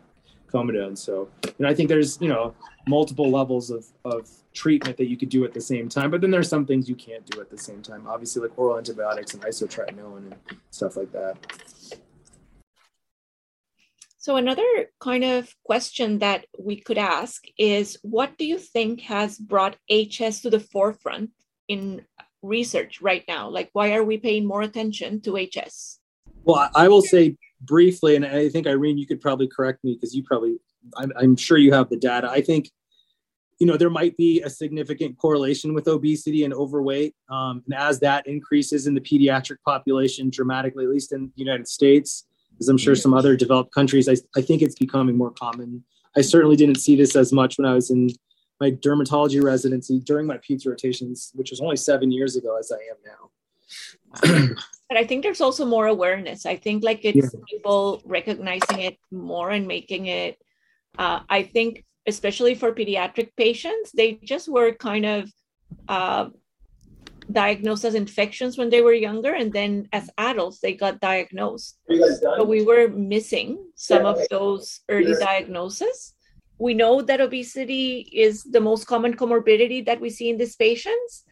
comedone. 0.53 0.97
So, 0.97 1.27
you 1.43 1.53
know, 1.59 1.67
I 1.67 1.73
think 1.73 1.89
there's, 1.89 2.21
you 2.21 2.29
know, 2.29 2.53
multiple 2.87 3.29
levels 3.29 3.69
of, 3.71 3.85
of 4.05 4.29
treatment 4.53 4.97
that 4.97 5.07
you 5.07 5.17
could 5.17 5.29
do 5.29 5.43
at 5.45 5.53
the 5.53 5.61
same 5.61 5.89
time, 5.89 6.11
but 6.11 6.21
then 6.21 6.31
there's 6.31 6.47
some 6.47 6.65
things 6.65 6.87
you 6.87 6.95
can't 6.95 7.25
do 7.25 7.41
at 7.41 7.49
the 7.49 7.57
same 7.57 7.81
time. 7.81 8.05
Obviously, 8.07 8.41
like 8.43 8.57
oral 8.57 8.77
antibiotics 8.77 9.33
and 9.33 9.43
isotretinoin 9.43 10.17
and 10.17 10.35
stuff 10.69 10.95
like 10.95 11.11
that. 11.11 11.37
So, 14.23 14.37
another 14.37 14.63
kind 15.01 15.25
of 15.25 15.53
question 15.65 16.19
that 16.19 16.45
we 16.57 16.79
could 16.79 16.97
ask 16.97 17.43
is 17.57 17.97
what 18.03 18.37
do 18.37 18.45
you 18.45 18.57
think 18.57 19.01
has 19.01 19.37
brought 19.37 19.75
HS 19.91 20.39
to 20.43 20.49
the 20.49 20.61
forefront 20.61 21.31
in 21.67 22.05
research 22.41 23.01
right 23.01 23.25
now? 23.27 23.49
Like, 23.49 23.69
why 23.73 23.95
are 23.95 24.03
we 24.05 24.17
paying 24.17 24.47
more 24.47 24.61
attention 24.61 25.19
to 25.23 25.35
HS? 25.35 25.99
Well, 26.45 26.69
I 26.73 26.87
will 26.87 27.01
say 27.01 27.35
briefly, 27.59 28.15
and 28.15 28.25
I 28.25 28.47
think 28.47 28.65
Irene, 28.65 28.97
you 28.97 29.05
could 29.05 29.19
probably 29.19 29.49
correct 29.49 29.83
me 29.83 29.95
because 29.95 30.15
you 30.15 30.23
probably, 30.23 30.55
I'm, 30.95 31.11
I'm 31.17 31.35
sure 31.35 31.57
you 31.57 31.73
have 31.73 31.89
the 31.89 31.97
data. 31.97 32.29
I 32.29 32.39
think, 32.39 32.71
you 33.59 33.67
know, 33.67 33.75
there 33.75 33.89
might 33.89 34.15
be 34.15 34.41
a 34.41 34.49
significant 34.49 35.17
correlation 35.17 35.73
with 35.73 35.89
obesity 35.89 36.45
and 36.45 36.53
overweight, 36.53 37.13
um, 37.29 37.61
and 37.65 37.75
as 37.75 37.99
that 37.99 38.25
increases 38.25 38.87
in 38.87 38.93
the 38.93 39.01
pediatric 39.01 39.57
population 39.65 40.29
dramatically, 40.29 40.85
at 40.85 40.91
least 40.91 41.11
in 41.11 41.25
the 41.35 41.43
United 41.43 41.67
States, 41.67 42.25
as 42.59 42.69
I'm 42.69 42.77
sure 42.77 42.95
some 42.95 43.13
other 43.13 43.35
developed 43.35 43.73
countries, 43.73 44.07
I, 44.07 44.15
I 44.35 44.41
think 44.41 44.61
it's 44.61 44.75
becoming 44.75 45.17
more 45.17 45.31
common. 45.31 45.83
I 46.15 46.21
certainly 46.21 46.55
didn't 46.55 46.75
see 46.75 46.95
this 46.95 47.15
as 47.15 47.33
much 47.33 47.57
when 47.57 47.65
I 47.65 47.73
was 47.73 47.89
in 47.89 48.09
my 48.59 48.71
dermatology 48.71 49.43
residency 49.43 49.99
during 49.99 50.27
my 50.27 50.37
peds 50.37 50.67
rotations, 50.67 51.31
which 51.33 51.51
was 51.51 51.59
only 51.59 51.75
seven 51.75 52.11
years 52.11 52.35
ago, 52.35 52.57
as 52.57 52.71
I 52.71 52.81
am 52.91 52.97
now. 53.05 53.29
but 54.89 54.97
I 54.97 55.03
think 55.05 55.23
there's 55.23 55.41
also 55.41 55.65
more 55.65 55.87
awareness. 55.87 56.45
I 56.45 56.55
think 56.55 56.83
like 56.83 57.03
it's 57.03 57.33
yeah. 57.33 57.39
people 57.49 58.01
recognizing 58.05 58.79
it 58.79 58.97
more 59.11 59.49
and 59.49 59.67
making 59.67 60.05
it. 60.05 60.37
Uh, 60.97 61.21
I 61.29 61.43
think 61.43 61.83
especially 62.05 62.55
for 62.55 62.71
pediatric 62.71 63.29
patients, 63.37 63.91
they 63.91 64.13
just 64.23 64.47
were 64.47 64.73
kind 64.73 65.05
of 65.05 65.31
uh, 65.87 66.29
diagnosed 67.31 67.85
as 67.85 67.95
infections 67.95 68.57
when 68.57 68.69
they 68.69 68.81
were 68.81 68.93
younger, 68.93 69.33
and 69.33 69.51
then 69.51 69.87
as 69.93 70.09
adults 70.17 70.59
they 70.59 70.73
got 70.73 70.99
diagnosed. 70.99 71.77
So 72.21 72.43
we 72.43 72.63
were 72.63 72.87
missing 72.89 73.63
some 73.75 74.05
of 74.05 74.19
those 74.29 74.81
early 74.89 75.15
diagnoses. 75.19 76.15
We 76.59 76.73
know 76.73 77.01
that 77.01 77.21
obesity 77.21 78.09
is 78.13 78.43
the 78.43 78.61
most 78.61 78.85
common 78.85 79.15
comorbidity 79.15 79.85
that 79.85 79.99
we 79.99 80.09
see 80.09 80.29
in 80.29 80.37
these 80.37 80.55
patients 80.55 81.25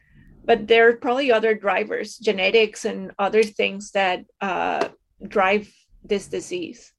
but 0.44 0.68
there 0.68 0.90
are 0.90 0.94
probably 0.94 1.32
other 1.32 1.54
drivers, 1.54 2.18
genetics 2.18 2.86
and 2.86 3.12
other 3.20 3.44
things 3.44 3.92
that 3.92 4.26
uh, 4.42 4.90
drive 5.28 5.72
this 6.04 6.28
disease. 6.28 6.94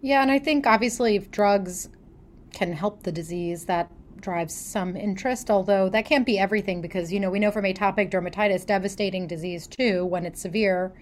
Yeah, 0.00 0.22
and 0.22 0.30
I 0.30 0.38
think 0.38 0.66
obviously 0.66 1.16
if 1.16 1.30
drugs 1.30 1.88
can 2.52 2.72
help 2.72 3.02
the 3.02 3.12
disease, 3.12 3.64
that 3.66 3.90
drives 4.22 4.54
some 4.54 4.96
interest, 4.96 5.50
although 5.50 5.88
that 5.90 6.04
can't 6.04 6.24
be 6.24 6.38
everything 6.38 6.80
because, 6.80 7.12
you 7.12 7.20
know, 7.20 7.30
we 7.30 7.38
know 7.38 7.50
from 7.50 7.64
atopic 7.64 8.10
dermatitis, 8.10 8.64
devastating 8.64 9.26
disease 9.26 9.66
too, 9.66 10.06
when 10.06 10.24
it's 10.24 10.40
severe, 10.40 10.92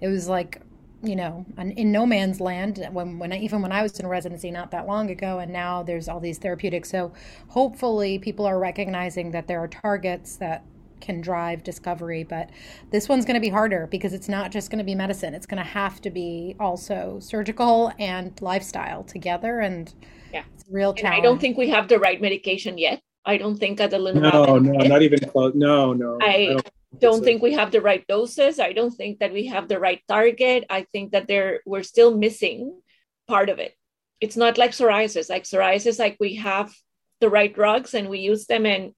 it 0.00 0.08
was 0.08 0.28
like, 0.28 0.62
you 1.02 1.16
know, 1.16 1.46
in 1.58 1.92
no 1.92 2.04
man's 2.06 2.40
land 2.40 2.86
when, 2.92 3.18
when 3.18 3.32
I, 3.32 3.38
even 3.38 3.62
when 3.62 3.72
I 3.72 3.82
was 3.82 3.98
in 3.98 4.06
residency 4.06 4.50
not 4.50 4.70
that 4.70 4.86
long 4.86 5.10
ago, 5.10 5.38
and 5.38 5.52
now 5.52 5.82
there's 5.82 6.08
all 6.08 6.20
these 6.20 6.38
therapeutics. 6.38 6.90
So 6.90 7.12
hopefully 7.48 8.18
people 8.18 8.46
are 8.46 8.58
recognizing 8.58 9.30
that 9.30 9.46
there 9.46 9.60
are 9.60 9.68
targets 9.68 10.36
that 10.36 10.64
can 11.00 11.20
drive 11.20 11.62
discovery. 11.62 12.22
But 12.22 12.50
this 12.90 13.08
one's 13.08 13.24
going 13.24 13.34
to 13.34 13.40
be 13.40 13.48
harder 13.48 13.86
because 13.86 14.12
it's 14.12 14.28
not 14.28 14.52
just 14.52 14.70
going 14.70 14.78
to 14.78 14.84
be 14.84 14.94
medicine. 14.94 15.34
It's 15.34 15.46
going 15.46 15.62
to 15.62 15.64
have 15.64 16.00
to 16.02 16.10
be 16.10 16.54
also 16.60 17.18
surgical 17.20 17.92
and 17.98 18.38
lifestyle 18.42 19.02
together. 19.02 19.60
And 19.60 19.92
yeah, 20.32 20.44
it's 20.54 20.64
real 20.70 20.94
challenge. 20.94 21.20
I 21.20 21.22
don't 21.22 21.40
think 21.40 21.56
we 21.56 21.70
have 21.70 21.88
the 21.88 21.98
right 21.98 22.20
medication 22.20 22.78
yet. 22.78 23.00
I 23.24 23.36
don't 23.36 23.56
think 23.56 23.78
adalimumab. 23.78 24.32
No, 24.32 24.58
no, 24.58 24.86
not 24.86 25.02
even 25.02 25.20
close. 25.20 25.54
No, 25.54 25.92
no. 25.92 26.18
I, 26.20 26.26
I 26.26 26.46
don't, 26.46 26.70
don't 26.98 27.24
think 27.24 27.42
we 27.42 27.52
have 27.52 27.70
the 27.70 27.80
right 27.80 28.06
doses. 28.06 28.58
I 28.58 28.72
don't 28.72 28.92
think 28.92 29.18
that 29.20 29.32
we 29.32 29.46
have 29.46 29.68
the 29.68 29.78
right 29.78 30.00
target. 30.08 30.64
I 30.70 30.86
think 30.92 31.12
that 31.12 31.28
there 31.28 31.60
we're 31.66 31.82
still 31.82 32.16
missing 32.16 32.80
part 33.28 33.48
of 33.48 33.58
it. 33.58 33.74
It's 34.20 34.36
not 34.36 34.58
like 34.58 34.72
psoriasis. 34.72 35.28
Like 35.30 35.44
psoriasis, 35.44 35.98
like 35.98 36.16
we 36.18 36.36
have 36.36 36.72
the 37.20 37.28
right 37.28 37.54
drugs 37.54 37.94
and 37.94 38.08
we 38.08 38.20
use 38.20 38.46
them 38.46 38.64
and 38.66 38.92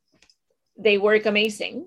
they 0.79 0.99
work 0.99 1.27
amazing 1.27 1.87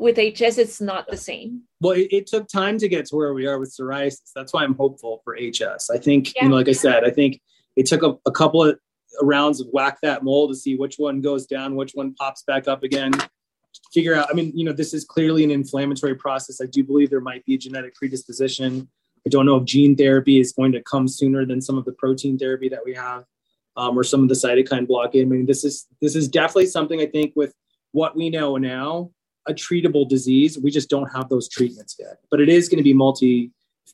with 0.00 0.16
HS, 0.16 0.56
it's 0.56 0.80
not 0.80 1.08
the 1.08 1.16
same. 1.16 1.62
Well, 1.80 1.92
it, 1.92 2.08
it, 2.10 2.26
took 2.26 2.48
time 2.48 2.78
to 2.78 2.88
get 2.88 3.04
to 3.06 3.16
where 3.16 3.34
we 3.34 3.46
are 3.46 3.58
with 3.58 3.76
psoriasis. 3.76 4.32
That's 4.34 4.52
why 4.52 4.64
I'm 4.64 4.74
hopeful 4.74 5.20
for 5.24 5.36
HS. 5.36 5.90
I 5.90 5.98
think, 5.98 6.34
yeah. 6.34 6.44
you 6.44 6.48
know, 6.48 6.56
like 6.56 6.68
I 6.68 6.72
said, 6.72 7.04
I 7.04 7.10
think 7.10 7.40
it 7.80 7.86
took 7.86 8.02
a, 8.02 8.14
a, 8.26 8.30
couple 8.30 8.62
of 8.62 8.78
rounds 9.22 9.58
of 9.58 9.68
whack 9.72 9.96
that 10.02 10.22
mole 10.22 10.46
to 10.46 10.54
see 10.54 10.76
which 10.76 10.96
one 10.96 11.22
goes 11.22 11.46
down, 11.46 11.76
which 11.76 11.92
one 11.92 12.14
pops 12.14 12.42
back 12.42 12.68
up 12.68 12.82
again. 12.82 13.12
Figure 13.94 14.14
out, 14.14 14.28
I 14.30 14.34
mean, 14.34 14.52
you 14.54 14.66
know, 14.66 14.72
this 14.72 14.92
is 14.92 15.04
clearly 15.04 15.44
an 15.44 15.50
inflammatory 15.50 16.14
process. 16.14 16.60
I 16.60 16.66
do 16.66 16.84
believe 16.84 17.08
there 17.08 17.22
might 17.22 17.42
be 17.46 17.54
a 17.54 17.58
genetic 17.58 17.94
predisposition. 17.94 18.86
I 19.26 19.30
don't 19.30 19.46
know 19.46 19.56
if 19.56 19.64
gene 19.64 19.96
therapy 19.96 20.38
is 20.38 20.52
going 20.52 20.72
to 20.72 20.82
come 20.82 21.08
sooner 21.08 21.46
than 21.46 21.62
some 21.62 21.78
of 21.78 21.86
the 21.86 21.92
protein 21.92 22.36
therapy 22.36 22.68
that 22.68 22.84
we 22.84 22.92
have, 22.92 23.24
um, 23.78 23.98
or 23.98 24.04
some 24.04 24.22
of 24.22 24.28
the 24.28 24.34
cytokine 24.34 24.86
blockade. 24.86 25.22
I 25.22 25.28
mean, 25.30 25.46
this 25.46 25.64
is 25.64 25.86
this 26.02 26.14
is 26.14 26.28
definitely 26.28 26.66
something 26.66 27.00
I 27.00 27.06
think 27.06 27.32
with 27.34 27.54
what 27.92 28.14
we 28.14 28.28
know 28.28 28.58
now 28.58 29.10
a 29.48 29.54
treatable 29.54 30.06
disease. 30.06 30.58
We 30.58 30.70
just 30.70 30.90
don't 30.90 31.10
have 31.14 31.30
those 31.30 31.48
treatments 31.48 31.96
yet. 31.98 32.18
But 32.30 32.40
it 32.40 32.50
is 32.50 32.68
going 32.68 32.78
to 32.78 32.84
be 32.84 32.92
multi 32.92 33.52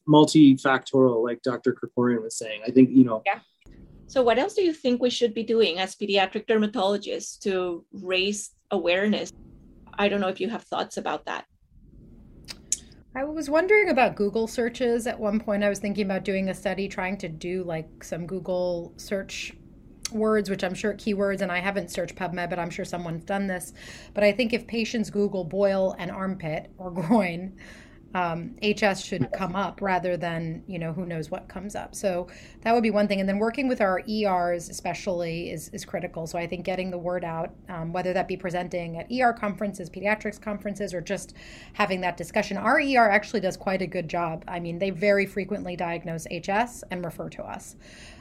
multifactorial, 0.09 1.23
like 1.23 1.43
Dr. 1.43 1.75
Kirkorian 1.75 2.23
was 2.23 2.37
saying. 2.37 2.63
I 2.67 2.71
think, 2.71 2.91
you 2.91 3.05
know. 3.05 3.23
Yeah. 3.27 3.41
So 4.09 4.23
what 4.23 4.39
else 4.39 4.55
do 4.55 4.63
you 4.63 4.73
think 4.73 5.03
we 5.03 5.11
should 5.11 5.35
be 5.35 5.43
doing 5.43 5.79
as 5.79 5.97
pediatric 5.97 6.47
dermatologists 6.47 7.39
to 7.41 7.85
raise 7.93 8.51
awareness? 8.71 9.33
I 9.99 10.09
don't 10.09 10.21
know 10.21 10.29
if 10.29 10.41
you 10.41 10.49
have 10.49 10.63
thoughts 10.63 10.97
about 10.97 11.27
that. 11.27 11.47
I 13.15 13.25
was 13.25 13.49
wondering 13.49 13.89
about 13.89 14.15
Google 14.15 14.47
searches. 14.47 15.07
At 15.07 15.19
one 15.19 15.41
point, 15.41 15.65
I 15.65 15.71
was 15.71 15.79
thinking 15.79 16.05
about 16.05 16.23
doing 16.23 16.51
a 16.51 16.55
study 16.55 16.87
trying 16.87 17.17
to 17.19 17.29
do 17.29 17.65
like 17.65 18.05
some 18.05 18.27
Google 18.27 18.93
search 18.99 19.55
words, 20.13 20.51
which 20.51 20.63
I'm 20.63 20.75
sure 20.75 20.93
keywords, 20.95 21.41
and 21.41 21.51
I 21.51 21.59
haven't 21.59 21.91
searched 21.91 22.15
PubMed, 22.15 22.51
but 22.51 22.59
I'm 22.59 22.71
sure 22.71 22.85
someone's 22.85 23.25
done 23.25 23.47
this. 23.47 23.73
But 24.15 24.23
I 24.23 24.33
think 24.33 24.53
if 24.53 24.67
patients 24.67 25.11
Google 25.11 25.45
boil 25.45 25.97
and 25.99 26.11
armpit 26.11 26.71
or 26.77 26.91
groin, 26.93 27.57
um, 28.17 28.57
HS 28.63 29.03
should 29.03 29.31
come 29.33 29.55
up 29.55 29.83
rather 29.83 30.17
than 30.17 30.63
you 30.67 30.79
know 30.79 30.91
who 30.91 31.05
knows 31.05 31.31
what 31.31 31.49
comes 31.49 31.77
up. 31.77 31.95
So 31.95 32.29
that 32.63 32.73
would 32.73 32.83
be 32.83 32.91
one 32.91 33.07
thing. 33.07 33.21
And 33.21 33.29
then 33.29 33.39
working 33.39 33.69
with 33.69 33.83
our 33.83 34.03
ERs 34.09 34.71
especially 34.71 35.51
is 35.51 35.69
is 35.69 35.85
critical. 35.85 36.27
So 36.27 36.39
I 36.39 36.47
think 36.47 36.65
getting 36.65 36.91
the 36.91 36.97
word 36.97 37.25
out, 37.25 37.51
um, 37.69 37.93
whether 37.93 38.15
that 38.15 38.27
be 38.27 38.37
presenting 38.37 38.97
at 38.97 39.13
ER 39.13 39.35
conferences, 39.35 39.91
pediatrics 39.91 40.41
conferences, 40.41 40.95
or 40.95 41.03
just 41.03 41.35
having 41.75 42.01
that 42.01 42.17
discussion. 42.17 42.57
Our 42.57 42.81
ER 42.81 43.11
actually 43.11 43.41
does 43.41 43.59
quite 43.59 43.83
a 43.83 43.87
good 43.87 44.09
job. 44.09 44.45
I 44.49 44.61
mean, 44.61 44.79
they 44.79 44.89
very 44.89 45.27
frequently 45.27 45.77
diagnose 45.77 46.27
HS 46.31 46.85
and 46.91 47.05
refer 47.05 47.29
to 47.29 47.43
us. 47.43 47.77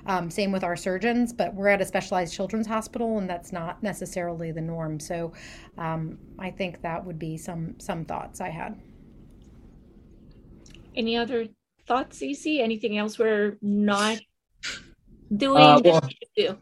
Um, 0.07 0.29
same 0.29 0.51
with 0.51 0.65
our 0.65 0.75
surgeons, 0.75 1.31
but 1.31 1.53
we're 1.53 1.69
at 1.69 1.81
a 1.81 1.85
specialized 1.85 2.33
children's 2.33 2.67
hospital, 2.67 3.17
and 3.17 3.29
that's 3.29 3.53
not 3.53 3.81
necessarily 3.81 4.51
the 4.51 4.61
norm. 4.61 4.99
So 4.99 5.31
um, 5.77 6.17
I 6.37 6.51
think 6.51 6.81
that 6.81 7.05
would 7.05 7.17
be 7.17 7.37
some 7.37 7.75
some 7.79 8.03
thoughts 8.03 8.41
I 8.41 8.49
had. 8.49 8.77
Any 10.95 11.17
other 11.17 11.47
thoughts, 11.87 12.19
Cece? 12.19 12.59
Anything 12.59 12.97
else 12.97 13.19
we're 13.19 13.57
not 13.61 14.19
doing 15.35 15.61
uh, 15.61 15.81
well, 15.83 16.09
do? 16.35 16.57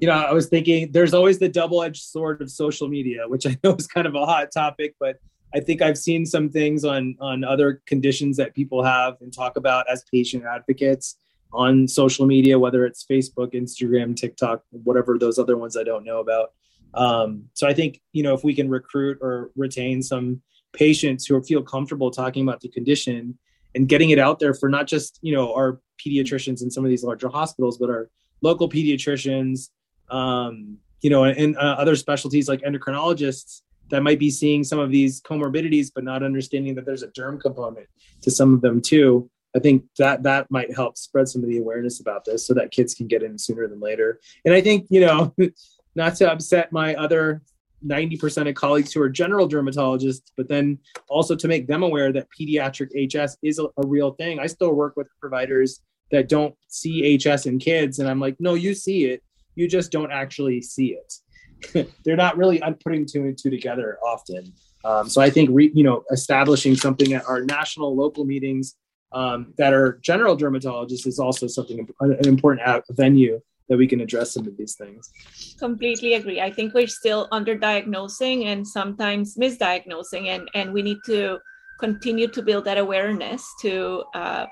You 0.00 0.08
know, 0.08 0.14
I 0.14 0.32
was 0.32 0.48
thinking 0.48 0.92
there's 0.92 1.14
always 1.14 1.38
the 1.38 1.48
double-edged 1.48 2.02
sword 2.02 2.42
of 2.42 2.50
social 2.50 2.88
media, 2.88 3.22
which 3.26 3.46
I 3.48 3.58
know 3.64 3.74
is 3.74 3.86
kind 3.86 4.06
of 4.06 4.14
a 4.14 4.26
hot 4.26 4.48
topic, 4.52 4.94
but 5.00 5.16
I 5.54 5.60
think 5.60 5.82
I've 5.82 5.98
seen 5.98 6.26
some 6.26 6.48
things 6.48 6.84
on 6.84 7.16
on 7.20 7.44
other 7.44 7.80
conditions 7.86 8.36
that 8.38 8.54
people 8.54 8.82
have 8.82 9.16
and 9.20 9.32
talk 9.32 9.56
about 9.56 9.86
as 9.90 10.04
patient 10.12 10.44
advocates 10.44 11.16
on 11.52 11.86
social 11.86 12.26
media, 12.26 12.58
whether 12.58 12.84
it's 12.84 13.04
Facebook, 13.04 13.54
Instagram, 13.54 14.16
TikTok, 14.16 14.62
whatever 14.70 15.16
those 15.16 15.38
other 15.38 15.56
ones 15.56 15.76
I 15.76 15.84
don't 15.84 16.04
know 16.04 16.18
about. 16.18 16.50
Um, 16.94 17.44
so 17.54 17.68
I 17.68 17.74
think 17.74 18.00
you 18.12 18.22
know 18.22 18.34
if 18.34 18.42
we 18.42 18.54
can 18.54 18.68
recruit 18.68 19.18
or 19.20 19.50
retain 19.56 20.02
some 20.02 20.42
patients 20.74 21.26
who 21.26 21.42
feel 21.42 21.62
comfortable 21.62 22.10
talking 22.10 22.42
about 22.42 22.60
the 22.60 22.68
condition 22.68 23.38
and 23.74 23.88
getting 23.88 24.10
it 24.10 24.18
out 24.18 24.38
there 24.38 24.54
for 24.54 24.68
not 24.68 24.86
just 24.86 25.18
you 25.22 25.34
know 25.34 25.54
our 25.54 25.80
pediatricians 26.04 26.62
in 26.62 26.70
some 26.70 26.84
of 26.84 26.90
these 26.90 27.04
larger 27.04 27.28
hospitals, 27.28 27.78
but 27.78 27.88
our 27.88 28.10
local 28.42 28.68
pediatricians, 28.68 29.70
um, 30.10 30.78
you 31.00 31.10
know, 31.10 31.24
and 31.24 31.56
uh, 31.56 31.76
other 31.78 31.96
specialties 31.96 32.48
like 32.48 32.60
endocrinologists 32.62 33.62
that 33.90 34.02
might 34.02 34.18
be 34.18 34.30
seeing 34.30 34.64
some 34.64 34.78
of 34.78 34.90
these 34.90 35.20
comorbidities, 35.20 35.90
but 35.94 36.04
not 36.04 36.22
understanding 36.22 36.74
that 36.74 36.84
there's 36.84 37.02
a 37.02 37.08
derm 37.08 37.40
component 37.40 37.86
to 38.22 38.30
some 38.30 38.54
of 38.54 38.60
them 38.60 38.80
too. 38.80 39.30
I 39.56 39.60
think 39.60 39.84
that 39.98 40.24
that 40.24 40.50
might 40.50 40.74
help 40.74 40.96
spread 40.96 41.28
some 41.28 41.42
of 41.42 41.48
the 41.48 41.58
awareness 41.58 42.00
about 42.00 42.24
this 42.24 42.46
so 42.46 42.54
that 42.54 42.72
kids 42.72 42.94
can 42.94 43.06
get 43.06 43.22
in 43.22 43.38
sooner 43.38 43.68
than 43.68 43.80
later. 43.80 44.20
And 44.44 44.52
I 44.52 44.60
think, 44.60 44.86
you 44.90 45.00
know, 45.00 45.34
not 45.94 46.16
to 46.16 46.30
upset 46.30 46.72
my 46.72 46.94
other 46.96 47.42
90% 47.86 48.48
of 48.48 48.54
colleagues 48.54 48.92
who 48.92 49.02
are 49.02 49.08
general 49.08 49.48
dermatologists, 49.48 50.30
but 50.36 50.48
then 50.48 50.78
also 51.08 51.36
to 51.36 51.48
make 51.48 51.66
them 51.66 51.82
aware 51.82 52.12
that 52.12 52.28
pediatric 52.38 52.88
HS 52.94 53.36
is 53.42 53.58
a, 53.58 53.64
a, 53.76 53.86
real 53.86 54.12
thing. 54.12 54.38
I 54.38 54.46
still 54.46 54.72
work 54.72 54.96
with 54.96 55.08
providers 55.20 55.80
that 56.10 56.28
don't 56.28 56.54
see 56.68 57.16
HS 57.16 57.46
in 57.46 57.58
kids, 57.58 57.98
and 57.98 58.08
I'm 58.08 58.20
like, 58.20 58.36
no, 58.38 58.54
you 58.54 58.74
see 58.74 59.06
it, 59.06 59.22
you 59.54 59.68
just 59.68 59.92
don't 59.92 60.10
actually 60.10 60.62
see 60.62 60.96
it. 60.96 61.88
They're 62.04 62.16
not 62.16 62.36
really 62.36 62.62
putting 62.84 63.06
two 63.06 63.22
and 63.22 63.38
two 63.38 63.50
together 63.50 63.98
often. 64.04 64.52
Um, 64.84 65.08
so 65.08 65.20
I 65.20 65.30
think 65.30 65.50
re, 65.52 65.70
you 65.74 65.82
know 65.82 66.04
establishing 66.12 66.76
something 66.76 67.14
at 67.14 67.26
our 67.26 67.42
national 67.42 67.96
local 67.96 68.24
meetings 68.24 68.76
um, 69.12 69.54
that 69.56 69.72
are 69.72 69.98
general 70.02 70.36
dermatologists 70.36 71.06
is 71.06 71.18
also 71.18 71.46
something 71.46 71.88
an 72.00 72.28
important 72.28 72.84
venue 72.90 73.40
that 73.68 73.78
we 73.78 73.86
can 73.86 74.00
address 74.00 74.32
some 74.32 74.46
of 74.46 74.56
these 74.56 74.74
things. 74.74 75.10
Completely 75.58 76.14
agree. 76.14 76.40
I 76.40 76.50
think 76.50 76.74
we're 76.74 76.86
still 76.86 77.28
underdiagnosing 77.32 78.44
and 78.44 78.66
sometimes 78.66 79.36
misdiagnosing, 79.36 80.28
and, 80.28 80.48
and 80.54 80.72
we 80.72 80.82
need 80.82 80.98
to 81.06 81.38
continue 81.80 82.28
to 82.28 82.42
build 82.42 82.64
that 82.64 82.78
awareness 82.78 83.46
to 83.62 84.04
uh, 84.14 84.46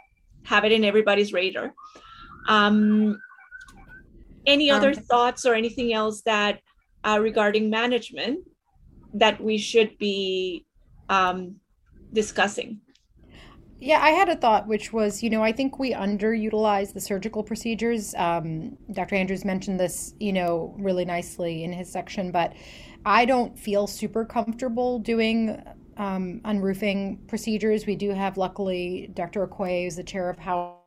have 0.44 0.64
it 0.64 0.72
in 0.72 0.84
everybody's 0.84 1.32
radar. 1.32 1.74
Um, 2.48 3.20
any 4.46 4.70
other 4.70 4.88
um, 4.88 4.94
thoughts 4.94 5.44
or 5.46 5.54
anything 5.54 5.92
else 5.92 6.22
that 6.22 6.60
uh, 7.04 7.18
regarding 7.20 7.70
management 7.70 8.40
that 9.14 9.40
we 9.40 9.58
should 9.58 9.96
be 9.98 10.66
um, 11.08 11.56
discussing? 12.12 12.80
Yeah, 13.84 14.00
I 14.00 14.10
had 14.10 14.28
a 14.28 14.36
thought, 14.36 14.68
which 14.68 14.92
was, 14.92 15.24
you 15.24 15.28
know, 15.28 15.42
I 15.42 15.50
think 15.50 15.80
we 15.80 15.92
underutilize 15.92 16.92
the 16.92 17.00
surgical 17.00 17.42
procedures. 17.42 18.14
Um, 18.14 18.78
Dr. 18.92 19.16
Andrews 19.16 19.44
mentioned 19.44 19.80
this, 19.80 20.14
you 20.20 20.32
know, 20.32 20.72
really 20.78 21.04
nicely 21.04 21.64
in 21.64 21.72
his 21.72 21.90
section, 21.90 22.30
but 22.30 22.52
I 23.04 23.24
don't 23.24 23.58
feel 23.58 23.88
super 23.88 24.24
comfortable 24.24 25.00
doing 25.00 25.60
um, 25.96 26.40
unroofing 26.44 27.24
procedures. 27.26 27.84
We 27.84 27.96
do 27.96 28.10
have, 28.10 28.36
luckily, 28.36 29.10
Dr. 29.14 29.48
Okoye, 29.48 29.82
who's 29.82 29.96
the 29.96 30.04
chair 30.04 30.30
of 30.30 30.38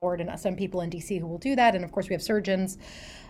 Howard, 0.02 0.22
and 0.22 0.40
some 0.40 0.56
people 0.56 0.82
in 0.82 0.90
DC 0.90 1.20
who 1.20 1.28
will 1.28 1.38
do 1.38 1.56
that. 1.56 1.76
And 1.76 1.84
of 1.84 1.92
course, 1.92 2.10
we 2.10 2.14
have 2.14 2.22
surgeons. 2.22 2.78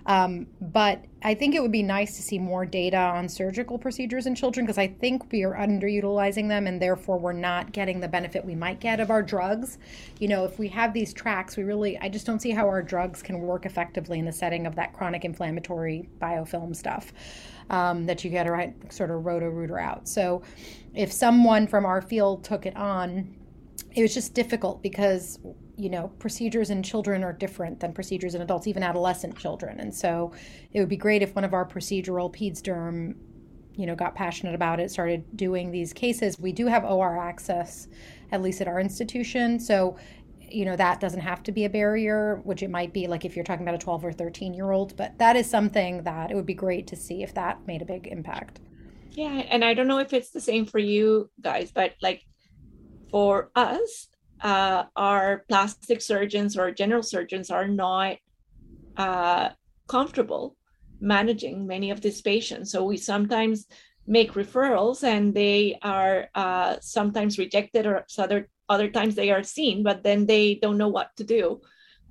Um, 0.08 0.46
but 0.62 1.04
I 1.24 1.34
think 1.34 1.56
it 1.56 1.62
would 1.64 1.72
be 1.72 1.82
nice 1.82 2.16
to 2.18 2.22
see 2.22 2.38
more 2.38 2.64
data 2.64 2.98
on 2.98 3.28
surgical 3.28 3.80
procedures 3.80 4.28
in 4.28 4.36
children 4.36 4.64
because 4.64 4.78
I 4.78 4.88
think 4.88 5.32
we 5.32 5.44
are 5.44 5.56
underutilizing 5.56 6.48
them 6.48 6.68
and 6.68 6.80
therefore 6.80 7.18
we're 7.18 7.34
not 7.34 7.72
getting 7.72 8.00
the 8.00 8.08
benefit 8.08 8.46
we 8.46 8.54
might 8.54 8.80
get 8.80 9.00
of 9.00 9.10
our 9.10 9.24
drugs. 9.24 9.80
You 10.20 10.28
know, 10.28 10.46
if 10.46 10.60
we 10.60 10.68
have 10.68 10.94
these 10.94 11.12
tracks, 11.12 11.58
we 11.58 11.64
really, 11.64 11.98
I 11.98 12.10
just 12.10 12.28
don't 12.28 12.40
see 12.40 12.52
how 12.52 12.68
our 12.68 12.84
drugs 12.84 13.24
can 13.24 13.42
work 13.42 13.66
effectively 13.66 14.20
in 14.20 14.26
the 14.26 14.32
setting 14.32 14.68
of 14.68 14.76
that 14.76 14.94
chronic 14.94 15.26
inflammatory 15.26 16.08
biofilm 16.22 16.76
stuff 16.76 17.12
um, 17.72 18.06
that 18.06 18.24
you 18.24 18.30
get 18.30 18.48
right 18.48 18.76
sort 18.94 19.10
of 19.10 19.26
roto 19.26 19.50
rooter 19.50 19.80
out. 19.80 20.08
So 20.08 20.44
if 20.94 21.12
someone 21.12 21.66
from 21.66 21.84
our 21.84 22.04
field 22.04 22.44
took 22.44 22.68
it 22.68 22.76
on, 22.76 23.34
it 23.96 24.04
was 24.04 24.14
just 24.14 24.36
difficult 24.36 24.84
because 24.84 25.40
you 25.78 25.90
know 25.90 26.08
procedures 26.20 26.70
in 26.70 26.82
children 26.82 27.24
are 27.24 27.34
different 27.34 27.80
than 27.80 27.94
procedures 27.94 28.36
in 28.36 28.42
adults 28.42 28.68
even 28.68 28.84
adolescent 28.84 29.38
children. 29.38 29.80
And 29.80 29.94
so 29.94 30.32
it 30.72 30.80
would 30.80 30.90
be 30.90 30.98
great 30.98 31.22
if 31.22 31.36
one 31.36 31.44
of 31.44 31.54
our 31.54 31.66
procedural 31.66 32.34
peds 32.34 32.62
derm 32.62 33.16
you 33.76 33.86
know 33.86 33.96
got 33.96 34.16
passionate 34.16 34.56
about 34.56 34.80
it 34.80 34.90
started 34.90 35.26
doing 35.36 35.72
these 35.72 35.94
cases. 35.94 36.40
We 36.40 36.52
do 36.52 36.68
have 36.68 36.86
or 36.86 37.18
access 37.18 37.88
at 38.32 38.42
least 38.42 38.62
at 38.62 38.68
our 38.68 38.80
institution. 38.80 39.60
So 39.60 39.98
you 40.50 40.64
know 40.64 40.76
that 40.76 41.00
doesn't 41.00 41.22
have 41.22 41.44
to 41.44 41.52
be 41.52 41.66
a 41.66 41.70
barrier 41.70 42.40
which 42.44 42.62
it 42.62 42.70
might 42.70 42.94
be 42.94 43.08
like 43.08 43.26
if 43.26 43.36
you're 43.36 43.44
talking 43.44 43.64
about 43.64 43.76
a 43.76 43.80
12 43.80 44.06
or 44.06 44.12
13 44.12 44.54
year 44.54 44.72
old 44.72 44.96
but 44.96 45.18
that 45.18 45.36
is 45.36 45.50
something 45.50 46.04
that 46.04 46.30
it 46.30 46.36
would 46.36 46.46
be 46.46 46.54
great 46.54 46.86
to 46.88 46.96
see 46.96 47.24
if 47.24 47.34
that 47.34 47.66
made 47.66 47.82
a 47.82 47.86
big 47.86 48.08
impact. 48.08 48.60
Yeah 49.12 49.44
and 49.50 49.66
i 49.66 49.74
don't 49.74 49.88
know 49.88 49.98
if 50.00 50.14
it's 50.14 50.30
the 50.30 50.40
same 50.40 50.66
for 50.66 50.78
you 50.78 51.30
guys 51.42 51.72
but 51.72 51.94
like 52.02 52.24
for 53.10 53.50
us 53.56 54.08
uh, 54.42 54.84
our 54.96 55.46
plastic 55.48 56.02
surgeons 56.02 56.58
or 56.58 56.72
general 56.72 57.04
surgeons 57.04 57.50
are 57.50 57.68
not 57.68 58.18
uh, 58.98 59.50
comfortable 59.88 60.56
managing 61.00 61.68
many 61.68 61.92
of 61.92 62.02
these 62.02 62.22
patients. 62.22 62.72
So 62.72 62.84
we 62.84 62.98
sometimes 62.98 63.68
make 64.08 64.34
referrals 64.34 65.04
and 65.04 65.34
they 65.34 65.78
are 65.82 66.30
uh, 66.36 66.78
sometimes 66.82 67.40
rejected 67.40 67.86
or 67.86 68.06
other, 68.18 68.50
other 68.70 68.90
times 68.90 69.16
they 69.16 69.32
are 69.32 69.44
seen, 69.44 69.84
but 69.84 70.04
then 70.04 70.26
they 70.26 70.56
don't 70.56 70.78
know 70.78 70.90
what 70.90 71.16
to 71.18 71.24
do. 71.24 71.62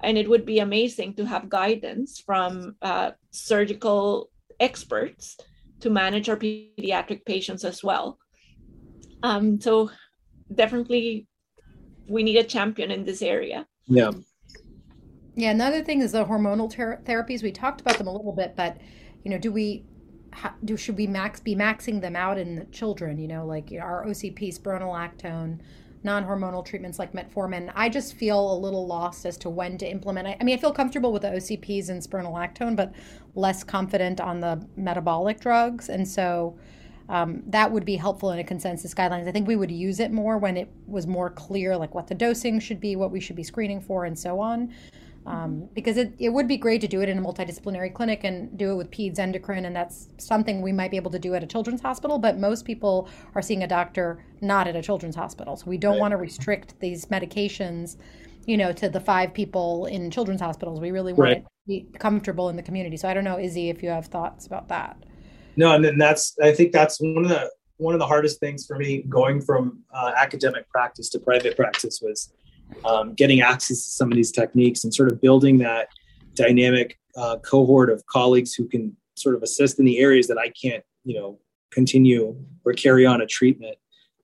And 0.02 0.18
it 0.18 0.28
would 0.28 0.44
be 0.44 0.58
amazing 0.58 1.14
to 1.14 1.24
have 1.24 1.48
guidance 1.48 2.20
from 2.20 2.76
uh, 2.82 3.12
surgical 3.30 4.30
experts 4.60 5.36
to 5.80 5.90
manage 5.90 6.28
our 6.28 6.36
pediatric 6.36 7.24
patients 7.24 7.64
as 7.64 7.82
well. 7.82 8.18
Um, 9.22 9.60
so 9.60 9.90
definitely 10.54 11.26
we 12.08 12.22
need 12.22 12.36
a 12.36 12.44
champion 12.44 12.90
in 12.90 13.04
this 13.04 13.22
area. 13.22 13.66
Yeah. 13.86 14.12
Yeah. 15.36 15.50
Another 15.50 15.82
thing 15.82 16.00
is 16.00 16.12
the 16.12 16.24
hormonal 16.24 16.70
ter- 16.70 17.00
therapies. 17.04 17.42
We 17.42 17.52
talked 17.52 17.80
about 17.80 17.98
them 17.98 18.06
a 18.06 18.12
little 18.12 18.32
bit, 18.32 18.54
but 18.56 18.78
you 19.24 19.30
know, 19.30 19.38
do 19.38 19.50
we 19.50 19.84
do 20.64 20.76
should 20.76 20.96
we 20.96 21.06
max 21.06 21.40
be 21.40 21.54
maxing 21.54 22.00
them 22.00 22.16
out 22.16 22.38
in 22.38 22.56
the 22.56 22.64
children? 22.66 23.18
You 23.18 23.28
know, 23.28 23.46
like 23.46 23.72
our 23.80 24.04
OCP, 24.04 24.58
spironolactone, 24.58 25.60
non-hormonal 26.02 26.64
treatments 26.64 26.98
like 26.98 27.12
metformin. 27.12 27.72
I 27.74 27.88
just 27.88 28.14
feel 28.14 28.52
a 28.52 28.58
little 28.58 28.86
lost 28.86 29.24
as 29.24 29.36
to 29.38 29.50
when 29.50 29.78
to 29.78 29.90
implement. 29.90 30.28
I, 30.28 30.36
I 30.40 30.44
mean, 30.44 30.56
I 30.56 30.60
feel 30.60 30.72
comfortable 30.72 31.12
with 31.12 31.22
the 31.22 31.28
OCPs 31.28 31.88
and 31.88 32.02
spironolactone, 32.02 32.76
but 32.76 32.92
less 33.34 33.64
confident 33.64 34.20
on 34.20 34.40
the 34.40 34.66
metabolic 34.76 35.40
drugs, 35.40 35.88
and 35.88 36.06
so 36.06 36.58
um, 37.08 37.42
that 37.46 37.70
would 37.70 37.84
be 37.84 37.96
helpful 37.96 38.30
in 38.30 38.38
a 38.38 38.44
consensus 38.44 38.94
guidelines. 38.94 39.28
I 39.28 39.32
think 39.32 39.46
we 39.46 39.56
would 39.56 39.70
use 39.70 40.00
it 40.00 40.10
more 40.10 40.38
when 40.38 40.56
it 40.56 40.70
was 40.86 41.06
more 41.06 41.30
clear, 41.30 41.76
like 41.76 41.94
what 41.94 42.06
the 42.06 42.14
dosing 42.14 42.60
should 42.60 42.80
be, 42.80 42.96
what 42.96 43.10
we 43.10 43.20
should 43.20 43.36
be 43.36 43.42
screening 43.42 43.80
for, 43.80 44.04
and 44.04 44.18
so 44.18 44.40
on. 44.40 44.72
Um, 45.26 45.70
because 45.72 45.96
it, 45.96 46.12
it 46.18 46.28
would 46.28 46.46
be 46.46 46.58
great 46.58 46.82
to 46.82 46.88
do 46.88 47.00
it 47.00 47.08
in 47.08 47.16
a 47.16 47.22
multidisciplinary 47.22 47.92
clinic 47.94 48.24
and 48.24 48.58
do 48.58 48.72
it 48.72 48.74
with 48.74 48.90
peds 48.90 49.18
endocrine, 49.18 49.64
and 49.64 49.74
that's 49.74 50.08
something 50.18 50.60
we 50.60 50.72
might 50.72 50.90
be 50.90 50.98
able 50.98 51.10
to 51.12 51.18
do 51.18 51.34
at 51.34 51.42
a 51.42 51.46
children's 51.46 51.80
hospital. 51.80 52.18
But 52.18 52.38
most 52.38 52.66
people 52.66 53.08
are 53.34 53.40
seeing 53.40 53.62
a 53.62 53.66
doctor 53.66 54.22
not 54.42 54.66
at 54.66 54.76
a 54.76 54.82
children's 54.82 55.16
hospital, 55.16 55.56
so 55.56 55.64
we 55.66 55.78
don't 55.78 55.92
right. 55.92 56.00
want 56.00 56.12
to 56.12 56.18
restrict 56.18 56.78
these 56.80 57.06
medications, 57.06 57.96
you 58.46 58.58
know, 58.58 58.70
to 58.72 58.88
the 58.90 59.00
five 59.00 59.32
people 59.32 59.86
in 59.86 60.10
children's 60.10 60.42
hospitals. 60.42 60.78
We 60.80 60.90
really 60.90 61.14
want 61.14 61.28
right. 61.28 61.36
it 61.38 61.42
to 61.42 61.48
be 61.66 61.86
comfortable 61.98 62.50
in 62.50 62.56
the 62.56 62.62
community. 62.62 62.98
So 62.98 63.08
I 63.08 63.14
don't 63.14 63.24
know, 63.24 63.38
Izzy, 63.38 63.70
if 63.70 63.82
you 63.82 63.88
have 63.88 64.06
thoughts 64.06 64.46
about 64.46 64.68
that. 64.68 65.04
No, 65.56 65.74
and 65.74 65.84
then 65.84 65.98
that's 65.98 66.36
I 66.42 66.52
think 66.52 66.72
that's 66.72 67.00
one 67.00 67.24
of 67.24 67.28
the 67.28 67.50
one 67.76 67.94
of 67.94 68.00
the 68.00 68.06
hardest 68.06 68.40
things 68.40 68.66
for 68.66 68.76
me 68.76 69.02
going 69.08 69.40
from 69.40 69.80
uh, 69.92 70.12
academic 70.16 70.68
practice 70.70 71.08
to 71.10 71.18
private 71.18 71.56
practice 71.56 72.00
was 72.02 72.32
um, 72.84 73.14
getting 73.14 73.40
access 73.40 73.84
to 73.84 73.90
some 73.90 74.10
of 74.10 74.16
these 74.16 74.30
techniques 74.30 74.84
and 74.84 74.94
sort 74.94 75.10
of 75.10 75.20
building 75.20 75.58
that 75.58 75.88
dynamic 76.34 76.98
uh, 77.16 77.36
cohort 77.38 77.90
of 77.90 78.04
colleagues 78.06 78.54
who 78.54 78.66
can 78.66 78.96
sort 79.16 79.34
of 79.34 79.42
assist 79.42 79.78
in 79.78 79.84
the 79.84 79.98
areas 79.98 80.26
that 80.28 80.38
I 80.38 80.50
can't, 80.50 80.82
you 81.04 81.18
know, 81.18 81.38
continue 81.70 82.36
or 82.64 82.72
carry 82.72 83.06
on 83.06 83.20
a 83.20 83.26
treatment. 83.26 83.76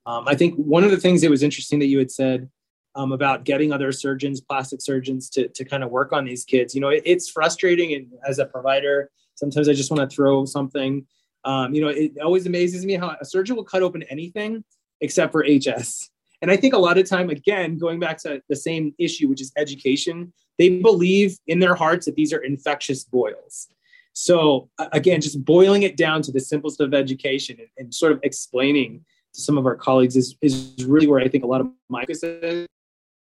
Um, 0.05 0.27
I 0.27 0.35
think 0.35 0.55
one 0.55 0.83
of 0.83 0.91
the 0.91 0.97
things 0.97 1.21
that 1.21 1.29
was 1.29 1.43
interesting 1.43 1.79
that 1.79 1.87
you 1.87 1.99
had 1.99 2.11
said 2.11 2.49
um, 2.95 3.11
about 3.11 3.43
getting 3.43 3.71
other 3.71 3.91
surgeons, 3.91 4.41
plastic 4.41 4.81
surgeons, 4.81 5.29
to 5.31 5.47
to 5.49 5.63
kind 5.63 5.83
of 5.83 5.91
work 5.91 6.11
on 6.11 6.25
these 6.25 6.43
kids. 6.43 6.75
You 6.75 6.81
know, 6.81 6.89
it, 6.89 7.03
it's 7.05 7.29
frustrating, 7.29 7.93
and 7.93 8.07
as 8.27 8.39
a 8.39 8.45
provider, 8.45 9.11
sometimes 9.35 9.69
I 9.69 9.73
just 9.73 9.91
want 9.91 10.09
to 10.09 10.13
throw 10.13 10.45
something. 10.45 11.05
Um, 11.43 11.73
you 11.73 11.81
know, 11.81 11.89
it 11.89 12.13
always 12.23 12.45
amazes 12.45 12.85
me 12.85 12.93
how 12.93 13.15
a 13.19 13.25
surgeon 13.25 13.55
will 13.55 13.63
cut 13.63 13.83
open 13.83 14.03
anything 14.03 14.63
except 15.01 15.31
for 15.31 15.43
HS. 15.43 16.09
And 16.41 16.49
I 16.49 16.57
think 16.57 16.73
a 16.73 16.77
lot 16.77 16.97
of 16.97 17.07
time, 17.07 17.29
again, 17.29 17.77
going 17.77 17.99
back 17.99 18.17
to 18.19 18.41
the 18.49 18.55
same 18.55 18.93
issue, 18.97 19.27
which 19.27 19.41
is 19.41 19.51
education, 19.57 20.33
they 20.57 20.69
believe 20.79 21.37
in 21.47 21.59
their 21.59 21.75
hearts 21.75 22.05
that 22.05 22.15
these 22.15 22.33
are 22.33 22.39
infectious 22.39 23.03
boils. 23.03 23.67
So 24.13 24.69
again, 24.91 25.21
just 25.21 25.43
boiling 25.45 25.83
it 25.83 25.95
down 25.95 26.21
to 26.23 26.31
the 26.31 26.39
simplest 26.39 26.81
of 26.81 26.93
education 26.93 27.57
and, 27.59 27.69
and 27.77 27.93
sort 27.93 28.11
of 28.11 28.19
explaining 28.23 29.05
to 29.33 29.41
some 29.41 29.57
of 29.57 29.65
our 29.65 29.75
colleagues 29.75 30.15
is, 30.15 30.35
is 30.41 30.75
really 30.85 31.07
where 31.07 31.19
I 31.19 31.27
think 31.27 31.43
a 31.43 31.47
lot 31.47 31.61
of 31.61 31.69
my 31.89 32.01
focus 32.01 32.23
is. 32.23 32.67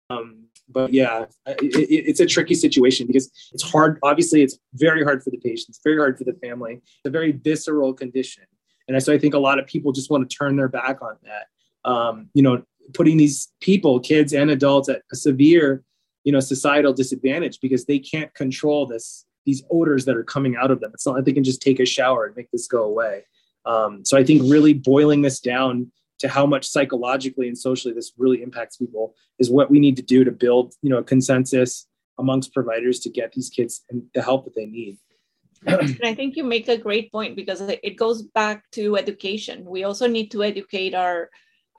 Um, 0.09 0.45
but 0.69 0.93
yeah, 0.93 1.25
it, 1.45 1.75
it, 1.75 2.09
it's 2.09 2.19
a 2.19 2.25
tricky 2.25 2.55
situation 2.55 3.07
because 3.07 3.31
it's 3.53 3.63
hard. 3.63 3.99
Obviously, 4.03 4.41
it's 4.41 4.57
very 4.73 5.03
hard 5.03 5.23
for 5.23 5.29
the 5.29 5.37
patients, 5.37 5.79
very 5.83 5.97
hard 5.97 6.17
for 6.17 6.23
the 6.23 6.33
family. 6.33 6.81
It's 6.83 7.05
a 7.05 7.09
very 7.09 7.31
visceral 7.31 7.93
condition, 7.93 8.43
and 8.87 9.01
so 9.01 9.13
I 9.13 9.19
think 9.19 9.33
a 9.33 9.39
lot 9.39 9.59
of 9.59 9.67
people 9.67 9.91
just 9.91 10.09
want 10.09 10.29
to 10.29 10.35
turn 10.35 10.55
their 10.55 10.67
back 10.67 11.01
on 11.01 11.17
that. 11.23 11.89
Um, 11.89 12.29
you 12.33 12.41
know, 12.41 12.63
putting 12.93 13.17
these 13.17 13.51
people, 13.61 13.99
kids 13.99 14.33
and 14.33 14.49
adults, 14.49 14.89
at 14.89 15.03
a 15.11 15.15
severe, 15.15 15.83
you 16.23 16.31
know, 16.31 16.39
societal 16.39 16.93
disadvantage 16.93 17.59
because 17.61 17.85
they 17.85 17.99
can't 17.99 18.33
control 18.33 18.85
this 18.85 19.25
these 19.45 19.63
odors 19.69 20.05
that 20.05 20.17
are 20.17 20.23
coming 20.23 20.55
out 20.55 20.71
of 20.71 20.79
them. 20.79 20.91
It's 20.93 21.05
not 21.05 21.15
like 21.15 21.25
they 21.25 21.33
can 21.33 21.43
just 21.43 21.61
take 21.61 21.79
a 21.79 21.85
shower 21.85 22.25
and 22.25 22.35
make 22.35 22.49
this 22.51 22.67
go 22.67 22.83
away. 22.83 23.25
Um, 23.65 24.03
so 24.03 24.17
I 24.17 24.23
think 24.23 24.41
really 24.45 24.73
boiling 24.73 25.21
this 25.21 25.39
down 25.39 25.91
to 26.19 26.27
how 26.29 26.45
much 26.45 26.67
psychologically 26.67 27.47
and 27.47 27.57
socially 27.57 27.93
this 27.93 28.13
really 28.17 28.41
impacts 28.41 28.77
people 28.77 29.15
is 29.39 29.49
what 29.49 29.69
we 29.69 29.79
need 29.79 29.95
to 29.97 30.01
do 30.01 30.23
to 30.23 30.31
build, 30.31 30.73
you 30.81 30.89
know, 30.89 30.97
a 30.97 31.03
consensus 31.03 31.87
amongst 32.17 32.53
providers 32.53 32.99
to 33.01 33.09
get 33.09 33.33
these 33.33 33.49
kids 33.49 33.83
and 33.89 34.03
the 34.13 34.21
help 34.21 34.45
that 34.45 34.55
they 34.55 34.65
need. 34.65 34.97
and 35.67 35.99
I 36.03 36.13
think 36.13 36.35
you 36.35 36.43
make 36.43 36.67
a 36.67 36.77
great 36.77 37.11
point 37.11 37.35
because 37.35 37.61
it 37.61 37.97
goes 37.97 38.21
back 38.21 38.63
to 38.71 38.97
education. 38.97 39.65
We 39.65 39.83
also 39.83 40.07
need 40.07 40.31
to 40.31 40.43
educate 40.43 40.93
our 40.93 41.29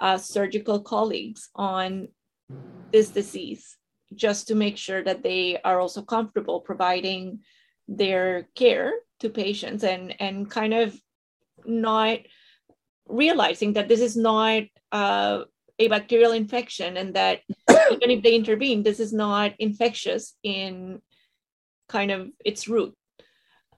uh, 0.00 0.18
surgical 0.18 0.80
colleagues 0.80 1.48
on 1.54 2.08
this 2.92 3.10
disease 3.10 3.76
just 4.14 4.48
to 4.48 4.54
make 4.54 4.76
sure 4.76 5.02
that 5.02 5.22
they 5.22 5.58
are 5.64 5.80
also 5.80 6.02
comfortable 6.02 6.60
providing 6.60 7.40
their 7.88 8.48
care 8.54 8.92
to 9.20 9.30
patients 9.30 9.84
and 9.84 10.20
and 10.20 10.50
kind 10.50 10.74
of 10.74 10.98
not 11.64 12.18
realizing 13.08 13.74
that 13.74 13.88
this 13.88 14.00
is 14.00 14.16
not 14.16 14.62
uh, 14.92 15.42
a 15.78 15.88
bacterial 15.88 16.32
infection 16.32 16.96
and 16.96 17.14
that 17.14 17.40
even 17.90 18.10
if 18.10 18.22
they 18.22 18.34
intervene 18.34 18.82
this 18.82 19.00
is 19.00 19.12
not 19.12 19.52
infectious 19.58 20.34
in 20.42 21.00
kind 21.88 22.10
of 22.10 22.28
its 22.44 22.68
root 22.68 22.94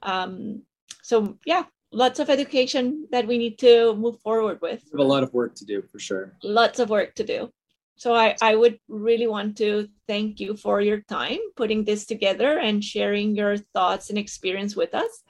um, 0.01 0.63
so 1.01 1.37
yeah 1.45 1.63
lots 1.91 2.19
of 2.19 2.29
education 2.29 3.07
that 3.11 3.27
we 3.27 3.37
need 3.37 3.57
to 3.59 3.95
move 3.95 4.19
forward 4.21 4.59
with. 4.61 4.83
We 4.93 4.99
have 4.99 5.07
a 5.07 5.11
lot 5.11 5.23
of 5.23 5.33
work 5.33 5.55
to 5.55 5.65
do 5.65 5.81
for 5.81 5.99
sure. 5.99 6.33
Lots 6.43 6.79
of 6.79 6.89
work 6.89 7.15
to 7.15 7.23
do. 7.23 7.51
So 7.95 8.15
I, 8.15 8.35
I 8.41 8.55
would 8.55 8.79
really 8.87 9.27
want 9.27 9.57
to 9.57 9.89
thank 10.07 10.39
you 10.39 10.55
for 10.55 10.79
your 10.79 11.01
time 11.01 11.39
putting 11.57 11.83
this 11.83 12.05
together 12.05 12.57
and 12.57 12.83
sharing 12.83 13.35
your 13.35 13.57
thoughts 13.57 14.09
and 14.09 14.17
experience 14.17 14.75
with 14.75 14.93
us. 14.93 15.23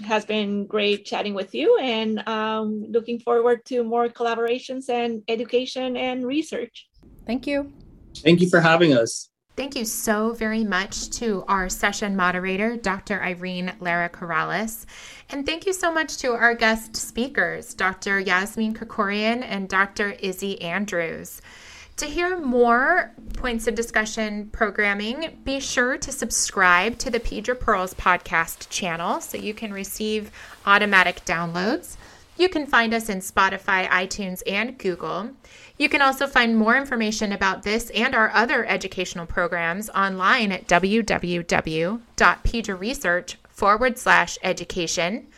It 0.00 0.06
has 0.06 0.24
been 0.24 0.66
great 0.66 1.06
chatting 1.06 1.34
with 1.34 1.54
you 1.54 1.78
and 1.78 2.26
um, 2.28 2.84
looking 2.90 3.18
forward 3.18 3.64
to 3.66 3.82
more 3.82 4.08
collaborations 4.08 4.88
and 4.88 5.22
education 5.28 5.96
and 5.96 6.26
research. 6.26 6.88
Thank 7.26 7.46
you. 7.46 7.72
Thank 8.18 8.40
you 8.40 8.48
for 8.48 8.60
having 8.60 8.92
us. 8.92 9.30
Thank 9.56 9.74
you 9.74 9.86
so 9.86 10.34
very 10.34 10.64
much 10.64 11.08
to 11.12 11.42
our 11.48 11.70
session 11.70 12.14
moderator, 12.14 12.76
Dr. 12.76 13.22
Irene 13.22 13.72
Lara 13.80 14.10
Corrales. 14.10 14.84
And 15.30 15.46
thank 15.46 15.64
you 15.64 15.72
so 15.72 15.90
much 15.90 16.18
to 16.18 16.32
our 16.32 16.54
guest 16.54 16.94
speakers, 16.94 17.72
Dr. 17.72 18.20
Yasmine 18.20 18.74
Kirkorian 18.74 19.42
and 19.42 19.66
Dr. 19.66 20.10
Izzy 20.10 20.60
Andrews. 20.60 21.40
To 21.96 22.04
hear 22.04 22.38
more 22.38 23.12
points 23.38 23.66
of 23.66 23.74
discussion 23.74 24.50
programming, 24.52 25.40
be 25.44 25.58
sure 25.60 25.96
to 25.96 26.12
subscribe 26.12 26.98
to 26.98 27.10
the 27.10 27.18
Pedra 27.18 27.58
Pearls 27.58 27.94
podcast 27.94 28.68
channel 28.68 29.22
so 29.22 29.38
you 29.38 29.54
can 29.54 29.72
receive 29.72 30.30
automatic 30.66 31.24
downloads. 31.24 31.96
You 32.36 32.50
can 32.50 32.66
find 32.66 32.92
us 32.92 33.08
in 33.08 33.20
Spotify, 33.20 33.88
iTunes, 33.88 34.42
and 34.46 34.76
Google. 34.76 35.30
You 35.78 35.88
can 35.88 36.02
also 36.02 36.26
find 36.26 36.58
more 36.58 36.76
information 36.76 37.32
about 37.32 37.62
this 37.62 37.88
and 37.90 38.14
our 38.14 38.30
other 38.34 38.66
educational 38.66 39.24
programs 39.24 39.88
online 39.88 40.52
at 40.52 40.68
www.pedraresearch 40.68 43.34
forward 43.48 43.96
slash 43.96 44.36
education. 44.42 45.28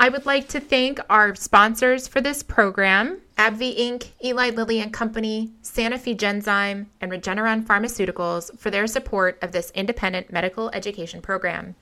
I 0.00 0.08
would 0.08 0.24
like 0.24 0.48
to 0.48 0.60
thank 0.60 0.98
our 1.10 1.34
sponsors 1.34 2.08
for 2.08 2.22
this 2.22 2.42
program 2.42 3.20
AbbVie 3.36 3.78
Inc., 3.78 4.08
Eli 4.24 4.48
Lilly 4.48 4.80
and 4.80 4.90
Company, 4.90 5.50
Sanofi 5.62 6.16
Genzyme, 6.16 6.86
and 7.02 7.12
Regeneron 7.12 7.66
Pharmaceuticals 7.66 8.58
for 8.58 8.70
their 8.70 8.86
support 8.86 9.38
of 9.42 9.52
this 9.52 9.70
independent 9.72 10.32
medical 10.32 10.70
education 10.70 11.20
program. 11.20 11.74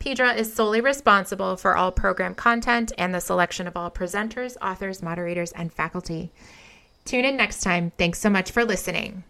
Pedra 0.00 0.34
is 0.34 0.50
solely 0.50 0.80
responsible 0.80 1.56
for 1.56 1.76
all 1.76 1.92
program 1.92 2.34
content 2.34 2.90
and 2.96 3.14
the 3.14 3.20
selection 3.20 3.66
of 3.66 3.76
all 3.76 3.90
presenters, 3.90 4.56
authors, 4.62 5.02
moderators, 5.02 5.52
and 5.52 5.70
faculty. 5.70 6.32
Tune 7.04 7.26
in 7.26 7.36
next 7.36 7.60
time. 7.60 7.92
Thanks 7.98 8.18
so 8.18 8.30
much 8.30 8.50
for 8.50 8.64
listening. 8.64 9.24